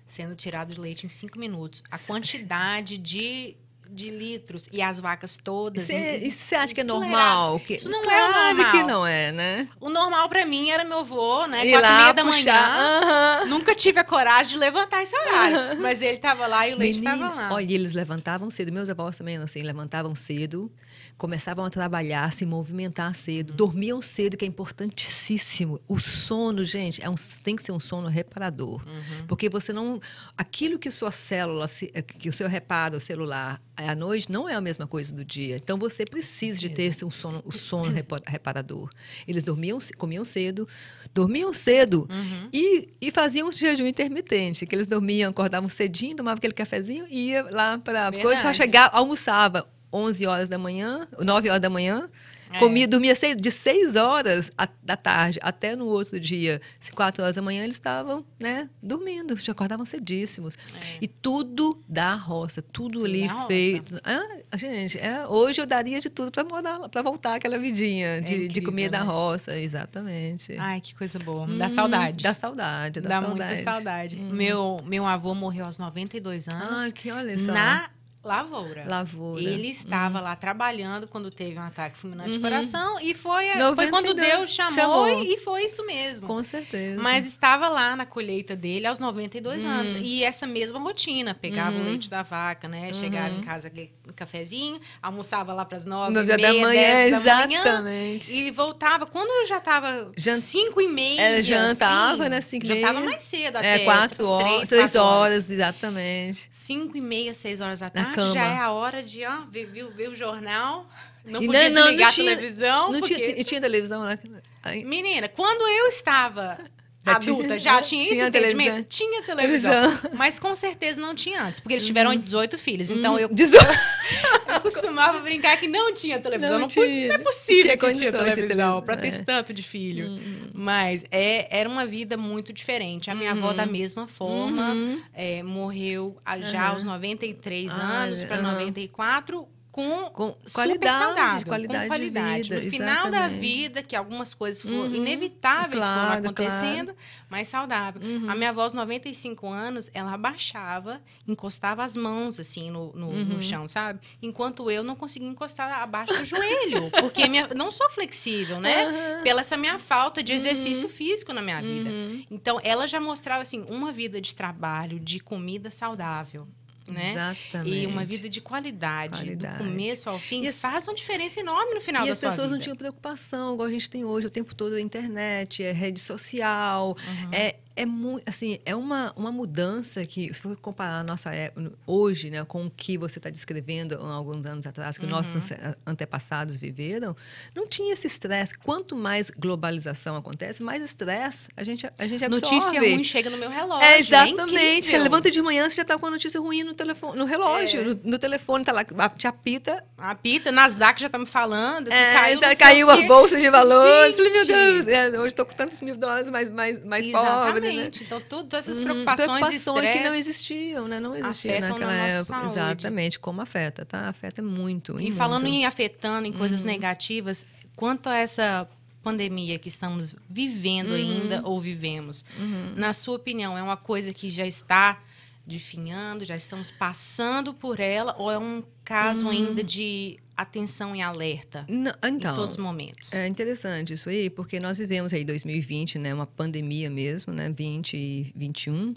sendo 0.07 0.37
tiradas 0.37 0.75
de 0.75 0.81
leite 0.81 1.07
em 1.07 1.09
5 1.09 1.39
minutos. 1.39 1.83
A 1.91 1.99
quantidade 1.99 2.99
de, 2.99 3.57
de 3.93 4.11
litros 4.11 4.69
e 4.73 4.81
as 4.81 4.99
vacas 4.99 5.37
todas. 5.37 5.83
Cê- 5.83 6.17
em- 6.19 6.27
E 6.27 6.31
você 6.31 6.55
acha 6.55 6.75
que 6.75 6.81
é 6.81 6.85
normal? 6.85 7.61
Que, 7.61 7.75
Isso 7.75 7.89
não 7.89 8.01
é 8.01 8.03
o 8.03 8.33
claro 8.33 8.55
normal. 8.57 8.71
que 8.73 8.83
não 8.85 9.07
é, 9.07 9.33
né? 9.33 9.69
O 9.81 9.89
normal 9.91 10.29
pra 10.29 10.47
mim 10.47 10.71
era 10.71 10.85
meu 10.85 11.01
avô, 11.01 11.47
né? 11.47 11.67
Ir 11.67 11.73
Quatro 11.73 11.87
e 11.87 11.91
lá, 11.91 11.99
meia 12.03 12.13
da 12.15 12.25
puxar, 12.25 12.71
manhã. 12.71 13.01
aham. 13.43 13.45
Nunca 13.47 13.75
tive 13.75 14.01
a 14.01 14.05
coragem 14.05 14.53
de 14.55 14.59
levantar 14.59 15.03
esse 15.03 15.17
horário. 15.17 15.81
Mas 15.81 16.01
ele 16.03 16.19
tava 16.19 16.47
lá 16.47 16.67
e 16.69 16.75
o 16.75 16.79
leite 16.79 17.01
Menina, 17.01 17.19
tava 17.29 17.35
lá. 17.35 17.55
Olha, 17.55 17.71
e 17.71 17.75
eles 17.75 17.93
levantavam 17.93 18.51
cedo. 18.51 18.73
Meus 18.73 18.89
avós 18.89 19.17
também, 19.17 19.37
assim, 19.37 19.63
levantavam 19.63 20.15
cedo, 20.15 20.71
começavam 21.19 21.65
a 21.65 21.71
trabalhar, 21.71 22.33
se 22.33 22.47
movimentar 22.47 23.09
Uhum. 23.09 23.15
cedo, 23.15 23.53
dormiam 23.53 24.01
cedo, 24.01 24.37
que 24.37 24.45
é 24.45 24.49
importantíssimo. 24.49 25.81
O 25.89 25.99
sono, 25.99 26.65
gente, 26.65 27.03
é 27.03 27.09
um, 27.09 27.15
tem 27.43 27.57
que 27.57 27.63
ser 27.63 27.73
um 27.73 27.81
sono 27.81 28.09
reparador. 28.09 28.83
Uhum. 28.87 29.27
Porque 29.27 29.49
você 29.49 29.73
não. 29.73 30.01
Aquilo 30.37 30.79
que 30.79 30.91
sua 30.91 31.11
célula, 31.11 31.67
eh, 31.95 32.03
que 32.03 32.29
o 32.29 32.33
seu 32.33 32.49
reparo 32.49 33.01
celular 33.01 33.61
é 33.83 33.89
à 33.89 33.95
noite, 33.95 34.31
não 34.31 34.49
é 34.49 34.55
a 34.55 34.61
mesma 34.61 34.87
coisa 34.87 35.15
do 35.15 35.25
dia. 35.25 35.57
Então 35.57 35.79
você 35.79 36.05
precisa 36.05 36.59
de 36.59 36.69
ter 36.71 36.93
um 37.05 37.11
sono, 37.11 37.43
o 37.45 37.53
sono 37.53 37.91
repa- 37.91 38.17
reparador. 38.27 38.91
Eles 39.27 39.43
dormiam, 39.43 39.79
comiam 39.99 40.25
cedo, 40.25 40.67
dormiam 41.13 41.53
cedo 41.53 42.09
Uhum. 42.11 42.49
e, 42.53 42.89
e 43.01 43.11
faziam 43.11 43.49
um 43.49 43.53
jejum 43.53 43.87
intermitente, 43.87 44.65
que 44.67 44.75
eles 44.75 44.87
dormiam, 44.87 45.31
acordavam 45.31 45.69
cedinho, 45.69 46.17
tomavam 46.17 46.39
aquele 46.39 46.55
cafezinho 46.55 47.07
e 47.11 47.31
ia 47.31 47.43
lá 47.51 47.79
para 47.79 48.11
coisa, 48.13 48.55
chegar, 48.55 48.91
almoçava 48.93 49.67
11 49.93 50.27
horas 50.27 50.49
da 50.49 50.57
manhã, 50.59 51.07
9 51.19 51.49
horas 51.51 51.61
da 51.61 51.69
manhã, 51.69 52.09
É. 52.53 52.59
comia, 52.59 52.87
dormia 52.89 53.15
seis, 53.15 53.37
de 53.37 53.51
6 53.51 53.97
horas 53.97 54.51
a- 54.59 54.69
da 54.83 54.97
tarde 54.97 55.39
até 55.43 55.75
no 55.77 55.87
outro 55.87 56.19
dia, 56.21 56.61
4 56.95 57.23
horas 57.23 57.37
da 57.37 57.43
manhã, 57.43 57.63
eles 57.63 57.75
estavam, 57.75 58.25
né, 58.39 58.69
dormindo, 58.83 59.37
já 59.37 59.53
acordavam 59.53 59.85
cedíssimos. 59.85 60.57
E 61.01 61.07
tudo 61.09 61.81
da 61.89 62.15
roça, 62.15 62.61
tudo, 62.63 62.93
Tudo 62.95 63.07
ali 63.07 63.27
da 63.29 63.47
feito. 63.47 63.97
Ah, 64.05 64.57
gente, 64.57 64.99
é, 64.99 65.27
hoje 65.27 65.61
eu 65.63 65.67
daria 65.67 66.01
de 66.01 66.11
tudo 66.11 66.31
para 66.31 67.03
voltar 67.03 67.37
aquela 67.37 67.59
vidinha 67.59 68.21
de, 68.21 68.37
de 68.37 68.45
incrível, 68.47 68.65
comer 68.65 68.89
da 68.91 69.01
né? 69.01 69.05
roça, 69.07 69.59
exatamente. 69.59 70.57
Ai, 70.59 70.81
que 70.81 70.95
coisa 70.95 71.19
boa. 71.19 71.47
Dá 71.47 71.67
Hum, 71.67 71.69
saudade. 71.69 72.23
Dá 72.23 72.35
saudade, 72.35 73.01
dá, 73.01 73.09
Dá 73.09 73.21
saudade. 73.27 73.53
muita 73.55 73.73
saudade. 73.73 74.17
Meu, 74.17 74.79
meu 74.85 75.07
avô 75.07 75.35
morreu 75.35 75.65
aos 75.65 75.79
92 75.79 76.49
anos. 76.49 76.83
Ah, 76.83 76.91
que 76.93 77.11
olha 77.11 77.37
só. 77.39 77.53
na 77.53 77.91
lavoura. 78.25 78.85
Lavoura. 78.87 79.43
Ele 79.43 79.69
estava 79.69 80.21
lá 80.21 80.37
trabalhando 80.37 81.07
quando 81.09 81.31
teve 81.31 81.59
um 81.59 81.63
ataque 81.63 81.97
fulminante 81.99 82.31
de 82.31 82.37
Uhum. 82.37 82.43
coração 82.43 83.01
e 83.01 83.15
foi, 83.15 83.47
foi 83.47 83.59
92, 83.61 83.91
quando 83.91 84.15
Deus 84.15 84.51
chamou, 84.51 84.73
chamou. 84.73 85.25
E, 85.25 85.37
foi 85.39 85.65
isso 85.65 85.85
mesmo. 85.87 86.27
Com 86.27 86.43
certeza. 86.45 87.01
Mas 87.01 87.27
estava 87.27 87.69
lá 87.69 87.97
na 87.97 88.07
colheita 88.07 88.55
dele 88.55 88.87
aos 88.87 88.99
92 88.99 89.65
Hum. 89.65 89.69
anos. 89.69 89.95
E 90.01 90.23
essa 90.25 90.47
mesma 90.47 90.79
rotina. 90.79 91.35
Pegava 91.35 91.77
Uhum. 91.77 91.83
o 91.83 91.85
leite 91.85 92.09
da 92.09 92.23
vaca, 92.23 92.69
né? 92.69 92.93
Chegava 92.93 93.35
em 93.35 93.41
casa 93.41 93.69
aquele 93.69 93.91
cafezinho, 94.15 94.81
almoçava 95.03 95.53
lá 95.53 95.65
para 95.65 95.77
as 95.79 95.85
9 95.85 96.13
Nove 96.13 96.27
e 96.29 96.33
horas 96.33 96.43
da 96.43 96.49
meia, 96.53 96.63
manhã, 96.63 96.81
10 96.81 97.23
da 97.25 97.35
manhã. 97.47 97.61
exatamente. 97.61 98.35
E 98.35 98.51
voltava. 98.51 99.07
Quando 99.07 99.29
eu 99.31 99.47
já 99.47 99.59
estava 99.59 100.13
Jan- 100.17 100.41
5 100.41 100.81
e 100.81 100.89
meia. 100.89 101.21
Ela 101.21 101.43
jantava, 101.43 102.23
assim, 102.25 102.29
né? 102.31 102.41
Cinco 102.41 102.65
e 102.67 102.69
Jantava 102.69 103.01
meia. 103.01 103.11
mais 103.11 103.23
cedo 103.23 103.57
até. 103.57 103.75
É, 103.75 103.79
quatro 103.85 104.23
umas 104.25 104.33
horas, 104.33 104.45
três, 104.53 104.69
seis 104.69 104.81
quatro 104.93 105.01
horas, 105.03 105.51
exatamente. 105.51 106.49
5 106.51 106.97
e 106.97 107.01
meia, 107.01 107.35
6 107.35 107.61
horas 107.61 107.81
da 107.81 107.91
tarde, 107.91 108.12
cama. 108.15 108.33
já 108.33 108.45
é 108.45 108.59
a 108.59 108.71
hora 108.71 109.03
de 109.03 109.25
ó, 109.25 109.43
ver, 109.49 109.67
ver, 109.67 109.91
ver 109.91 110.09
o 110.09 110.15
jornal. 110.15 110.87
Não 111.25 111.41
E 111.43 111.47
podia 111.47 111.71
não- 111.71 111.75
não 111.77 111.83
desligar 111.85 112.13
tinha- 112.13 112.33
a 112.33 112.37
televisão. 112.37 112.93
Não 112.93 112.99
porque... 113.01 113.15
tinha, 113.15 113.29
e 113.41 113.45
tinha 113.45 113.61
televisão 113.61 114.01
lá? 114.03 114.19
Aí- 114.63 114.85
Menina, 114.85 115.29
quando 115.29 115.63
eu 115.69 115.87
estava 115.89 116.59
Já 117.05 117.17
adulta, 117.17 117.47
tinha- 117.49 117.59
já 117.59 117.81
tinha, 117.83 118.03
esse 118.05 118.13
tinha 118.15 118.29
entendimento? 118.29 118.57
televisão. 118.59 118.87
Tinha 118.89 119.23
televisão. 119.25 119.71
Televisão. 119.73 120.11
Uhum. 120.13 120.17
Mas 120.17 120.39
com 120.39 120.55
certeza 120.55 121.01
não 121.01 121.15
tinha 121.17 121.43
antes, 121.45 121.59
porque 121.59 121.75
eles 121.75 121.85
tiveram 121.87 122.15
18 122.17 122.57
filhos. 122.57 122.91
Então 122.91 123.19
eu, 123.19 123.29
Dezoito. 123.35 123.67
eu 124.47 124.61
costumava 124.61 125.19
brincar 125.21 125.57
que 125.59 125.67
não 125.67 125.93
tinha 125.93 126.21
televisão. 126.21 126.53
Não 126.55 126.61
Não, 126.61 126.69
tinha. 126.69 127.09
não 127.09 127.15
é 127.15 127.19
possível 127.19 127.63
Tinha 127.63 127.77
que 127.77 127.93
tinha 127.93 128.13
televisão 128.13 128.81
para 128.83 128.97
ter 128.97 129.07
é. 129.07 129.09
esse 129.09 129.25
tanto 129.25 129.53
de 129.53 129.63
filho. 129.65 130.21
Mas 130.55 131.05
é, 131.11 131.49
era 131.59 131.69
uma 131.69 131.85
vida 131.85 132.17
muito 132.17 132.53
diferente. 132.53 133.11
A 133.11 133.15
minha 133.17 133.33
avó, 133.33 133.53
da 133.53 133.67
mesma 133.67 134.07
forma, 134.07 134.71
Uhum. 134.73 135.01
é, 135.13 135.43
morreu 135.43 136.17
a- 136.25 136.39
já 136.41 136.69
aos 136.69 136.85
93 136.85 137.73
Ah, 137.79 138.03
anos 138.05 138.23
para 138.23 138.37
aham. 138.37 138.53
94 138.53 139.49
com, 139.73 140.11
Com 140.11 140.33
super 140.45 140.53
qualidade, 140.53 140.97
saudável, 140.99 141.47
qualidade 141.47 141.79
com 141.79 141.83
de 141.83 141.89
qualidade. 142.11 142.43
vida, 142.43 142.61
no 142.61 142.71
final 142.71 143.11
da 143.11 143.27
vida, 143.29 143.83
que 143.83 143.97
algumas 143.97 144.35
coisas 144.35 144.63
foram 144.63 144.83
Uhum. 144.91 144.95
inevitáveis 144.97 145.83
Claro, 145.83 146.01
foram 146.01 146.13
acontecendo, 146.13 146.95
mas 147.31 147.49
saudável. 147.49 148.03
Uhum. 148.03 148.31
A 148.31 148.35
minha 148.35 148.51
avó, 148.51 148.65
aos 148.65 148.75
95 148.75 149.49
anos, 149.49 149.91
ela 149.95 150.13
abaixava, 150.13 151.01
encostava 151.27 151.83
as 151.83 151.97
mãos 151.97 152.39
assim 152.39 152.71
no, 152.71 152.93
no, 152.93 153.13
no 153.25 153.35
Uhum. 153.37 153.41
chão, 153.41 153.67
sabe? 153.67 153.99
Enquanto 154.21 154.71
eu 154.71 154.85
não 154.85 154.95
conseguia 154.95 155.27
encostar 155.29 155.83
abaixo 155.83 156.13
do 156.19 156.25
joelho, 156.27 156.91
porque 157.01 157.27
minha, 157.27 157.49
não 157.57 157.71
sou 157.71 157.89
flexível, 157.89 158.61
né? 158.61 158.85
Aham. 158.85 159.23
Pela 159.23 159.41
essa 159.41 159.57
minha 159.57 159.79
falta 159.79 160.23
de 160.23 160.33
exercício 160.35 160.87
físico 160.87 161.33
na 161.33 161.41
minha 161.41 161.63
vida. 161.63 161.89
Uhum. 161.89 162.25
Então, 162.31 162.61
ela 162.63 162.87
já 162.87 163.01
mostrava 163.01 163.41
assim 163.41 163.65
uma 163.71 163.91
vida 163.91 164.21
de 164.21 164.37
trabalho, 164.37 165.01
de 165.01 165.19
comida 165.19 165.71
saudável, 165.71 166.47
né? 166.89 167.13
Exatamente. 167.13 167.77
E 167.77 167.87
uma 167.87 168.05
vida 168.05 168.29
de 168.29 168.41
qualidade, 168.41 169.17
Qualidade. 169.17 169.59
do 169.59 169.65
começo 169.65 170.09
ao 170.11 170.19
fim, 170.19 170.43
E 170.43 170.49
as- 170.49 170.59
faz 170.59 170.87
uma 170.89 170.95
diferença 170.95 171.41
enorme 171.41 171.75
no 171.75 171.81
final 171.81 172.03
E 172.03 172.07
da 172.07 172.13
as 172.13 172.19
sua 172.19 172.31
pessoas 172.31 172.51
não 172.51 172.57
vida. 172.59 172.65
tinham 172.65 172.77
preocupação, 172.77 173.55
igual 173.55 173.69
a 173.69 173.71
gente 173.73 173.89
tem 173.89 174.05
hoje, 174.05 174.27
o 174.27 174.31
tempo 174.31 174.55
todo, 174.55 174.75
a 174.75 174.81
internet, 174.81 175.63
é 175.63 175.73
rede 175.73 176.01
social, 176.01 176.97
Uhum. 177.07 177.29
é 177.33 177.57
é 177.75 177.87
muito 177.87 178.23
assim 178.29 178.59
é 178.65 178.75
uma, 178.75 179.13
uma 179.17 179.33
mudança 179.33 180.05
que 180.05 180.33
se 180.33 180.41
for 180.41 180.57
comparar 180.57 181.01
a 181.01 181.05
nossa 181.05 181.35
época 181.35 181.73
hoje 181.87 182.31
né 182.31 182.45
com 182.45 182.67
o 182.67 182.71
que 182.71 182.99
você 182.99 183.19
está 183.19 183.31
descrevendo 183.31 183.95
há 183.95 184.13
alguns 184.13 184.45
anos 184.47 184.67
atrás 184.67 184.99
que 184.99 185.05
uhum. 185.05 185.11
nossos 185.11 185.51
antepassados 185.87 186.57
viveram 186.57 187.17
não 187.55 187.67
tinha 187.67 187.93
esse 187.93 188.07
estresse. 188.07 188.57
Quanto 188.59 188.97
mais 188.97 189.31
globalização 189.31 190.17
acontece 190.17 190.63
mais 190.63 190.83
estresse 190.83 191.49
a 191.57 191.65
gente 191.65 191.87
a 191.99 192.07
gente 192.07 192.25
absorve. 192.25 192.55
Notícia 192.55 192.81
ruim 192.81 193.05
chega 193.05 193.31
no 193.31 193.39
meu 193.39 193.51
relógio 193.51 193.85
é, 193.85 193.95
é 193.95 194.01
exatamente. 194.01 194.89
É 194.89 194.93
você 194.93 194.99
levanta 194.99 195.31
de 195.31 195.41
manhã 195.41 195.69
você 195.69 195.77
já 195.77 195.83
está 195.83 195.99
com 195.99 196.07
a 196.07 196.11
notícia 196.11 196.41
ruim 196.41 196.65
no 196.65 196.75
telefone 196.75 197.19
no 197.19 197.25
relógio 197.25 197.81
é. 197.81 197.85
no, 197.85 198.01
no, 198.05 198.19
telefone 198.19 198.65
tá 198.65 198.73
lá 198.73 198.85
te 198.85 199.27
apita. 199.27 199.85
Apita 199.97 200.53
Nasdaq 200.53 201.01
já 201.01 201.07
está 201.07 201.19
me 201.19 201.27
falando 201.27 201.89
que 201.89 201.95
é, 201.95 202.13
caiu 202.13 202.41
caiu 202.59 202.91
a 202.91 203.01
bolsa 203.03 203.39
de 203.39 203.49
valores. 203.49 204.17
Falei 204.17 204.31
meu 204.31 204.47
Deus 204.47 204.89
é, 204.89 205.09
hoje 205.19 205.29
estou 205.29 205.47
com 205.47 205.55
tantos 205.55 205.81
mil 205.81 205.97
dólares 205.97 206.29
mais 206.31 206.51
mais 206.51 206.85
mais 206.85 207.07
pobre? 207.11 207.62
Exatamente. 207.67 208.01
Né? 208.01 208.07
Então, 208.07 208.21
todas 208.21 208.61
essas 208.61 208.79
uhum. 208.79 208.85
preocupações, 208.85 209.29
hum, 209.29 209.39
preocupações 209.39 209.89
que 209.89 210.01
não 210.01 210.15
existiam, 210.15 210.89
né? 210.89 211.01
Não 211.01 211.17
existiam 211.17 211.61
naquela 211.61 211.93
época. 211.93 212.25
Saúde. 212.25 212.51
Exatamente, 212.51 213.19
como 213.19 213.41
afeta, 213.41 213.85
tá? 213.85 214.09
Afeta 214.09 214.43
muito. 214.43 215.01
E, 215.01 215.11
falando 215.13 215.47
em 215.47 215.65
afetando, 215.65 216.27
em 216.27 216.33
coisas 216.33 216.61
uhum. 216.61 216.67
negativas, 216.67 217.47
quanto 217.77 218.09
a 218.09 218.17
essa 218.17 218.69
pandemia 219.03 219.59
que 219.59 219.69
estamos 219.69 220.15
vivendo 220.31 220.91
uhum. 220.91 220.97
ainda 220.97 221.41
ou 221.45 221.61
vivemos, 221.61 222.25
uhum. 222.39 222.73
na 222.77 222.93
sua 222.93 223.17
opinião, 223.17 223.59
é 223.59 223.63
uma 223.63 223.77
coisa 223.77 224.13
que 224.13 224.31
já 224.31 224.47
está 224.47 225.03
definhando, 225.47 226.25
já 226.25 226.37
estamos 226.37 226.71
passando 226.71 227.53
por 227.53 227.81
ela, 227.81 228.15
ou 228.19 228.31
é 228.31 228.39
um 228.39 228.63
caso 228.85 229.27
uhum. 229.27 229.31
ainda 229.31 229.63
de 229.63 230.19
atenção 230.37 230.97
e 230.97 231.03
alerta 231.03 231.65
Não, 231.69 231.93
então, 232.05 232.33
em 232.33 232.35
todos 232.35 232.57
os 232.57 232.57
momentos? 232.57 233.13
É 233.13 233.27
interessante 233.27 233.93
isso 233.93 234.09
aí, 234.09 234.31
porque 234.31 234.59
nós 234.59 234.79
vivemos 234.79 235.13
aí 235.13 235.25
2020, 235.25 235.99
né, 235.99 236.15
uma 236.15 236.27
pandemia 236.27 236.89
mesmo, 236.89 237.33
né, 237.33 237.51
20 237.51 237.97
e 237.97 238.33
21, 238.35 238.75
uhum. 238.75 238.95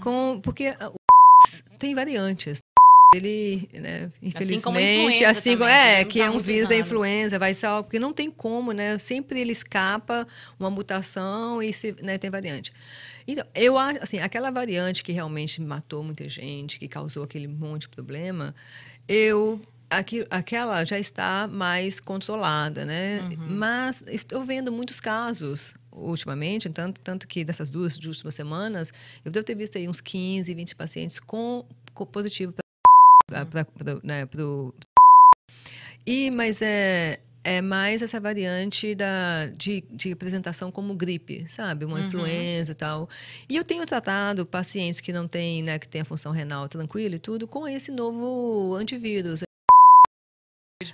com, 0.00 0.40
porque 0.42 0.70
o 0.70 0.98
tem 1.78 1.94
variantes. 1.94 2.60
Ele, 3.14 3.66
né, 3.72 4.12
infelizmente, 4.20 5.24
assim 5.24 5.56
como 5.56 5.64
assim, 5.64 5.72
é, 5.72 6.04
que 6.04 6.20
é 6.20 6.28
um 6.28 6.38
vírus 6.38 6.68
anos. 6.68 6.68
da 6.68 6.76
influenza, 6.76 7.38
vai 7.38 7.54
ser 7.54 7.68
porque 7.82 7.98
não 7.98 8.12
tem 8.12 8.30
como, 8.30 8.72
né? 8.72 8.98
Sempre 8.98 9.40
ele 9.40 9.52
escapa 9.52 10.28
uma 10.60 10.68
mutação 10.68 11.62
e 11.62 11.72
se, 11.72 11.96
né, 12.02 12.18
tem 12.18 12.28
variante. 12.28 12.70
Então, 13.26 13.42
eu 13.54 13.78
acho, 13.78 14.02
assim, 14.02 14.18
aquela 14.18 14.50
variante 14.50 15.02
que 15.02 15.10
realmente 15.10 15.58
matou 15.62 16.04
muita 16.04 16.28
gente, 16.28 16.78
que 16.78 16.86
causou 16.86 17.24
aquele 17.24 17.48
monte 17.48 17.82
de 17.82 17.88
problema, 17.88 18.54
eu 19.08 19.58
Aqui, 19.90 20.26
aquela 20.28 20.84
já 20.84 20.98
está 20.98 21.48
mais 21.48 21.98
controlada, 21.98 22.84
né? 22.84 23.20
Uhum. 23.22 23.56
Mas 23.56 24.04
estou 24.06 24.44
vendo 24.44 24.70
muitos 24.70 25.00
casos 25.00 25.74
ultimamente, 25.90 26.68
tanto, 26.68 27.00
tanto 27.00 27.26
que 27.26 27.42
dessas 27.42 27.70
duas 27.70 27.96
últimas 27.96 28.34
semanas, 28.34 28.92
eu 29.24 29.30
devo 29.30 29.46
ter 29.46 29.54
visto 29.54 29.78
aí 29.78 29.88
uns 29.88 30.02
15, 30.02 30.52
20 30.52 30.76
pacientes 30.76 31.18
com, 31.18 31.64
com 31.94 32.04
positivo 32.04 32.52
para 33.28 33.66
uhum. 33.94 34.00
né, 34.02 34.26
pro, 34.26 34.74
e 36.06 36.30
mas 36.30 36.60
é 36.62 37.20
é 37.44 37.62
mais 37.62 38.02
essa 38.02 38.20
variante 38.20 38.94
da, 38.94 39.46
de, 39.56 39.82
de 39.90 40.12
apresentação 40.12 40.70
como 40.70 40.94
gripe, 40.94 41.48
sabe? 41.48 41.86
Uma 41.86 41.98
uhum. 41.98 42.04
influenza 42.04 42.72
e 42.72 42.74
tal. 42.74 43.08
E 43.48 43.56
eu 43.56 43.64
tenho 43.64 43.86
tratado 43.86 44.44
pacientes 44.44 45.00
que 45.00 45.12
não 45.12 45.26
têm, 45.26 45.62
né, 45.62 45.78
que 45.78 45.88
têm 45.88 46.02
a 46.02 46.04
função 46.04 46.30
renal 46.30 46.68
tranquila 46.68 47.14
e 47.14 47.18
tudo, 47.18 47.46
com 47.46 47.66
esse 47.66 47.90
novo 47.90 48.74
antivírus. 48.74 49.47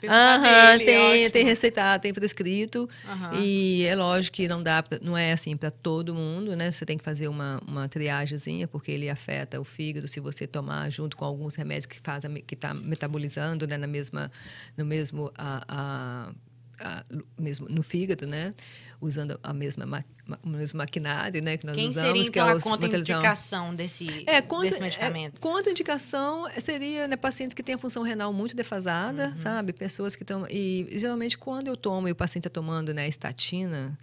Aham, 0.09 0.79
tem, 0.79 1.31
tem 1.31 1.45
receitado, 1.45 2.01
tem 2.01 2.15
prescrito. 2.15 2.89
E 3.35 3.85
é 3.85 3.95
lógico 3.95 4.37
que 4.37 4.49
não 4.49 4.63
dá, 4.63 4.83
pra, 4.83 4.99
não 5.03 5.15
é 5.15 5.33
assim 5.33 5.55
para 5.59 5.71
todo 5.71 6.15
mundo, 6.15 6.57
né? 6.57 6.71
Você 6.71 6.87
tem 6.87 6.97
que 6.97 7.05
fazer 7.05 7.29
uma, 7.29 7.61
uma 7.69 7.87
triagemzinha, 7.87 8.67
porque 8.67 8.91
ele 8.91 9.11
afeta 9.11 9.61
o 9.61 9.65
fígado 9.65 10.09
se 10.09 10.21
você 10.21 10.47
tomar 10.47 10.89
junto 10.91 11.19
com 11.19 11.27
alguns 11.27 11.55
remédios 11.55 11.85
que 11.85 12.01
faz 12.03 12.25
que 12.47 12.55
está 12.55 12.73
metabolizando, 12.73 13.67
né? 13.67 13.77
Na 13.77 13.87
mesma, 13.87 14.33
no 14.75 14.87
mesmo 14.87 15.31
a, 15.37 15.65
a 15.69 16.33
a, 16.81 17.05
mesmo 17.39 17.69
no 17.69 17.83
fígado, 17.83 18.27
né? 18.27 18.55
Usando 19.01 19.39
a 19.43 19.53
mesma 19.53 19.87
ma, 19.87 20.05
o 20.43 20.49
mesmo 20.49 20.79
maquinário, 20.79 21.43
né? 21.43 21.57
Que 21.57 21.67
nós 21.67 21.77
Quem 21.77 21.89
usamos, 21.89 22.09
seria, 22.09 22.31
que 22.31 22.39
é 22.39 22.43
então, 22.43 22.55
é 22.55 22.59
a 22.59 22.61
contraindicação 22.61 23.75
desse, 23.75 24.25
é, 24.27 24.41
contra, 24.41 24.71
desse 24.71 24.81
medicamento? 24.81 25.37
É, 25.37 25.41
contraindicação 25.41 26.47
seria 26.59 27.07
né, 27.09 27.17
pacientes 27.17 27.55
que 27.55 27.63
têm 27.63 27.75
a 27.75 27.79
função 27.79 28.03
renal 28.03 28.33
muito 28.33 28.57
defasada, 28.57 29.29
uhum. 29.29 29.43
sabe? 29.43 29.73
Pessoas 29.73 30.17
que 30.17 30.23
estão... 30.23 30.47
E 30.49 30.87
geralmente 30.93 31.37
quando 31.37 31.69
eu 31.69 31.77
tomo 31.77 32.09
e 32.09 32.13
o 32.13 32.17
paciente 32.17 32.47
está 32.47 32.51
tomando 32.51 32.95
né, 32.95 33.09
estatina 33.09 33.99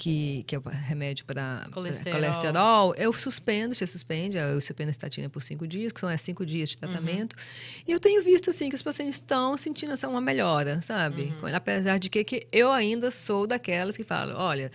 que, 0.00 0.44
que 0.46 0.56
é 0.56 0.58
o 0.58 0.62
remédio 0.62 1.26
para 1.26 1.68
colesterol. 1.70 2.18
colesterol, 2.18 2.94
eu 2.94 3.12
suspendo, 3.12 3.74
você 3.74 3.86
suspende, 3.86 4.38
eu 4.38 4.58
suspendo 4.58 4.88
a 4.88 4.90
estatina 4.90 5.28
por 5.28 5.42
cinco 5.42 5.66
dias, 5.66 5.92
que 5.92 6.00
são 6.00 6.08
é, 6.08 6.16
cinco 6.16 6.46
dias 6.46 6.70
de 6.70 6.78
tratamento. 6.78 7.34
Uhum. 7.34 7.82
E 7.86 7.92
eu 7.92 8.00
tenho 8.00 8.22
visto, 8.22 8.48
assim, 8.48 8.70
que 8.70 8.74
os 8.74 8.80
pacientes 8.80 9.16
estão 9.16 9.58
sentindo 9.58 9.92
essa 9.92 10.08
uma 10.08 10.22
melhora, 10.22 10.80
sabe? 10.80 11.34
Uhum. 11.42 11.54
Apesar 11.54 11.98
de 11.98 12.08
que, 12.08 12.24
que 12.24 12.46
eu 12.50 12.72
ainda 12.72 13.10
sou 13.10 13.46
daquelas 13.46 13.94
que 13.94 14.02
falam, 14.02 14.38
olha, 14.38 14.72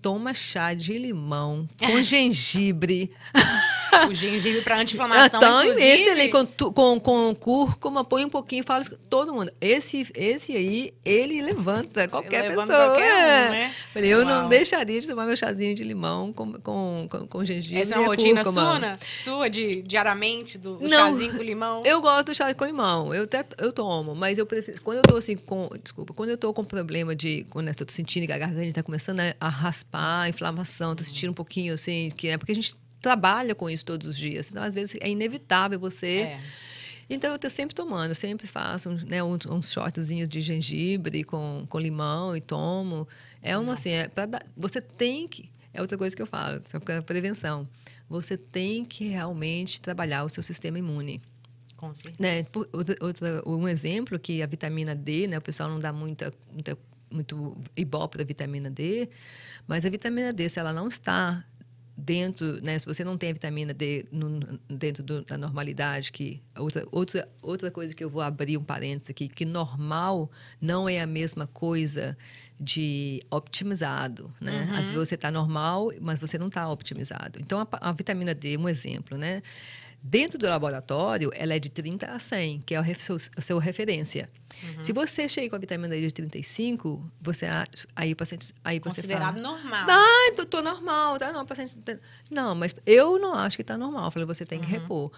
toma 0.00 0.32
chá 0.34 0.74
de 0.74 0.96
limão 0.98 1.68
com 1.84 2.02
gengibre. 2.02 3.10
o 4.08 4.14
gengibre 4.14 4.60
para 4.62 4.78
anti-inflamação, 4.78 5.40
então, 5.40 5.62
inclusive. 5.62 5.86
Esse 5.86 6.10
ali 6.10 6.28
com, 6.30 6.46
com, 6.46 7.00
com 7.00 7.34
cúrcuma, 7.34 8.04
põe 8.04 8.24
um 8.24 8.28
pouquinho, 8.28 8.62
fala 8.62 8.84
todo 9.08 9.32
mundo. 9.32 9.50
Esse, 9.60 10.10
esse 10.14 10.56
aí, 10.56 10.92
ele 11.04 11.42
levanta 11.42 12.06
qualquer 12.08 12.44
ele 12.44 12.54
pessoa. 12.54 12.66
Qualquer 12.66 13.10
é. 13.10 13.48
um, 13.48 13.50
né? 13.50 13.74
Falei, 13.92 14.12
eu 14.12 14.18
Uau. 14.18 14.26
não 14.26 14.48
deixaria 14.48 15.00
de 15.00 15.06
tomar 15.06 15.26
meu 15.26 15.36
chazinho 15.36 15.74
de 15.74 15.82
limão 15.82 16.32
com, 16.32 16.52
com, 16.54 17.08
com, 17.10 17.26
com 17.26 17.44
gengibre 17.44 17.82
Essa 17.82 17.96
é 17.96 17.98
uma 17.98 18.08
rotina 18.08 18.44
sua, 18.44 18.78
né? 18.78 18.98
sua 19.02 19.48
de, 19.48 19.82
diariamente, 19.82 20.58
do 20.58 20.78
não, 20.80 20.88
chazinho 20.88 21.36
com 21.36 21.42
limão? 21.42 21.82
Eu 21.84 22.00
gosto 22.00 22.26
do 22.26 22.34
chá 22.34 22.52
com 22.54 22.64
limão. 22.64 23.14
Eu, 23.14 23.24
até, 23.24 23.44
eu 23.58 23.72
tomo, 23.72 24.14
mas 24.14 24.38
eu 24.38 24.46
prefiro... 24.46 24.80
Quando 24.82 24.98
eu 24.98 25.02
tô 25.02 25.16
assim 25.16 25.36
com... 25.36 25.68
Desculpa. 25.82 26.12
Quando 26.12 26.30
eu 26.30 26.38
tô 26.38 26.52
com 26.52 26.64
problema 26.64 27.14
de... 27.14 27.46
Quando 27.50 27.68
eu 27.68 27.74
tô 27.74 27.84
sentindo 27.88 28.26
que 28.26 28.32
a 28.32 28.38
garganta 28.38 28.66
está 28.66 28.82
começando 28.82 29.20
a 29.40 29.48
raspar, 29.48 29.97
inflamação, 30.28 30.94
tô 30.94 31.04
sentindo 31.04 31.30
um 31.30 31.34
pouquinho 31.34 31.74
assim... 31.74 32.10
que 32.16 32.28
É 32.28 32.38
porque 32.38 32.52
a 32.52 32.54
gente 32.54 32.74
trabalha 33.00 33.54
com 33.54 33.68
isso 33.70 33.84
todos 33.84 34.06
os 34.06 34.16
dias. 34.16 34.50
Então, 34.50 34.62
às 34.62 34.74
vezes, 34.74 34.96
é 35.00 35.08
inevitável 35.08 35.78
você. 35.78 36.20
É. 36.20 36.40
Então, 37.10 37.30
eu 37.30 37.36
estou 37.36 37.48
sempre 37.48 37.74
tomando, 37.74 38.10
eu 38.10 38.14
sempre 38.14 38.46
faço 38.46 38.90
né, 39.06 39.22
uns, 39.22 39.46
uns 39.46 39.72
shotzinhos 39.72 40.28
de 40.28 40.40
gengibre 40.40 41.24
com, 41.24 41.64
com 41.68 41.78
limão 41.78 42.36
e 42.36 42.40
tomo. 42.40 43.08
É 43.42 43.56
uma 43.56 43.74
assim, 43.74 43.90
é 43.90 44.08
dar, 44.08 44.44
você 44.56 44.80
tem 44.80 45.26
que. 45.26 45.50
É 45.72 45.80
outra 45.80 45.96
coisa 45.96 46.14
que 46.14 46.20
eu 46.20 46.26
falo, 46.26 46.60
para 46.84 47.02
prevenção. 47.02 47.66
Você 48.08 48.36
tem 48.36 48.84
que 48.84 49.08
realmente 49.08 49.80
trabalhar 49.80 50.24
o 50.24 50.28
seu 50.28 50.42
sistema 50.42 50.78
imune. 50.78 51.20
Com 51.76 51.94
certeza. 51.94 52.16
Né? 52.20 52.44
Outra, 52.72 52.96
outra, 53.00 53.42
um 53.46 53.68
exemplo 53.68 54.18
que 54.18 54.42
a 54.42 54.46
vitamina 54.46 54.94
D, 54.94 55.28
né, 55.28 55.38
o 55.38 55.42
pessoal 55.42 55.68
não 55.68 55.78
dá 55.78 55.92
muita, 55.92 56.32
muita 56.52 56.76
muito 57.10 57.56
ibope 57.76 58.18
da 58.18 58.24
vitamina 58.24 58.70
D, 58.70 59.08
mas 59.66 59.84
a 59.84 59.90
vitamina 59.90 60.32
D, 60.32 60.48
se 60.48 60.58
ela 60.58 60.72
não 60.72 60.88
está 60.88 61.44
dentro, 61.98 62.62
né, 62.62 62.78
se 62.78 62.86
você 62.86 63.02
não 63.02 63.18
tem 63.18 63.30
a 63.30 63.32
vitamina 63.32 63.74
D 63.74 64.06
no, 64.12 64.38
dentro 64.68 65.02
do, 65.02 65.22
da 65.22 65.36
normalidade, 65.36 66.12
que 66.12 66.40
outra, 66.56 66.86
outra, 66.92 67.28
outra 67.42 67.70
coisa 67.72 67.92
que 67.92 68.04
eu 68.04 68.08
vou 68.08 68.22
abrir 68.22 68.56
um 68.56 68.62
parênteses 68.62 69.10
aqui, 69.10 69.28
que 69.28 69.44
normal 69.44 70.30
não 70.60 70.88
é 70.88 71.00
a 71.00 71.06
mesma 71.06 71.48
coisa 71.48 72.16
de 72.60 73.20
optimizado, 73.30 74.32
né? 74.40 74.66
Uhum. 74.68 74.74
Às 74.74 74.90
vezes 74.90 75.08
você 75.08 75.14
está 75.16 75.30
normal, 75.30 75.92
mas 76.00 76.20
você 76.20 76.38
não 76.38 76.46
está 76.46 76.68
optimizado. 76.70 77.38
Então, 77.40 77.60
a, 77.60 77.88
a 77.88 77.92
vitamina 77.92 78.34
D, 78.34 78.56
um 78.56 78.68
exemplo, 78.68 79.18
né? 79.18 79.42
Dentro 80.02 80.38
do 80.38 80.46
laboratório, 80.46 81.30
ela 81.34 81.54
é 81.54 81.58
de 81.58 81.68
30 81.68 82.06
a 82.06 82.18
100, 82.18 82.62
que 82.64 82.74
é 82.74 82.80
o 82.80 82.94
seu, 82.94 83.16
a 83.36 83.40
sua 83.40 83.60
referência. 83.60 84.30
Uhum. 84.62 84.82
Se 84.82 84.92
você 84.92 85.28
chega 85.28 85.50
com 85.50 85.56
a 85.56 85.58
vitamina 85.58 85.88
D 85.88 86.00
de 86.00 86.12
35, 86.12 87.02
você 87.20 87.46
aí 87.94 88.12
o 88.12 88.16
paciente 88.16 88.54
aí 88.64 88.78
você 88.78 88.88
considerado 88.88 89.34
fala, 89.34 89.42
normal. 89.42 89.86
Ah, 89.88 90.32
tô, 90.34 90.46
tô 90.46 90.62
normal, 90.62 91.18
tá? 91.18 91.32
Não, 91.32 91.44
paciente 91.44 91.76
não, 92.30 92.54
mas 92.54 92.74
eu 92.86 93.18
não 93.18 93.34
acho 93.34 93.56
que 93.56 93.62
está 93.62 93.76
normal. 93.76 94.06
Eu 94.06 94.10
falei, 94.10 94.26
você 94.26 94.44
tem 94.44 94.60
que 94.60 94.66
uhum. 94.66 94.80
repor. 94.80 95.12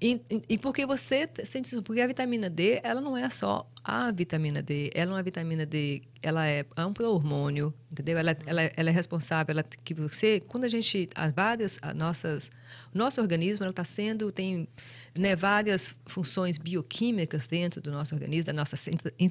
E, 0.00 0.20
e, 0.46 0.58
porque 0.58 0.84
você 0.84 1.26
sente 1.42 1.72
isso, 1.72 1.82
porque 1.82 2.02
a 2.02 2.06
vitamina 2.06 2.50
D, 2.50 2.80
ela 2.82 3.00
não 3.00 3.16
é 3.16 3.30
só 3.30 3.66
a 3.82 4.10
vitamina 4.12 4.62
D, 4.62 4.90
ela 4.94 5.18
é 5.18 5.22
vitamina 5.22 5.64
D, 5.64 6.02
ela 6.22 6.46
é, 6.46 6.66
hormônio, 7.00 7.72
entendeu? 7.90 8.18
Ela, 8.18 8.36
ela, 8.44 8.62
ela 8.76 8.90
é 8.90 8.92
responsável, 8.92 9.54
ela, 9.54 9.62
que 9.62 9.94
você, 9.94 10.40
quando 10.40 10.64
a 10.64 10.68
gente, 10.68 11.08
as 11.14 11.32
várias, 11.32 11.78
as 11.80 11.94
nossas, 11.94 12.50
nosso 12.92 13.22
organismo, 13.22 13.64
ela 13.64 13.70
está 13.70 13.84
sendo, 13.84 14.30
tem 14.30 14.68
né, 15.16 15.34
várias 15.34 15.96
funções 16.04 16.58
bioquímicas 16.58 17.46
dentro 17.46 17.80
do 17.80 17.90
nosso 17.90 18.14
organismo, 18.14 18.52
da 18.52 18.52
nossa 18.52 18.76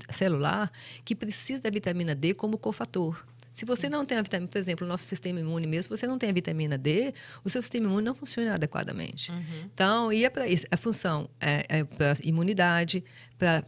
celular, 0.10 0.72
que 1.04 1.14
precisa 1.14 1.62
da 1.62 1.70
vitamina 1.70 2.16
D 2.16 2.34
como 2.34 2.58
cofator. 2.58 3.24
Se 3.56 3.64
você 3.64 3.88
não 3.88 4.04
tem 4.04 4.18
a 4.18 4.22
vitamina, 4.22 4.50
por 4.50 4.58
exemplo, 4.58 4.86
o 4.86 4.90
nosso 4.90 5.06
sistema 5.06 5.40
imune 5.40 5.66
mesmo, 5.66 5.84
se 5.84 6.02
você 6.02 6.06
não 6.06 6.18
tem 6.18 6.30
a 6.30 6.34
vitamina 6.34 6.78
D, 6.78 7.14
o 7.42 7.50
seu 7.50 7.62
sistema 7.62 7.88
imune 7.88 8.04
não 8.04 8.14
funciona 8.14 8.54
adequadamente. 8.54 9.32
Uhum. 9.32 9.70
Então, 9.74 10.12
e 10.12 10.26
é 10.26 10.30
para 10.30 10.46
isso, 10.46 10.66
a 10.70 10.76
função 10.76 11.30
é, 11.40 11.66
é 11.70 11.84
para 11.86 12.16
imunidade, 12.22 13.02
para 13.40 13.64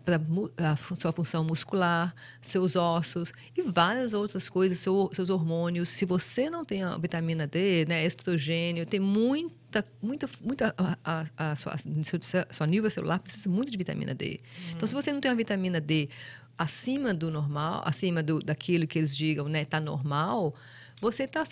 a 0.57 0.75
sua 0.93 1.13
função 1.13 1.41
muscular, 1.45 2.13
seus 2.41 2.75
ossos 2.75 3.31
e 3.55 3.61
várias 3.61 4.11
outras 4.11 4.49
coisas, 4.49 4.77
seu, 4.77 5.09
seus 5.13 5.29
hormônios. 5.29 5.88
Se 5.88 6.05
você 6.05 6.49
não 6.49 6.65
tem 6.65 6.83
a 6.83 6.97
vitamina 6.97 7.47
D, 7.47 7.85
né, 7.88 8.05
estrogênio, 8.05 8.85
tem 8.85 8.99
muita, 8.99 9.85
muita, 10.01 10.29
muita 10.43 10.75
a, 10.77 10.97
a, 11.38 11.51
a 11.51 11.55
sua, 11.55 11.75
a 11.75 12.53
sua 12.53 12.67
nível 12.67 12.91
celular 12.91 13.19
precisa 13.19 13.49
muito 13.49 13.71
de 13.71 13.77
vitamina 13.77 14.13
D. 14.13 14.41
Uhum. 14.41 14.71
Então, 14.71 14.85
se 14.85 14.93
você 14.93 15.13
não 15.13 15.21
tem 15.21 15.31
a 15.31 15.33
vitamina 15.33 15.79
D 15.79 16.09
acima 16.57 17.13
do 17.13 17.29
normal, 17.29 17.81
acima 17.85 18.23
do, 18.23 18.39
daquilo 18.39 18.87
que 18.87 18.97
eles 18.97 19.15
digam, 19.15 19.47
né, 19.47 19.63
tá 19.65 19.79
normal, 19.79 20.53
você 20.99 21.23
está 21.23 21.43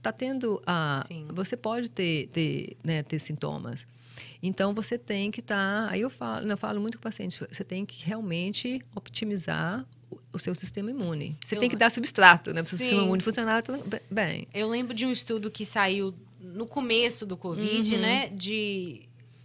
tá 0.00 0.12
tendo 0.12 0.62
a, 0.66 1.04
Sim. 1.06 1.26
você 1.32 1.56
pode 1.56 1.90
ter, 1.90 2.28
ter, 2.28 2.76
né, 2.84 3.02
ter 3.02 3.18
sintomas. 3.18 3.86
Então 4.42 4.74
você 4.74 4.98
tem 4.98 5.30
que 5.30 5.40
estar. 5.40 5.86
Tá, 5.86 5.92
aí 5.92 6.02
eu 6.02 6.10
falo, 6.10 6.48
eu 6.48 6.56
falo 6.56 6.80
muito 6.80 6.98
com 6.98 7.00
o 7.00 7.02
paciente, 7.02 7.40
você 7.50 7.64
tem 7.64 7.84
que 7.84 8.04
realmente 8.04 8.80
optimizar 8.94 9.86
o 10.32 10.38
seu 10.38 10.54
sistema 10.54 10.90
imune. 10.90 11.36
Você 11.44 11.56
eu, 11.56 11.60
tem 11.60 11.68
que 11.68 11.76
dar 11.76 11.90
substrato, 11.90 12.52
né, 12.52 12.62
para 12.62 12.74
o 12.74 12.76
sistema 12.76 13.02
imune 13.02 13.22
funcionar 13.22 13.62
bem. 14.10 14.46
Eu 14.52 14.68
lembro 14.68 14.94
de 14.94 15.06
um 15.06 15.10
estudo 15.10 15.50
que 15.50 15.64
saiu 15.64 16.14
no 16.40 16.66
começo 16.66 17.24
do 17.24 17.36
Covid, 17.36 17.94
uhum. 17.94 18.00
né, 18.00 18.28
de 18.28 19.02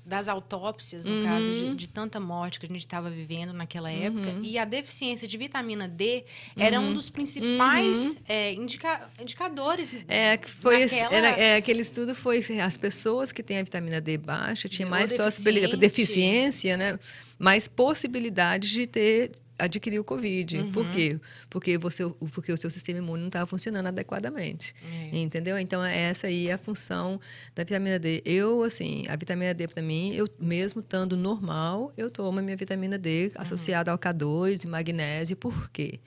das 0.08 0.30
autópsias, 0.30 1.04
no 1.04 1.18
uhum. 1.18 1.24
caso, 1.24 1.52
de, 1.52 1.66
uhum. 1.66 1.76
de, 1.76 1.88
tanta 1.88 2.18
morte 2.18 2.62
que 2.62 2.66
a 2.66 2.70
gente 2.70 2.80
estava 2.80 3.10
vivendo 3.10 3.52
naquela 3.52 3.92
época. 3.92 4.30
Uhum. 4.30 4.42
E 4.42 4.58
a 4.58 4.64
deficiência 4.64 5.28
de 5.28 5.38
vitamina 5.38 5.86
D 5.86 6.24
era 6.56 6.80
um 6.80 6.88
uhum. 6.88 6.94
dos 6.94 7.10
principais 7.10 7.98
uhum. 7.98 8.16
é, 8.26 8.54
indica, 8.54 9.10
indicadores. 9.20 9.94
É, 10.08 10.38
foi 10.38 10.86
naquela... 10.86 11.14
era, 11.14 11.28
é, 11.30 11.56
aquele 11.58 11.82
estudo 11.82 12.16
foi 12.16 12.40
as 12.64 12.78
pessoas 12.78 13.34
que 13.34 13.44
têm 13.44 13.60
a 13.60 13.64
vitamina 13.64 14.00
D 14.00 14.18
baixa 14.18 14.70
tinham 14.70 14.90
mais 14.90 15.12
possibilidade, 15.12 15.76
deficiência, 15.76 16.78
né? 16.78 16.98
mais 17.38 17.68
possibilidades 17.68 18.70
de 18.70 18.88
ter 18.88 19.32
adquirir 19.58 20.00
o 20.00 20.04
Covid. 20.04 20.60
Uhum. 20.60 20.72
Por 20.72 20.90
quê? 20.92 21.20
Porque, 21.50 21.78
você, 21.78 22.04
porque 22.34 22.52
o 22.52 22.58
seu 22.58 22.70
sistema 22.70 23.00
imune 23.00 23.22
não 23.22 23.28
estava 23.28 23.46
funcionando 23.46 23.88
adequadamente. 23.88 24.74
É. 25.12 25.18
Entendeu? 25.18 25.58
Então, 25.58 25.84
essa 25.84 26.28
aí 26.28 26.48
é 26.48 26.54
a 26.54 26.58
função 26.58 27.20
da 27.56 27.64
vitamina 27.64 27.98
D. 27.98 28.22
Eu, 28.26 28.64
assim, 28.64 29.06
a 29.08 29.16
vitamina 29.16 29.54
D, 29.54 29.68
para 29.68 29.82
mim, 29.82 30.14
eu 30.14 30.30
mesmo 30.40 30.82
estando 30.82 31.18
normal, 31.18 31.92
eu 31.98 32.12
tomo 32.12 32.40
a 32.40 32.42
minha 32.42 32.58
vitamina 32.58 32.98
D 32.98 33.32
uhum. 33.36 33.42
associada 33.42 33.92
ao 33.92 33.98
K2 33.98 34.64
e 34.64 34.68
magnésio. 34.68 35.36
Por 35.36 35.70
quê? 35.72 36.00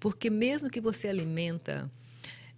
Porque 0.00 0.30
mesmo 0.30 0.70
que 0.70 0.80
você 0.80 1.08
alimenta 1.08 1.90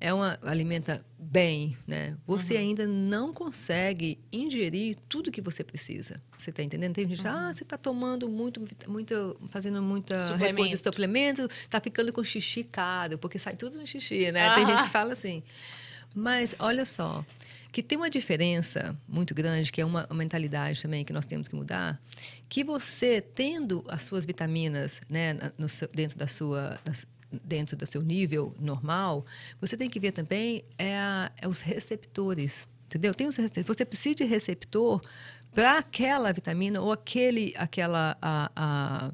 é 0.01 0.13
uma 0.13 0.39
alimenta 0.43 1.05
bem, 1.19 1.77
né? 1.87 2.17
Você 2.27 2.55
uhum. 2.55 2.61
ainda 2.61 2.87
não 2.87 3.33
consegue 3.33 4.19
ingerir 4.33 4.97
tudo 5.09 5.31
que 5.31 5.41
você 5.41 5.65
precisa. 5.65 6.21
Você 6.37 6.51
está 6.51 6.63
entendendo? 6.63 6.95
Tem 6.95 7.09
gente, 7.09 7.27
uhum. 7.27 7.35
ah, 7.35 7.53
você 7.53 7.63
está 7.63 7.79
tomando 7.79 8.29
muito, 8.29 8.63
muito, 8.87 9.37
fazendo 9.49 9.83
muita 9.83 10.21
Suplemento. 10.21 10.45
repouso 10.45 10.71
de 10.71 10.79
suplemento, 10.79 11.43
está 11.43 11.81
ficando 11.81 12.13
com 12.13 12.23
xixi 12.23 12.63
caro, 12.65 13.19
porque 13.19 13.39
sai 13.39 13.57
tudo 13.57 13.79
no 13.79 13.87
xixi, 13.87 14.31
né? 14.31 14.55
Tem 14.55 14.67
gente 14.67 14.83
que 14.83 14.91
fala 14.91 15.13
assim. 15.13 15.43
Mas 16.15 16.55
olha 16.59 16.85
só, 16.85 17.25
que 17.73 17.83
tem 17.83 17.99
uma 17.99 18.09
diferença 18.09 18.97
muito 19.07 19.35
grande, 19.35 19.71
que 19.71 19.83
é 19.83 19.85
uma 19.85 20.07
mentalidade 20.11 20.81
também 20.81 21.05
que 21.05 21.13
nós 21.13 21.27
temos 21.27 21.47
que 21.47 21.55
mudar, 21.55 22.01
que 22.49 22.65
você 22.65 23.21
tendo 23.21 23.85
as 23.87 24.03
suas 24.05 24.25
vitaminas, 24.25 25.03
né, 25.11 25.35
no, 25.59 25.67
dentro 25.93 26.17
da 26.17 26.27
sua 26.27 26.81
dentro 27.31 27.77
do 27.77 27.87
seu 27.87 28.03
nível 28.03 28.55
normal, 28.59 29.25
você 29.61 29.77
tem 29.77 29.89
que 29.89 29.99
ver 29.99 30.13
também 30.13 30.65
é, 30.79 31.31
é 31.39 31.49
os 31.49 31.61
receptores, 31.61 32.69
entendeu? 32.87 33.15
Tem 33.15 33.27
os, 33.27 33.37
você 33.65 33.85
precisa 33.85 34.15
de 34.15 34.25
receptor 34.25 35.03
para 35.53 35.79
aquela 35.79 36.33
vitamina 36.33 36.81
ou 36.81 36.93
aquele, 36.93 37.55
aquela 37.57 38.17
a, 38.21 38.51
a, 38.55 39.13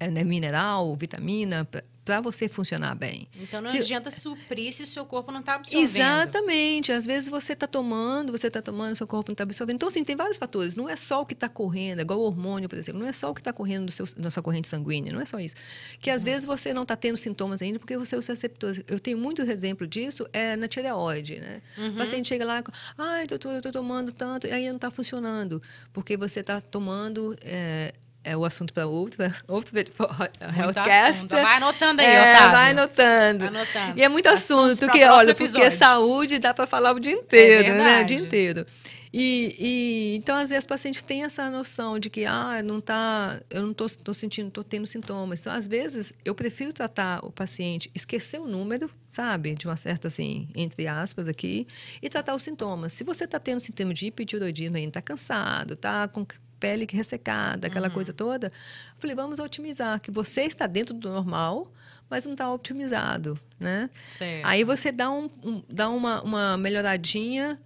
é, 0.00 0.10
né, 0.10 0.24
mineral, 0.24 0.96
vitamina, 0.96 1.68
para 2.08 2.20
você 2.20 2.48
funcionar 2.48 2.94
bem. 2.94 3.28
Então 3.36 3.60
não 3.60 3.70
se... 3.70 3.78
adianta 3.78 4.10
suprir 4.10 4.72
se 4.72 4.82
o 4.82 4.86
seu 4.86 5.04
corpo 5.04 5.30
não 5.30 5.40
está 5.40 5.54
absorvendo. 5.54 5.84
Exatamente. 5.84 6.90
Às 6.90 7.06
vezes 7.06 7.28
você 7.28 7.52
está 7.52 7.66
tomando, 7.66 8.32
você 8.32 8.48
está 8.48 8.62
tomando, 8.62 8.96
seu 8.96 9.06
corpo 9.06 9.30
não 9.30 9.34
está 9.34 9.44
absorvendo. 9.44 9.76
Então, 9.76 9.88
assim, 9.88 10.02
tem 10.02 10.16
vários 10.16 10.38
fatores. 10.38 10.74
Não 10.74 10.88
é 10.88 10.96
só 10.96 11.20
o 11.20 11.26
que 11.26 11.34
está 11.34 11.48
correndo, 11.48 11.98
é 11.98 12.02
igual 12.02 12.18
o 12.18 12.22
hormônio, 12.22 12.68
por 12.68 12.78
exemplo. 12.78 13.00
Não 13.00 13.08
é 13.08 13.12
só 13.12 13.30
o 13.30 13.34
que 13.34 13.40
está 13.40 13.52
correndo 13.52 13.86
do 13.86 13.92
seu, 13.92 14.06
na 14.16 14.30
sua 14.30 14.42
corrente 14.42 14.68
sanguínea. 14.68 15.12
Não 15.12 15.20
é 15.20 15.24
só 15.24 15.38
isso. 15.38 15.54
Que 16.00 16.10
às 16.10 16.22
uhum. 16.22 16.26
vezes 16.26 16.46
você 16.46 16.72
não 16.72 16.82
está 16.82 16.96
tendo 16.96 17.16
sintomas 17.16 17.62
ainda 17.62 17.78
porque 17.78 17.96
você 17.96 18.16
é 18.16 18.18
os 18.18 18.26
receptores. 18.26 18.82
Eu 18.86 18.98
tenho 18.98 19.18
muito 19.18 19.42
exemplo 19.42 19.86
disso 19.86 20.26
é 20.32 20.56
na 20.56 20.66
tireoide, 20.66 21.40
né? 21.40 21.62
Uhum. 21.76 21.90
O 21.90 21.96
paciente 21.96 22.28
chega 22.28 22.44
lá, 22.44 22.62
ai, 22.96 23.26
doutor, 23.26 23.52
eu 23.52 23.58
estou 23.58 23.72
tomando 23.72 24.12
tanto, 24.12 24.46
e 24.46 24.52
aí 24.52 24.66
não 24.68 24.76
está 24.76 24.90
funcionando. 24.90 25.62
Porque 25.92 26.16
você 26.16 26.40
está 26.40 26.60
tomando. 26.60 27.36
É, 27.42 27.92
é 28.28 28.36
o 28.36 28.44
assunto 28.44 28.74
para 28.74 28.86
outro, 28.86 29.18
outro 29.48 29.78
healthcast. 29.78 31.26
Vai 31.28 31.56
anotando 31.56 32.02
aí, 32.02 32.06
é, 32.06 32.34
Otávio. 32.34 32.52
Vai 32.52 32.70
anotando. 32.70 33.44
anotando. 33.46 33.98
E 33.98 34.02
é 34.02 34.08
muito 34.08 34.28
assunto, 34.28 34.78
porque, 34.78 35.02
olha, 35.04 35.30
episódio. 35.30 35.60
porque 35.62 35.70
saúde 35.70 36.38
dá 36.38 36.52
para 36.52 36.66
falar 36.66 36.92
o 36.92 37.00
dia 37.00 37.12
inteiro, 37.12 37.68
é 37.68 37.78
né? 37.78 38.02
O 38.02 38.04
dia 38.04 38.18
inteiro. 38.18 38.66
E, 39.10 39.56
e, 39.58 40.16
então 40.16 40.36
às 40.36 40.50
vezes 40.50 40.66
o 40.66 40.68
paciente 40.68 41.02
tem 41.02 41.24
essa 41.24 41.48
noção 41.48 41.98
de 41.98 42.10
que 42.10 42.26
ah 42.26 42.62
não 42.62 42.78
tá 42.78 43.40
eu 43.48 43.62
não 43.62 43.70
estou 43.70 44.12
sentindo 44.12 44.48
estou 44.48 44.62
tendo 44.62 44.86
sintomas 44.86 45.40
então 45.40 45.50
às 45.50 45.66
vezes 45.66 46.12
eu 46.26 46.34
prefiro 46.34 46.74
tratar 46.74 47.24
o 47.24 47.32
paciente 47.32 47.90
esquecer 47.94 48.38
o 48.38 48.46
número 48.46 48.90
sabe 49.08 49.54
de 49.54 49.66
uma 49.66 49.76
certa 49.76 50.08
assim 50.08 50.46
entre 50.54 50.86
aspas 50.86 51.26
aqui 51.26 51.66
e 52.02 52.10
tratar 52.10 52.34
os 52.34 52.42
sintomas 52.42 52.92
se 52.92 53.02
você 53.02 53.24
está 53.24 53.40
tendo 53.40 53.60
sintoma 53.60 53.94
de 53.94 54.08
hipotiroidismo 54.08 54.76
ainda 54.76 54.90
está 54.90 55.00
cansado 55.00 55.72
está 55.72 56.06
com 56.06 56.26
pele 56.58 56.86
ressecada, 56.90 57.66
aquela 57.66 57.88
uhum. 57.88 57.94
coisa 57.94 58.12
toda. 58.12 58.48
Eu 58.48 58.52
falei, 58.98 59.14
vamos 59.14 59.38
otimizar, 59.38 60.00
que 60.00 60.10
você 60.10 60.42
está 60.42 60.66
dentro 60.66 60.94
do 60.94 61.10
normal, 61.10 61.72
mas 62.08 62.24
não 62.24 62.32
está 62.32 62.52
otimizado, 62.52 63.38
né? 63.58 63.90
Certo. 64.10 64.46
Aí 64.46 64.64
você 64.64 64.90
dá, 64.90 65.10
um, 65.10 65.30
um, 65.42 65.62
dá 65.68 65.88
uma, 65.88 66.22
uma 66.22 66.56
melhoradinha 66.56 67.60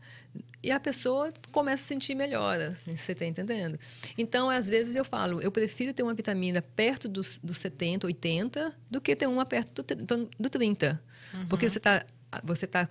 e 0.62 0.70
a 0.70 0.78
pessoa 0.78 1.32
começa 1.50 1.82
a 1.82 1.86
sentir 1.86 2.14
melhora, 2.14 2.76
você 2.86 3.12
está 3.12 3.26
entendendo? 3.26 3.78
Então, 4.16 4.48
às 4.48 4.68
vezes 4.68 4.94
eu 4.94 5.04
falo, 5.04 5.40
eu 5.40 5.50
prefiro 5.50 5.92
ter 5.92 6.04
uma 6.04 6.14
vitamina 6.14 6.62
perto 6.62 7.08
dos, 7.08 7.38
dos 7.42 7.58
70, 7.58 8.06
80, 8.06 8.72
do 8.88 9.00
que 9.00 9.16
ter 9.16 9.26
uma 9.26 9.44
perto 9.44 9.82
do, 9.82 10.30
do 10.38 10.48
30. 10.48 11.02
Uhum. 11.34 11.46
Porque 11.46 11.68
você 11.68 11.78
está 11.78 12.04
você 12.42 12.66
tá, 12.66 12.88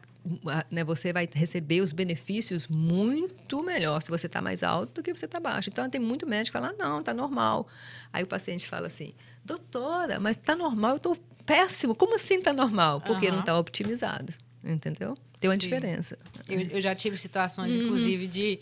né, 0.71 0.83
você 0.83 1.11
vai 1.11 1.27
receber 1.31 1.81
os 1.81 1.91
benefícios 1.93 2.67
muito 2.67 3.63
melhor 3.63 4.01
se 4.01 4.09
você 4.09 4.27
está 4.27 4.41
mais 4.41 4.61
alto 4.61 4.93
do 4.93 5.03
que 5.03 5.13
você 5.13 5.25
está 5.25 5.39
baixo. 5.39 5.69
Então 5.69 5.89
tem 5.89 5.99
muito 5.99 6.27
médico 6.27 6.57
que 6.57 6.63
fala, 6.63 6.75
não, 6.77 6.99
está 6.99 7.13
normal. 7.13 7.67
Aí 8.13 8.23
o 8.23 8.27
paciente 8.27 8.67
fala 8.67 8.87
assim, 8.87 9.13
doutora, 9.43 10.19
mas 10.19 10.35
está 10.35 10.55
normal, 10.55 10.91
eu 10.91 10.97
estou 10.97 11.17
péssimo. 11.45 11.95
Como 11.95 12.15
assim 12.15 12.37
está 12.37 12.53
normal? 12.53 13.01
Porque 13.01 13.27
uhum. 13.27 13.33
não 13.33 13.39
está 13.39 13.57
optimizado, 13.57 14.33
entendeu? 14.63 15.17
Tem 15.39 15.49
uma 15.49 15.55
Sim. 15.55 15.59
diferença. 15.59 16.19
Eu, 16.47 16.61
eu, 16.61 16.81
já 16.81 16.93
tive 16.93 17.17
situações, 17.17 17.75
uhum. 17.75 17.81
inclusive, 17.81 18.27
de 18.27 18.59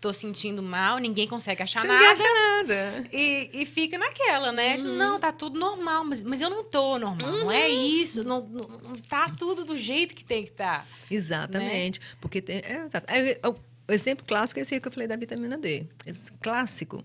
tô 0.00 0.12
sentindo 0.12 0.62
mal, 0.62 0.98
ninguém 0.98 1.26
consegue 1.26 1.62
achar 1.62 1.82
Você 1.82 1.88
nada. 1.88 2.10
Acha 2.10 2.22
nada. 2.22 3.08
E, 3.12 3.50
e 3.52 3.66
fica 3.66 3.98
naquela, 3.98 4.52
né? 4.52 4.76
Uhum. 4.76 4.96
Não, 4.96 5.18
tá 5.18 5.32
tudo 5.32 5.58
normal, 5.58 6.04
mas, 6.04 6.22
mas 6.22 6.40
eu 6.40 6.50
não 6.50 6.64
tô 6.64 6.98
normal. 6.98 7.28
Uhum. 7.28 7.40
Não 7.40 7.52
é 7.52 7.68
uhum. 7.68 7.86
isso. 7.86 8.24
Não, 8.24 8.46
não, 8.46 8.96
tá 9.08 9.30
tudo 9.30 9.64
do 9.64 9.76
jeito 9.76 10.14
que 10.14 10.24
tem 10.24 10.42
que 10.44 10.50
estar. 10.50 10.80
Tá, 10.80 10.86
Exatamente. 11.10 12.00
Né? 12.00 12.06
Porque 12.20 12.40
tem. 12.40 12.58
É, 12.58 12.88
é, 13.08 13.30
é, 13.30 13.48
o 13.48 13.92
exemplo 13.92 14.24
clássico 14.26 14.58
é 14.58 14.62
esse 14.62 14.78
que 14.80 14.88
eu 14.88 14.92
falei 14.92 15.08
da 15.08 15.16
vitamina 15.16 15.56
D. 15.56 15.86
Esse 16.04 16.30
clássico. 16.32 17.04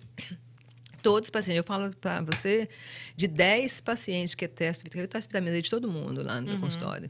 Todos 1.02 1.28
os 1.28 1.32
pacientes, 1.32 1.58
eu 1.58 1.64
falo 1.64 1.96
para 1.96 2.22
você, 2.22 2.70
de 3.16 3.28
10 3.28 3.82
pacientes 3.82 4.36
que 4.36 4.48
testam, 4.48 4.88
eu 4.94 5.08
testo 5.08 5.30
vitamina 5.30 5.56
D 5.56 5.62
de 5.64 5.70
todo 5.70 5.90
mundo 5.90 6.24
lá 6.24 6.40
no 6.40 6.52
uhum. 6.52 6.60
consultório. 6.60 7.10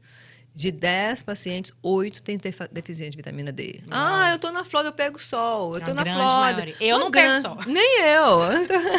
De 0.53 0.69
10 0.69 1.23
pacientes, 1.23 1.71
8 1.81 2.21
têm 2.21 2.37
deficiência 2.71 3.11
de 3.11 3.17
vitamina 3.17 3.51
D. 3.51 3.79
Não. 3.87 3.97
Ah, 3.97 4.31
eu 4.31 4.39
tô 4.39 4.51
na 4.51 4.65
Flórida, 4.65 4.89
eu 4.89 4.93
pego 4.93 5.17
sol. 5.17 5.75
Eu 5.75 5.81
tô 5.81 5.93
na 5.93 6.03
Flórida. 6.03 6.61
Maioria. 6.61 6.75
Eu 6.81 6.97
não, 6.97 7.05
não 7.05 7.11
pego 7.11 7.41
sol. 7.41 7.57
Nem 7.67 8.01
eu. 8.01 8.39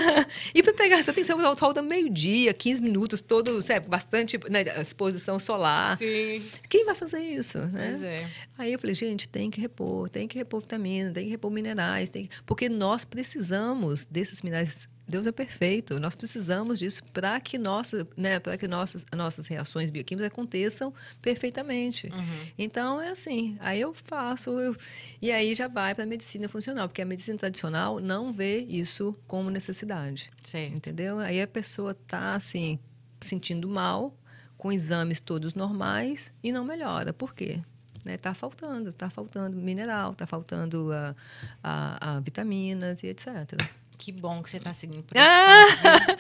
e 0.55 0.63
para 0.63 0.73
pegar, 0.73 1.03
que 1.03 1.25
ser 1.25 1.35
o 1.35 1.57
sol 1.57 1.75
da 1.75 1.83
meio-dia, 1.83 2.55
15 2.55 2.81
minutos, 2.81 3.21
todo, 3.21 3.61
sabe, 3.61 3.87
bastante 3.87 4.41
né, 4.49 4.63
exposição 4.81 5.39
solar. 5.39 5.97
Sim. 5.99 6.43
Quem 6.69 6.87
vai 6.87 6.95
fazer 6.95 7.21
isso, 7.21 7.59
né? 7.59 7.91
Pois 7.91 8.03
é. 8.03 8.27
Aí 8.57 8.73
eu 8.73 8.79
falei, 8.79 8.95
gente, 8.95 9.29
tem 9.29 9.51
que 9.51 9.61
repor, 9.61 10.09
tem 10.09 10.27
que 10.27 10.39
repor 10.39 10.61
vitamina, 10.61 11.11
tem 11.11 11.25
que 11.25 11.31
repor 11.31 11.51
minerais, 11.51 12.09
tem 12.09 12.27
que... 12.27 12.43
porque 12.47 12.69
nós 12.69 13.05
precisamos 13.05 14.05
desses 14.07 14.41
minerais 14.41 14.89
Deus 15.13 15.27
é 15.27 15.33
perfeito. 15.33 16.01
Nós 16.01 16.15
precisamos 16.15 16.79
disso 16.79 17.05
para 17.13 17.39
que 17.39 17.59
nossa, 17.59 18.09
né, 18.17 18.41
que 18.59 18.67
nossas 18.67 19.05
nossas 19.15 19.47
reações 19.47 19.91
bioquímicas 19.91 20.27
aconteçam 20.27 20.93
perfeitamente. 21.21 22.07
Uhum. 22.09 22.47
Então 22.57 22.99
é 22.99 23.11
assim. 23.11 23.59
Aí 23.61 23.79
eu 23.79 23.93
faço 23.93 24.59
eu, 24.59 24.75
e 25.21 25.31
aí 25.31 25.55
já 25.55 25.69
vai 25.69 25.95
para 25.95 26.05
a 26.05 26.07
medicina 26.07 26.49
funcional, 26.49 26.89
porque 26.89 27.03
a 27.03 27.05
medicina 27.05 27.37
tradicional 27.37 28.01
não 28.01 28.33
vê 28.33 28.61
isso 28.61 29.15
como 29.27 29.51
necessidade. 29.51 30.31
Entendeu? 30.69 31.19
Aí 31.19 31.43
a 31.43 31.47
pessoa 31.47 31.93
está 31.93 32.35
assim 32.35 32.79
sentindo 33.21 33.69
mal, 33.69 34.17
com 34.57 34.73
exames 34.73 35.21
todos 35.21 35.53
normais 35.53 36.33
e 36.43 36.51
não 36.51 36.65
melhora. 36.65 37.13
Por 37.13 37.35
quê? 37.35 37.61
Né? 38.03 38.17
Tá 38.17 38.33
faltando, 38.33 38.93
tá 38.95 39.11
faltando 39.11 39.59
mineral, 39.59 40.15
tá 40.15 40.27
faltando 40.27 40.91
a, 40.91 41.15
a, 41.63 42.17
a 42.17 42.21
vitaminas 42.21 43.03
e 43.03 43.09
etc. 43.09 43.61
Que 44.03 44.11
bom 44.11 44.43
que 44.43 44.51
você 44.51 44.57
está 44.57 44.73
seguindo 44.73 45.05
por 45.05 45.17
ah, 45.17 45.65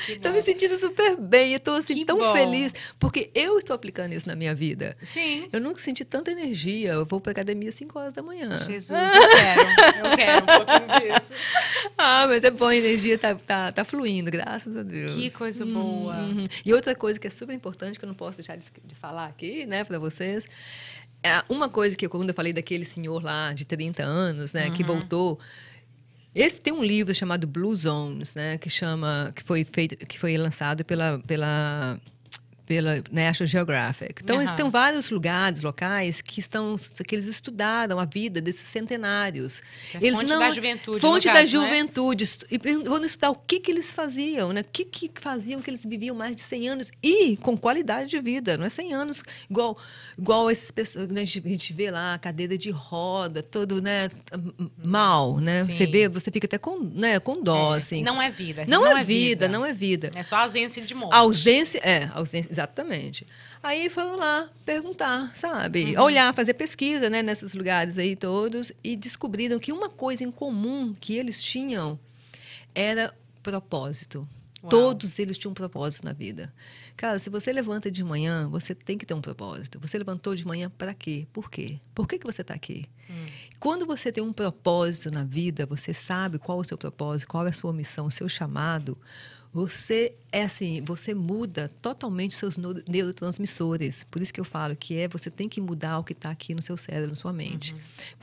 Estou 0.09 0.31
me 0.33 0.41
sentindo 0.41 0.77
super 0.77 1.17
bem. 1.17 1.55
Estou 1.55 1.75
assim 1.75 1.97
Que 1.97 2.05
tão 2.05 2.17
bom. 2.17 2.33
feliz 2.33 2.73
porque 2.97 3.29
eu 3.35 3.59
estou 3.59 3.75
aplicando 3.75 4.13
isso 4.13 4.29
na 4.29 4.37
minha 4.37 4.55
vida. 4.55 4.97
Sim. 5.03 5.49
Eu 5.53 5.61
nunca 5.61 5.81
senti 5.81 6.05
tanta 6.05 6.31
energia. 6.31 6.93
Eu 6.93 7.05
vou 7.05 7.21
para 7.21 7.33
academia 7.33 7.71
às 7.71 7.75
5 7.75 7.99
horas 7.99 8.13
da 8.13 8.23
manhã. 8.23 8.57
Jesus, 8.57 8.91
eu 8.93 8.97
quero. 9.37 10.07
Eu 10.07 10.17
quero 10.17 10.43
um 10.45 10.47
pouquinho 10.47 11.15
disso. 11.19 11.33
Ah, 11.99 12.27
mas 12.27 12.43
é 12.45 12.51
bom, 12.51 12.67
a 12.67 12.77
energia 12.77 13.19
tá, 13.19 13.35
tá, 13.35 13.71
tá 13.73 13.85
fluindo, 13.85 14.31
graças 14.31 14.77
a 14.77 14.83
Deus. 14.83 15.13
Que 15.15 15.31
coisa 15.31 15.65
boa. 15.67 16.15
Uhum. 16.17 16.45
E 16.65 16.73
outra 16.73 16.95
coisa 16.95 17.19
que 17.19 17.27
é 17.27 17.31
super 17.31 17.53
importante, 17.53 17.99
que 17.99 18.05
eu 18.05 18.09
não 18.09 18.15
posso 18.15 18.39
deixar 18.39 18.57
de, 18.57 18.65
de 18.85 18.95
falar 18.95 19.27
aqui, 19.27 19.67
né, 19.67 19.85
para 19.85 19.99
vocês, 19.99 20.47
é 21.23 21.43
uma 21.49 21.69
coisa 21.69 21.97
que 21.97 22.09
quando 22.09 22.31
eu 22.31 22.35
falei 22.35 22.53
daquele 22.53 22.85
senhor 22.85 23.23
lá 23.23 23.53
de 23.53 23.65
30 23.65 24.03
anos, 24.03 24.53
né, 24.53 24.67
Uhum. 24.69 24.73
que 24.73 24.83
voltou. 24.83 25.39
Esse 26.35 26.61
tem 26.61 26.73
um 26.73 26.83
livro 26.83 27.15
chamado 27.15 27.47
Blue 27.47 27.75
Zones, 27.77 28.35
né, 28.35 28.57
que 28.57 28.71
chama, 28.71 29.33
que 29.37 29.43
foi 29.43 29.65
feito, 29.65 29.97
que 30.07 30.19
foi 30.19 30.37
lançado 30.39 30.85
pela 30.85 31.19
pela 31.27 32.01
pela 32.67 33.03
National 33.11 33.49
Geographic. 33.49 34.23
Então, 34.23 34.37
eles 34.37 34.49
Aham. 34.51 34.57
têm 34.57 34.69
vários 34.71 35.11
lugares, 35.11 35.63
locais 35.63 36.23
que 36.23 36.41
estão 36.41 36.77
que 37.07 37.15
eles 37.15 37.27
estudaram 37.27 37.99
a 37.99 38.05
vida 38.05 38.41
desses 38.41 38.67
centenários. 38.67 39.61
Que 39.91 39.97
é 39.97 40.01
eles 40.01 40.17
fonte 40.17 40.29
da 40.39 40.51
juventude, 40.51 41.01
Fonte 41.01 41.27
da 41.27 41.33
caso, 41.35 41.57
não 41.57 41.65
é? 41.65 41.69
juventude. 41.69 42.25
Estu- 42.25 42.47
E 42.51 42.59
vão 42.85 43.05
estudar 43.05 43.31
o 43.31 43.35
que, 43.35 43.59
que 43.61 43.71
eles 43.71 43.93
faziam, 43.93 44.53
né? 44.53 44.61
O 44.61 44.65
que, 44.65 44.85
que 44.85 45.11
faziam 45.21 45.61
que 45.61 45.69
eles 45.71 45.85
viviam 45.85 46.15
mais 46.17 46.35
de 46.37 46.43
100 46.43 46.69
anos 46.69 46.91
e 47.03 47.37
com 47.37 47.57
qualidade 47.57 48.09
de 48.11 48.19
vida. 48.21 48.57
Não 48.57 48.65
é 48.65 48.69
100 48.69 48.95
anos 48.95 49.23
igual, 49.51 49.77
igual 50.17 50.51
esses 50.51 50.71
pessoas, 50.71 51.09
né? 51.09 51.23
a 51.23 51.25
gente 51.25 51.73
vê 51.73 51.91
lá, 51.91 52.19
cadeira 52.19 52.57
de 52.57 52.71
roda, 52.71 53.43
todo, 53.43 53.83
né? 53.83 54.09
Mal, 54.83 55.39
né? 55.39 55.65
Sim. 55.65 55.73
Você 55.73 55.87
vê, 55.87 56.09
você 56.09 56.31
fica 56.31 56.47
até 56.47 56.59
com, 56.59 56.79
né, 56.81 57.19
com 57.19 57.43
dó, 57.43 57.75
É, 57.75 57.79
assim. 57.79 58.03
Não 58.03 58.21
é 58.21 58.31
vida. 58.31 58.65
Não 58.69 58.87
é 58.87 59.03
vida, 59.05 59.49
não 59.49 59.65
é 59.65 59.73
vida. 59.73 60.11
É 60.15 60.23
só 60.23 60.37
ausência 60.37 60.83
de 60.83 60.95
morte. 60.95 61.15
Ausência, 61.15 61.79
é, 61.83 62.09
ausência, 62.13 62.52
exatamente. 62.53 63.27
Aí 63.63 63.89
foram 63.89 64.17
lá 64.17 64.49
perguntar, 64.65 65.35
sabe? 65.37 65.97
Uhum. 65.97 66.03
Olhar, 66.03 66.35
fazer 66.35 66.55
pesquisa, 66.55 67.09
né, 67.09 67.23
nesses 67.23 67.55
lugares 67.55 67.99
aí 67.99 68.15
todos 68.15 68.71
e 68.85 68.95
descobriram 68.95 69.59
que 69.59 69.73
uma 69.73 69.89
coisa 69.89 70.23
em 70.23 70.31
comum 70.31 70.95
que 70.99 71.17
eles 71.17 71.43
tinham 71.43 71.99
era 72.75 73.15
propósito. 73.43 74.29
Uau. 74.63 74.71
Todos 74.71 75.19
eles 75.19 75.37
tinham 75.37 75.51
um 75.51 75.55
propósito 75.55 76.05
na 76.05 76.13
vida. 76.13 76.53
Cara, 76.97 77.19
se 77.19 77.29
você 77.29 77.51
levanta 77.53 77.91
de 77.91 78.05
manhã, 78.05 78.49
você 78.49 78.75
tem 78.75 78.97
que 78.97 79.05
ter 79.05 79.15
um 79.15 79.21
propósito. 79.21 79.81
Você 79.81 79.99
levantou 79.99 80.37
de 80.37 80.47
manhã 80.47 80.71
para 80.71 80.95
quê? 80.95 81.27
Por 81.33 81.51
quê? 81.51 81.81
Por 81.93 82.07
que, 82.07 82.19
que 82.19 82.27
você 82.27 82.43
está 82.43 82.55
aqui? 82.55 82.87
Hum. 83.11 83.27
Quando 83.59 83.85
você 83.87 84.13
tem 84.13 84.23
um 84.23 84.33
propósito 84.33 85.11
na 85.11 85.25
vida, 85.25 85.67
você 85.67 85.93
sabe 85.93 86.39
qual 86.39 86.59
é 86.59 86.61
o 86.61 86.65
seu 86.65 86.79
propósito, 86.79 87.29
qual 87.29 87.45
é 87.47 87.51
a 87.51 87.53
sua 87.53 87.73
missão, 87.73 88.07
o 88.07 88.11
seu 88.11 88.29
chamado. 88.29 88.97
Você 89.53 90.15
é 90.33 90.43
assim, 90.43 90.83
você 90.85 91.15
muda 91.15 91.71
totalmente 91.83 92.35
seus 92.35 92.57
neu- 92.57 92.83
neurotransmissores. 92.89 94.05
Por 94.11 94.21
isso 94.23 94.33
que 94.33 94.41
eu 94.41 94.45
falo 94.45 94.75
que 94.75 94.97
é 94.99 95.09
você 95.09 95.31
tem 95.31 95.49
que 95.49 95.61
mudar 95.61 95.99
o 95.99 96.05
que 96.05 96.13
está 96.13 96.31
aqui 96.31 96.55
no 96.55 96.63
seu 96.63 96.77
cérebro, 96.77 97.11
na 97.11 97.15
sua 97.15 97.33
mente. 97.33 97.75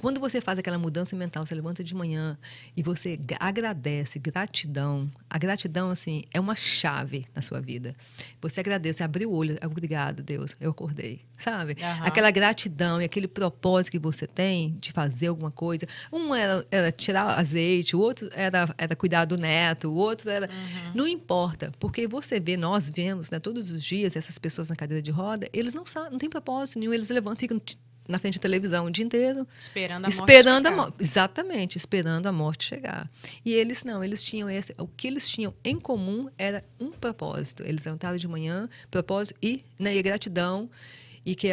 Quando 0.02 0.20
você 0.20 0.42
faz 0.42 0.58
aquela 0.60 0.78
mudança 0.78 1.16
mental, 1.16 1.46
você 1.46 1.56
levanta 1.56 1.84
de 1.84 1.96
manhã 1.96 2.38
e 2.76 2.82
você 2.84 3.16
gra- 3.16 3.38
agradece, 3.40 4.20
gratidão. 4.20 5.10
A 5.30 5.38
gratidão 5.38 5.90
assim 5.90 6.24
é 6.34 6.40
uma 6.40 6.56
chave 6.56 7.28
na 7.36 7.42
sua 7.42 7.62
vida. 7.62 7.96
Você 8.42 8.60
agradece, 8.60 9.04
abriu 9.04 9.30
o 9.32 9.36
olho, 9.36 9.58
obrigada 9.66 10.22
Deus, 10.24 10.56
eu 10.60 10.72
acordei, 10.72 11.22
sabe? 11.38 11.78
Aham. 11.82 12.06
Aquela 12.06 12.32
gratidão 12.32 13.02
e 13.02 13.06
aquele 13.06 13.28
propósito 13.28 13.92
que 13.92 14.00
você 14.00 14.26
tem 14.26 14.76
de 14.82 14.92
fazer 14.92 15.28
alguma 15.28 15.52
coisa. 15.52 15.88
Um 16.12 16.34
era, 16.34 16.66
era 16.72 16.92
tirar 16.92 17.38
azeite, 17.40 17.96
o 17.96 18.00
outro 18.00 18.30
era, 18.34 18.74
era 18.78 18.96
cuidar 18.96 19.26
do 19.26 19.38
neto, 19.38 19.90
o 19.90 19.96
outro 19.96 20.30
era. 20.30 20.50
Não 20.96 21.08
importa, 21.08 21.72
porque 21.80 21.99
você 22.08 22.40
vê, 22.40 22.58
nós 22.58 22.90
vemos 22.90 23.30
né, 23.30 23.40
todos 23.40 23.72
os 23.72 23.84
dias 23.84 24.16
essas 24.16 24.38
pessoas 24.38 24.70
na 24.70 24.76
cadeira 24.76 25.02
de 25.02 25.12
roda, 25.12 25.50
eles 25.54 25.74
não 25.74 25.86
sabem, 25.86 26.12
não 26.12 26.20
tem 26.20 26.30
propósito 26.30 26.80
nenhum, 26.80 26.94
eles 26.94 27.10
levantam, 27.10 27.40
ficam 27.40 27.62
na 28.08 28.18
frente 28.18 28.40
da 28.40 28.42
televisão 28.42 28.88
o 28.88 28.92
dia 28.92 29.06
inteiro, 29.06 29.48
Esperando 29.58 30.06
a 30.06 30.08
morte 30.08 30.20
esperando 30.20 30.66
a 30.66 30.72
morte. 30.72 30.96
Exatamente, 31.00 31.78
esperando 31.78 32.26
a 32.26 32.32
morte 32.32 32.66
chegar. 32.66 33.10
E 33.46 33.54
eles 33.54 33.84
não, 33.84 34.04
eles 34.04 34.24
tinham 34.24 34.50
esse. 34.50 34.74
O 34.80 34.88
que 34.88 35.08
eles 35.08 35.30
tinham 35.30 35.54
em 35.64 35.80
comum 35.80 36.28
era 36.36 36.66
um 36.80 36.90
propósito. 36.92 37.62
Eles 37.64 37.86
levantaram 37.86 38.18
de 38.18 38.28
manhã, 38.28 38.68
propósito 38.90 39.38
e, 39.44 39.64
né, 39.78 39.96
e 39.96 40.02
gratidão, 40.02 40.70
e 41.24 41.36
que 41.36 41.50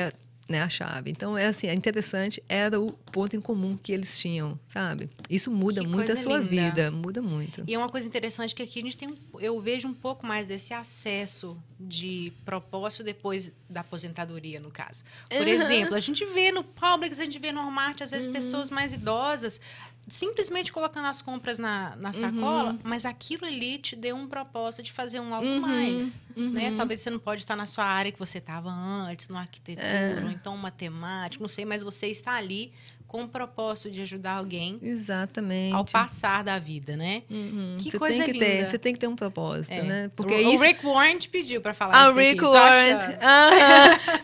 né, 0.49 0.63
a 0.63 0.69
chave. 0.69 1.11
Então, 1.11 1.37
é 1.37 1.47
assim, 1.47 1.67
é 1.67 1.75
interessante, 1.75 2.43
era 2.49 2.81
o 2.81 2.93
ponto 2.93 3.35
em 3.37 3.41
comum 3.41 3.77
que 3.77 3.91
eles 3.93 4.17
tinham, 4.19 4.59
sabe? 4.69 5.11
Isso 5.29 5.51
muda 5.51 5.81
Que 5.83 5.89
muito 5.89 6.13
a 6.13 6.17
sua 6.17 6.39
linda. 6.39 6.49
vida, 6.49 6.91
muda 6.91 7.21
muito. 7.21 7.65
E 7.67 7.75
é 7.75 7.79
uma 7.79 7.89
coisa 7.89 8.07
interessante 8.07 8.55
que 8.55 8.63
aqui 8.63 8.79
a 8.79 8.83
gente 8.83 8.97
tem, 8.97 9.09
eu 9.41 9.59
vejo 9.61 9.89
um 9.89 9.95
pouco 9.95 10.25
mais 10.27 10.47
desse 10.47 10.73
acesso 10.73 11.57
de 11.81 12.33
propósito 12.45 13.03
depois 13.03 13.51
da 13.69 13.81
aposentadoria, 13.81 14.61
no 14.61 14.71
caso. 14.71 15.03
Por 15.29 15.41
Uhum. 15.41 15.49
exemplo, 15.49 15.95
a 15.97 16.01
gente 16.01 16.25
vê 16.27 16.53
no 16.53 16.63
Publix, 16.63 17.19
a 17.21 17.25
gente 17.25 17.39
vê 17.39 17.51
no 17.51 17.61
Walmart, 17.63 18.01
às 18.03 18.13
Uhum. 18.13 18.17
vezes 18.19 18.33
pessoas 18.33 18.71
mais 18.71 18.93
idosas 18.93 19.61
simplesmente 20.09 20.73
colocando 20.73 21.07
as 21.07 21.21
compras 21.21 21.59
na, 21.59 21.97
na 21.97 22.13
sacola, 22.13 22.73
Uhum. 22.73 22.79
mas 22.85 23.05
aquilo 23.05 23.45
ali 23.45 23.79
te 23.79 23.97
deu 23.97 24.15
um 24.17 24.29
propósito 24.29 24.83
de 24.85 24.93
fazer 24.93 25.19
um 25.21 25.35
algo 25.35 25.61
mais, 25.61 26.21
uhum. 26.37 26.51
né? 26.51 26.75
Talvez 26.77 27.01
você 27.01 27.11
não 27.11 27.19
pode 27.19 27.41
estar 27.43 27.57
na 27.57 27.67
sua 27.67 27.85
área 27.85 28.13
que 28.13 28.19
você 28.19 28.39
estava 28.39 28.71
antes, 28.71 29.29
no 29.29 29.37
arquitetura, 29.37 29.85
É. 29.87 30.23
ou 30.25 30.31
então 30.31 30.57
matemática, 30.57 31.43
não 31.43 31.49
sei, 31.49 31.65
mas 31.65 31.83
você 31.83 32.07
está 32.07 32.33
ali 32.35 32.73
com 33.07 33.23
o 33.25 33.29
propósito 33.29 33.91
de 33.91 34.03
ajudar 34.03 34.33
alguém 34.33 34.79
Exatamente. 34.83 35.75
ao 35.75 35.85
passar 35.85 36.43
da 36.45 36.59
vida, 36.59 36.97
né? 36.97 37.23
Uhum. 37.31 37.77
Que 37.79 37.91
você 37.91 37.99
coisa 37.99 38.25
tem 38.25 38.33
que 38.33 38.39
ter, 38.39 38.57
linda. 38.57 38.67
você 38.71 38.79
tem 38.79 38.93
que 38.93 38.99
ter 38.99 39.07
um 39.07 39.17
propósito, 39.17 39.75
É. 39.75 39.83
né? 39.83 40.11
Porque 40.15 40.35
o, 40.35 40.37
é 40.43 40.47
o 40.49 40.53
isso 40.55 40.63
Rick 40.63 40.85
Warren 40.85 41.19
te 41.19 41.29
pediu 41.29 41.61
para 41.61 41.73
falar 41.73 41.93
Ah, 41.97 42.03
isso 42.05 42.13
o. 42.13 42.17
Rick 42.17 42.43
Warren. 42.45 42.99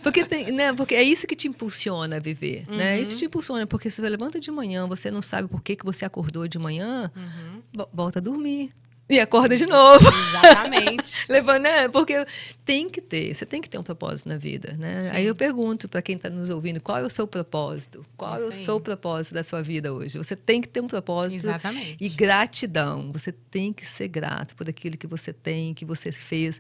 porque, 0.03 0.25
tem, 0.25 0.51
né, 0.53 0.73
porque 0.73 0.95
é 0.95 1.03
isso 1.03 1.27
que 1.27 1.35
te 1.37 1.49
impulsiona 1.49 2.17
a 2.17 2.21
viver, 2.21 2.67
né? 2.69 2.97
Uhum. 2.97 3.03
Isso 3.03 3.19
te 3.19 3.25
impulsiona, 3.25 3.67
porque 3.67 3.91
se 3.91 3.97
você 4.03 4.09
levanta 4.09 4.39
de 4.41 4.51
manhã, 4.51 4.87
você 4.87 5.11
não 5.11 5.23
sabe 5.23 5.49
por 5.49 5.63
que, 5.63 5.77
que 5.77 5.85
você 5.85 6.05
acordou 6.05 6.47
de 6.49 6.59
manhã, 6.59 7.11
Uhum. 7.17 7.63
vo- 7.73 7.89
volta 7.93 8.19
a 8.19 8.23
dormir. 8.23 8.73
E 9.13 9.21
acorda 9.21 9.55
de 9.55 9.67
novo. 9.67 10.05
Exatamente. 10.29 11.15
Levando, 11.29 11.65
né? 11.65 11.87
Porque 11.89 12.25
tem 12.65 12.89
que 12.89 13.01
ter, 13.01 13.35
você 13.35 13.45
tem 13.45 13.61
que 13.61 13.69
ter 13.69 13.77
um 13.77 13.83
propósito 13.83 14.27
na 14.27 14.39
vida, 14.39 14.75
né? 14.79 15.03
Sim. 15.03 15.17
Aí 15.17 15.27
eu 15.27 15.37
pergunto 15.37 15.87
para 15.87 16.01
quem 16.01 16.17
está 16.17 16.31
nos 16.31 16.49
ouvindo, 16.49 16.81
qual 16.81 16.97
é 16.97 17.03
o 17.03 17.11
seu 17.11 17.27
propósito? 17.27 18.07
Qual 18.17 18.37
é 18.37 18.45
o 18.47 18.53
seu 18.53 18.81
propósito 18.81 19.35
da 19.35 19.43
sua 19.43 19.63
vida 19.63 19.93
hoje? 19.93 20.17
Você 20.17 20.35
tem 20.35 20.63
que 20.63 20.69
ter 20.69 20.81
um 20.81 20.87
propósito 20.87 21.45
Exatamente. 21.45 21.99
e 22.01 22.09
gratidão. 22.09 23.13
Você 23.13 23.33
tem 23.33 23.71
que 23.71 23.85
ser 23.85 24.09
grato 24.09 24.57
por 24.57 24.67
aquilo 24.67 24.97
que 24.97 25.07
você 25.07 25.31
tem, 25.31 25.75
que 25.75 25.85
você 25.85 26.11
fez. 26.11 26.59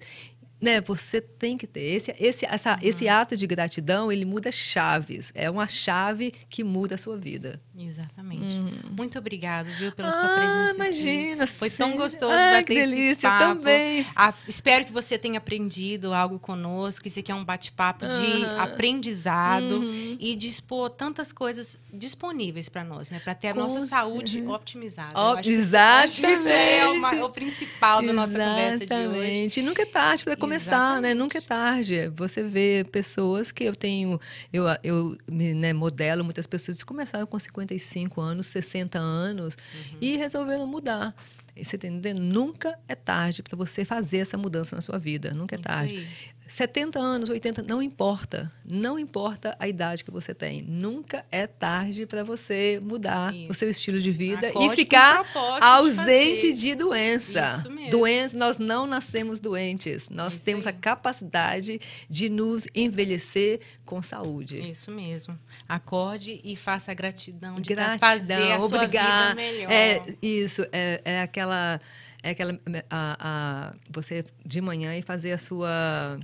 Né, 0.62 0.80
você 0.80 1.20
tem 1.20 1.58
que 1.58 1.66
ter 1.66 1.80
esse, 1.80 2.14
esse, 2.20 2.46
essa, 2.46 2.74
Uhum. 2.74 2.78
esse 2.82 3.08
ato 3.08 3.36
de 3.36 3.46
gratidão, 3.48 4.12
ele 4.12 4.24
muda 4.24 4.52
chaves. 4.52 5.32
É 5.34 5.50
uma 5.50 5.66
chave 5.66 6.32
que 6.48 6.62
muda 6.62 6.94
a 6.94 6.98
sua 6.98 7.16
vida. 7.16 7.60
Exatamente. 7.76 8.54
Muito 8.96 9.18
obrigada, 9.18 9.68
viu, 9.72 9.90
pela 9.90 10.12
sua 10.12 10.28
ah, 10.28 10.34
presença. 10.36 10.70
aqui. 10.70 10.74
imagina. 10.76 11.46
Foi 11.48 11.68
tão 11.68 11.90
sim. 11.90 11.96
gostoso 11.96 12.32
Ai, 12.32 12.60
bater 12.60 12.64
que 12.64 12.72
esse 12.74 12.90
delícia, 12.90 13.28
papo. 13.28 13.42
eu 13.44 13.48
também. 13.56 14.06
Ah, 14.14 14.32
espero 14.46 14.84
que 14.84 14.92
você 14.92 15.18
tenha 15.18 15.38
aprendido 15.38 16.14
algo 16.14 16.38
conosco. 16.38 17.08
Isso 17.08 17.18
aqui 17.18 17.32
é 17.32 17.34
um 17.34 17.44
bate-papo 17.44 18.06
de 18.06 18.44
Aham. 18.44 18.62
aprendizado 18.62 19.78
Uhum. 19.78 20.16
e 20.20 20.36
dispor 20.36 20.90
tantas 20.90 21.32
coisas 21.32 21.76
disponíveis 21.92 22.68
para 22.68 22.84
nós, 22.84 23.10
né? 23.10 23.18
Para 23.18 23.34
ter 23.34 23.48
a 23.48 23.54
Com 23.54 23.60
nossa 23.60 23.80
saúde 23.80 24.40
uhum. 24.40 24.50
otimizada. 24.52 25.12
Ó, 25.14 25.32
Eu 25.32 25.38
acho 25.38 25.42
que 25.42 25.50
isso- 25.50 26.48
é 26.48 26.86
o, 26.88 26.94
exatamente. 26.94 27.22
o 27.24 27.28
principal 27.30 28.00
da 28.00 28.12
nossa 28.12 28.32
conversa 28.38 28.78
de 28.86 28.94
hoje. 28.94 29.02
Exatamente. 29.02 29.62
Nunca 29.62 29.82
é 29.82 29.86
tarde 29.86 30.22
para 30.24 30.36
começar, 30.36 30.51
né? 30.52 30.56
Exatamente. 30.56 31.14
Nunca 31.14 31.38
é 31.38 31.40
tarde. 31.40 32.08
Você 32.16 32.42
vê 32.42 32.84
pessoas 32.90 33.50
que 33.52 33.64
eu 33.64 33.74
tenho, 33.74 34.20
eu, 34.52 34.64
eu 34.82 35.16
me 35.30 35.54
né, 35.54 35.72
modelo 35.72 36.22
muitas 36.24 36.46
pessoas 36.46 36.78
que 36.78 36.84
começaram 36.84 37.26
com 37.26 37.38
55 37.38 38.20
anos, 38.20 38.46
60 38.48 38.98
anos 38.98 39.56
Uhum. 39.74 39.98
e 40.00 40.16
resolveram 40.16 40.66
mudar. 40.66 41.14
E 41.54 41.64
Você 41.64 41.76
tá 41.76 41.86
entendendo? 41.86 42.20
Nunca 42.20 42.78
é 42.88 42.94
tarde 42.94 43.42
para 43.42 43.56
você 43.56 43.84
fazer 43.84 44.18
essa 44.18 44.38
mudança 44.38 44.74
na 44.74 44.80
sua 44.82 44.98
vida. 44.98 45.32
Nunca 45.34 45.54
é 45.54 45.58
tarde. 45.58 46.08
Aí. 46.52 46.56
70 46.56 46.98
anos, 46.98 47.28
80, 47.28 47.62
não 47.62 47.82
importa. 47.82 48.50
Não 48.70 48.98
importa 48.98 49.56
a 49.58 49.66
idade 49.68 50.04
que 50.04 50.10
você 50.10 50.34
tem. 50.34 50.62
Nunca 50.62 51.24
é 51.30 51.46
tarde 51.46 52.06
para 52.06 52.22
você 52.22 52.80
mudar 52.82 53.34
Isso. 53.34 53.50
o 53.50 53.54
seu 53.54 53.70
estilo 53.70 53.98
de 53.98 54.10
vida 54.10 54.48
Acorde 54.48 54.72
e 54.72 54.76
ficar 54.76 55.22
de 55.24 55.28
ausente 55.64 56.40
fazer. 56.48 56.52
de 56.54 56.74
doença. 56.74 57.56
Isso 57.58 57.70
mesmo. 57.70 57.90
Doença, 57.90 58.36
nós 58.38 58.58
não 58.58 58.86
nascemos 58.86 59.40
doentes. 59.40 60.08
Nós 60.08 60.34
Isso 60.34 60.44
temos 60.44 60.66
aí. 60.66 60.72
a 60.74 60.76
capacidade 60.76 61.80
de 62.08 62.28
nos 62.28 62.66
envelhecer 62.74 63.60
com 63.84 64.00
saúde. 64.02 64.56
Isso 64.70 64.90
mesmo. 64.90 65.38
Acorde 65.68 66.40
e 66.44 66.54
faça 66.56 66.90
a 66.92 66.94
gratidão 66.94 67.60
de 67.60 67.68
Gratidão, 67.74 67.98
fazer 67.98 68.52
a 68.52 68.60
sua 68.60 68.66
obrigar. 68.66 69.28
vida 69.30 69.34
melhor. 69.34 69.70
É 69.72 70.02
isso, 70.22 70.62
é, 70.72 71.00
é 71.04 71.22
aquela 71.22 71.80
é 72.22 72.30
aquela 72.30 72.58
a, 72.88 73.16
a- 73.18 73.74
você 73.90 74.24
de 74.46 74.60
manhã 74.60 74.96
e 74.96 75.02
fazer 75.02 75.32
a 75.32 75.38
sua 75.38 76.18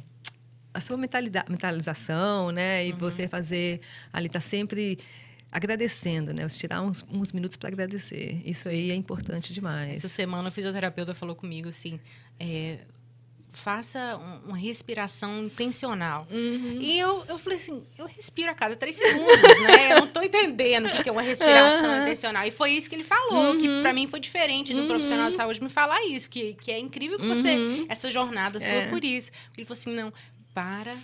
a 0.79 0.81
sua 0.81 0.97
mentalidade, 0.97 1.51
mentalização, 1.51 2.51
né? 2.51 2.87
E 2.87 2.93
uhum. 2.93 2.99
você 2.99 3.29
fazer 3.29 3.81
ali 4.13 4.29
tá 4.29 4.41
sempre 4.41 4.99
agradecendo, 5.51 6.33
né? 6.33 6.49
Você 6.49 6.59
tirar 6.59 6.83
uns, 6.83 7.05
uns 7.11 7.33
minutos 7.33 7.57
para 7.57 7.69
agradecer. 7.69 8.41
Isso 8.45 8.69
aí 8.69 8.91
é 8.91 8.95
importante 8.95 9.53
demais. 9.53 9.99
Essa 9.99 10.09
semana 10.09 10.49
o 10.49 10.53
fisioterapeuta 10.53 11.15
falou 11.15 11.35
comigo 11.35 11.69
assim, 11.69 11.99
é, 12.39 12.79
faça 13.51 14.17
uma 14.47 14.57
respiração 14.57 15.45
intencional. 15.45 16.27
Uhum. 16.31 16.79
E 16.81 16.99
eu, 16.99 17.25
eu 17.29 17.39
falei 17.39 17.59
assim, 17.59 17.83
eu 17.97 18.07
respiro 18.07 18.51
a 18.51 18.55
cada 18.55 18.77
três 18.77 18.97
segundos, 18.97 19.61
né? 19.63 19.93
Eu 19.93 20.01
não 20.01 20.05
estou 20.05 20.23
entendendo 20.23 20.87
o 20.87 20.91
que 20.91 21.09
é 21.09 21.13
uma 21.13 21.23
respiração 21.23 21.91
uhum. 21.91 22.03
intencional. 22.03 22.47
E 22.47 22.51
foi 22.51 22.73
isso 22.73 22.89
que 22.89 22.95
ele 22.95 23.05
falou, 23.05 23.53
uhum. 23.53 23.59
que 23.59 23.81
para 23.81 23.93
mim 23.93 24.07
foi 24.07 24.21
diferente 24.21 24.75
do 24.75 24.87
profissional 24.87 25.27
de 25.27 25.33
uhum. 25.33 25.41
saúde 25.41 25.63
me 25.63 25.69
falar 25.69 26.03
isso, 26.05 26.29
que, 26.29 26.55
que 26.55 26.71
é 26.71 26.79
incrível 26.79 27.19
que 27.19 27.27
você, 27.27 27.57
uhum. 27.57 27.87
essa 27.89 28.11
jornada 28.11 28.61
sua 28.61 28.69
é. 28.69 28.89
por 28.89 29.03
isso. 29.03 29.33
Ele 29.57 29.67
falou 29.67 29.79
assim, 29.79 29.95
não, 29.95 30.13
para, 30.55 30.95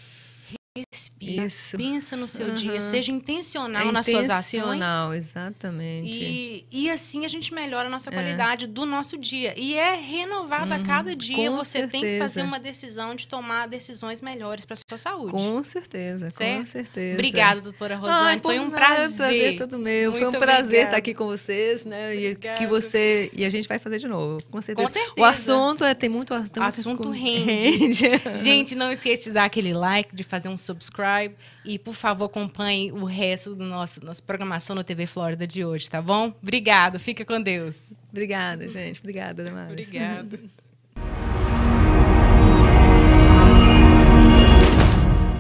Respira, 0.77 1.47
Isso. 1.47 1.77
pensa 1.77 2.17
no 2.17 2.27
seu 2.27 2.49
uhum. 2.49 2.55
dia, 2.55 2.81
seja 2.81 3.13
intencional 3.13 3.91
é 3.91 3.93
nas 3.93 4.07
suas 4.07 4.29
ações. 4.29 4.55
Intencional, 4.55 5.15
exatamente. 5.15 6.11
E, 6.11 6.67
e 6.69 6.91
assim 6.91 7.25
a 7.25 7.29
gente 7.29 7.55
melhora 7.55 7.87
a 7.87 7.91
nossa 7.91 8.11
é. 8.11 8.13
qualidade 8.13 8.67
do 8.67 8.85
nosso 8.85 9.17
dia. 9.17 9.55
E 9.57 9.77
é 9.77 9.95
renovado 9.95 10.75
uhum. 10.75 10.83
a 10.83 10.85
cada 10.85 11.15
dia. 11.15 11.49
Com 11.49 11.59
você 11.59 11.79
certeza. 11.79 11.93
tem 11.93 12.01
que 12.03 12.19
fazer 12.19 12.43
uma 12.43 12.59
decisão 12.59 13.15
de 13.15 13.29
tomar 13.29 13.69
decisões 13.69 14.21
melhores 14.21 14.65
para 14.65 14.75
sua 14.75 14.99
saúde. 14.99 15.31
Com 15.31 15.63
certeza, 15.63 16.33
certo? 16.33 16.59
com 16.59 16.65
certeza. 16.65 17.15
Obrigada, 17.15 17.61
doutora 17.61 17.95
Rosane. 17.95 18.41
Foi 18.41 18.59
um 18.59 18.69
prazer. 18.69 19.17
prazer 19.17 19.57
todo 19.57 19.79
meu. 19.79 20.11
Muito 20.11 20.25
Foi 20.25 20.37
um 20.37 20.41
prazer 20.41 20.65
obrigada. 20.65 20.87
estar 20.87 20.97
aqui 20.97 21.15
com 21.15 21.27
vocês, 21.27 21.85
né? 21.85 22.17
E 22.17 22.35
que 22.35 22.67
você 22.67 23.31
e 23.33 23.45
a 23.45 23.49
gente 23.49 23.69
vai 23.69 23.79
fazer 23.79 24.01
de 24.01 24.09
novo, 24.09 24.43
com 24.51 24.61
certeza. 24.61 24.89
Com 24.89 24.93
certeza. 24.93 25.21
O 25.21 25.25
assunto 25.25 25.85
é 25.85 25.95
tem 25.95 26.09
muito, 26.09 26.35
tem 26.51 26.63
assunto 26.65 27.11
rende. 27.11 28.09
rende. 28.09 28.41
gente, 28.43 28.75
não 28.75 28.91
esqueça 28.91 29.23
de 29.23 29.31
dar 29.31 29.45
aquele 29.45 29.73
like, 29.73 30.13
de 30.13 30.25
fazer 30.25 30.49
um 30.49 30.64
subscribe 30.65 31.35
e, 31.65 31.79
por 31.79 31.95
favor, 31.95 32.27
acompanhe 32.27 32.91
o 32.93 33.05
resto 33.05 33.55
da 33.55 33.65
nossa, 33.65 34.01
nossa 34.01 34.23
programação 34.23 34.75
no 34.75 34.83
TV 34.85 35.07
Flórida 35.07 35.47
de 35.47 35.65
hoje, 35.65 35.89
tá 35.89 36.01
bom? 36.01 36.35
Obrigado, 36.43 36.99
fica 36.99 37.25
com 37.25 37.41
Deus. 37.41 37.77
Obrigada, 38.11 38.69
gente. 38.69 39.01
Obrigada, 39.01 39.43
Damares. 39.43 39.87
Obrigada. 39.87 40.41